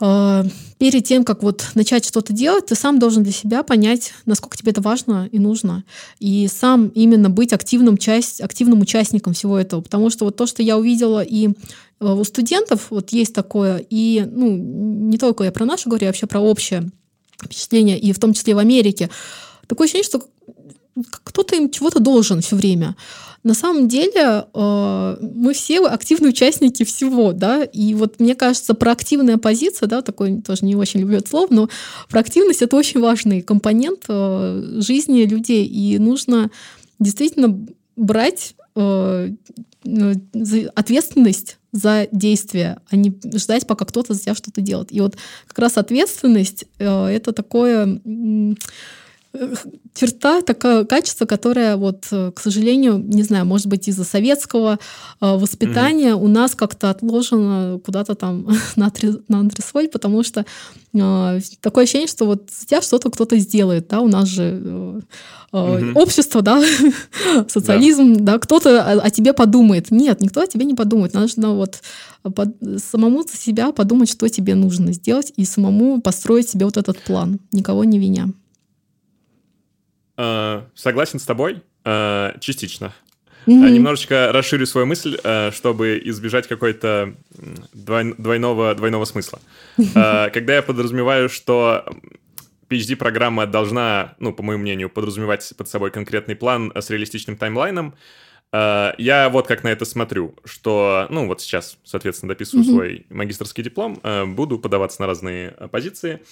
[0.00, 0.44] э,
[0.78, 4.72] перед тем, как вот начать что-то делать, ты сам должен для себя понять, насколько тебе
[4.72, 5.84] это важно и нужно.
[6.20, 9.80] И сам именно быть активным, часть, активным участником всего этого.
[9.80, 11.50] Потому что вот то, что я увидела и
[12.00, 16.26] у студентов, вот есть такое, и ну, не только я про нашу говорю, а вообще
[16.26, 16.90] про общее
[17.42, 19.10] впечатление, и в том числе в Америке.
[19.66, 20.22] Такое ощущение, что
[21.24, 22.96] кто-то им чего-то должен все время.
[23.42, 29.36] На самом деле э, мы все активные участники всего, да, и вот мне кажется, проактивная
[29.36, 31.68] позиция, да, такой тоже не очень люблю это слово, но
[32.08, 36.50] проактивность это очень важный компонент э, жизни людей, и нужно
[36.98, 37.66] действительно
[37.96, 39.30] брать э,
[40.74, 44.92] ответственность за действия, а не ждать, пока кто-то за тебя что-то делает.
[44.92, 45.16] И вот
[45.48, 48.00] как раз ответственность это такое
[49.94, 54.78] черта, такое качество, которое, вот, э, к сожалению, не знаю, может быть, из-за советского
[55.20, 56.24] э, воспитания mm-hmm.
[56.24, 60.44] у нас как-то отложено куда-то там на, антрес, на антресоль, потому что
[60.92, 65.00] э, такое ощущение, что вот за тебя что-то кто-то сделает, да, у нас же э,
[65.52, 65.92] mm-hmm.
[65.94, 66.62] общество, да,
[67.48, 69.90] социализм, да, да кто-то о, о тебе подумает.
[69.90, 71.14] Нет, никто о тебе не подумает.
[71.14, 71.82] Нужно вот
[72.22, 76.98] под, самому за себя подумать, что тебе нужно сделать, и самому построить себе вот этот
[76.98, 78.32] план, никого не виня.
[80.16, 82.94] Э, согласен с тобой, э, частично.
[83.46, 83.70] Mm-hmm.
[83.70, 85.18] Немножечко расширю свою мысль,
[85.52, 87.14] чтобы избежать какой-то
[87.74, 89.38] двойного, двойного смысла.
[89.92, 91.84] Когда я подразумеваю, что
[92.70, 97.94] PhD-программа должна, ну, по моему мнению, подразумевать под собой конкретный план с реалистичным таймлайном,
[98.50, 102.70] я вот как на это смотрю, что, ну, вот сейчас, соответственно, дописываю mm-hmm.
[102.70, 106.22] свой магистрский диплом, буду подаваться на разные позиции,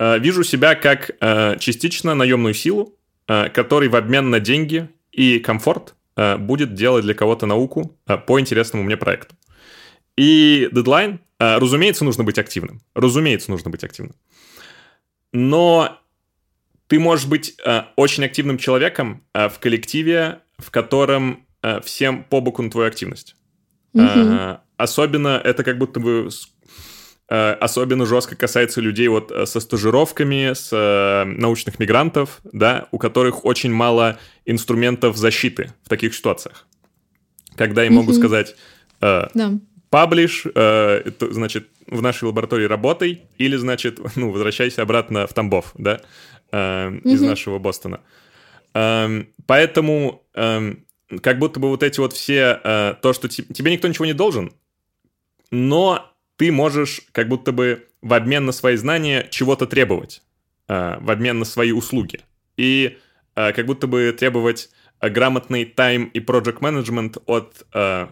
[0.00, 1.12] вижу себя как
[1.60, 2.96] частично наемную силу,
[3.26, 8.40] который в обмен на деньги и комфорт э, будет делать для кого-то науку э, по
[8.40, 9.34] интересному мне проекту.
[10.16, 12.80] И дедлайн, разумеется, нужно быть активным.
[12.94, 14.16] Разумеется, нужно быть активным.
[15.32, 15.98] Но
[16.86, 17.58] ты можешь быть
[17.96, 21.46] очень активным человеком в коллективе, в котором
[21.84, 23.36] всем по боку на твою активность.
[23.92, 24.58] Угу.
[24.78, 26.30] Особенно это как будто бы Э,
[27.28, 33.44] особенно жестко касается людей вот э, со стажировками, с э, научных мигрантов, да, у которых
[33.44, 36.66] очень мало инструментов защиты в таких ситуациях.
[37.56, 38.54] Когда им могут сказать,
[39.00, 39.52] э, да.
[39.90, 46.00] паблиш, э, значит, в нашей лаборатории работай, или, значит, ну, возвращайся обратно в Тамбов, да,
[46.52, 48.00] э, из нашего Бостона.
[48.72, 50.74] Э, поэтому э,
[51.22, 54.52] как будто бы вот эти вот все, э, то, что тебе никто ничего не должен,
[55.50, 60.22] но ты можешь как будто бы в обмен на свои знания чего-то требовать,
[60.68, 62.20] э, в обмен на свои услуги.
[62.56, 62.98] И
[63.34, 67.66] э, как будто бы требовать э, грамотный тайм и project management от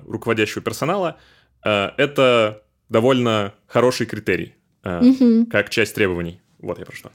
[0.06, 1.18] руководящего персонала,
[1.62, 6.40] это довольно хороший критерий, как часть требований.
[6.58, 7.10] Вот я про что.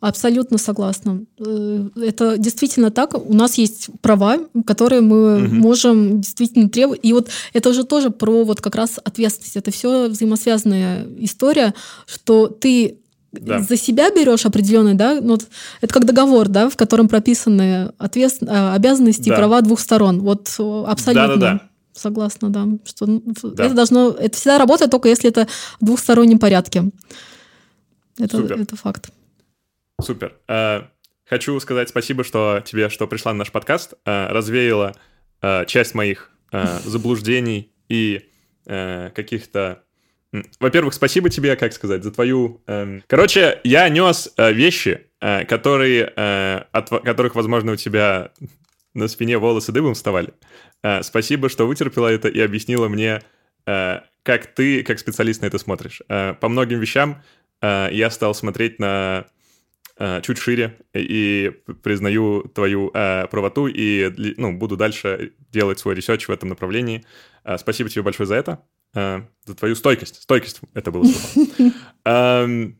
[0.00, 1.24] Абсолютно согласна.
[1.38, 3.14] Э, это действительно так.
[3.14, 5.54] У нас есть права, которые мы угу.
[5.54, 7.00] можем действительно требовать.
[7.02, 9.56] И вот это же тоже про вот как раз ответственность.
[9.56, 11.74] Это все взаимосвязанная история,
[12.06, 12.98] что ты
[13.32, 13.60] да.
[13.60, 15.38] за себя берешь определенный, да, ну,
[15.80, 18.42] это как договор, да, в котором прописаны ответств...
[18.42, 19.34] Э, обязанности да.
[19.34, 20.20] и права двух сторон.
[20.20, 21.28] Вот э, абсолютно.
[21.28, 21.62] Да, да, да.
[21.92, 22.66] Согласна, да.
[22.84, 23.64] Что да.
[23.64, 24.10] это должно.
[24.10, 25.48] Это всегда работает только если это
[25.80, 26.84] в двухстороннем порядке.
[28.18, 29.10] Это, это факт.
[30.00, 30.36] Супер.
[30.46, 30.82] Э,
[31.24, 34.94] хочу сказать спасибо, что тебе, что пришла на наш подкаст, э, развеяла
[35.42, 36.30] э, часть моих
[36.84, 38.24] заблуждений и
[38.64, 39.82] каких-то
[40.60, 42.62] во-первых, спасибо тебе, как сказать, за твою...
[42.66, 43.02] Эм...
[43.06, 46.04] Короче, я нес вещи, которые,
[46.70, 48.32] от которых, возможно, у тебя
[48.92, 50.34] на спине волосы дыбом вставали.
[51.00, 53.22] Спасибо, что вытерпела это и объяснила мне,
[53.64, 56.02] как ты, как специалист, на это смотришь.
[56.06, 57.22] По многим вещам
[57.62, 59.28] я стал смотреть на
[60.22, 61.52] чуть шире и
[61.82, 67.04] признаю твою э, правоту и ну, буду дальше делать свой research в этом направлении.
[67.44, 68.62] Э, спасибо тебе большое за это,
[68.94, 70.22] э, за твою стойкость.
[70.22, 71.48] Стойкость— это было слово.
[72.04, 72.78] Эм,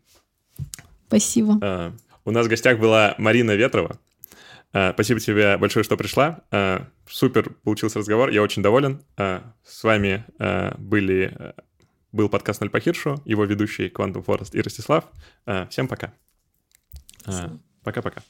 [1.06, 1.58] спасибо.
[1.62, 1.92] Э,
[2.24, 3.98] у нас в гостях была Марина Ветрова.
[4.72, 6.44] Э, спасибо тебе большое, что пришла.
[7.08, 9.02] Супер получился разговор, я очень доволен.
[9.16, 10.24] С вами
[10.78, 11.54] были
[12.12, 15.04] был подкаст «Ноль по Хиршу», его ведущий Квантум Форест и Ростислав.
[15.70, 16.12] Всем пока.
[17.82, 18.22] Пока-пока.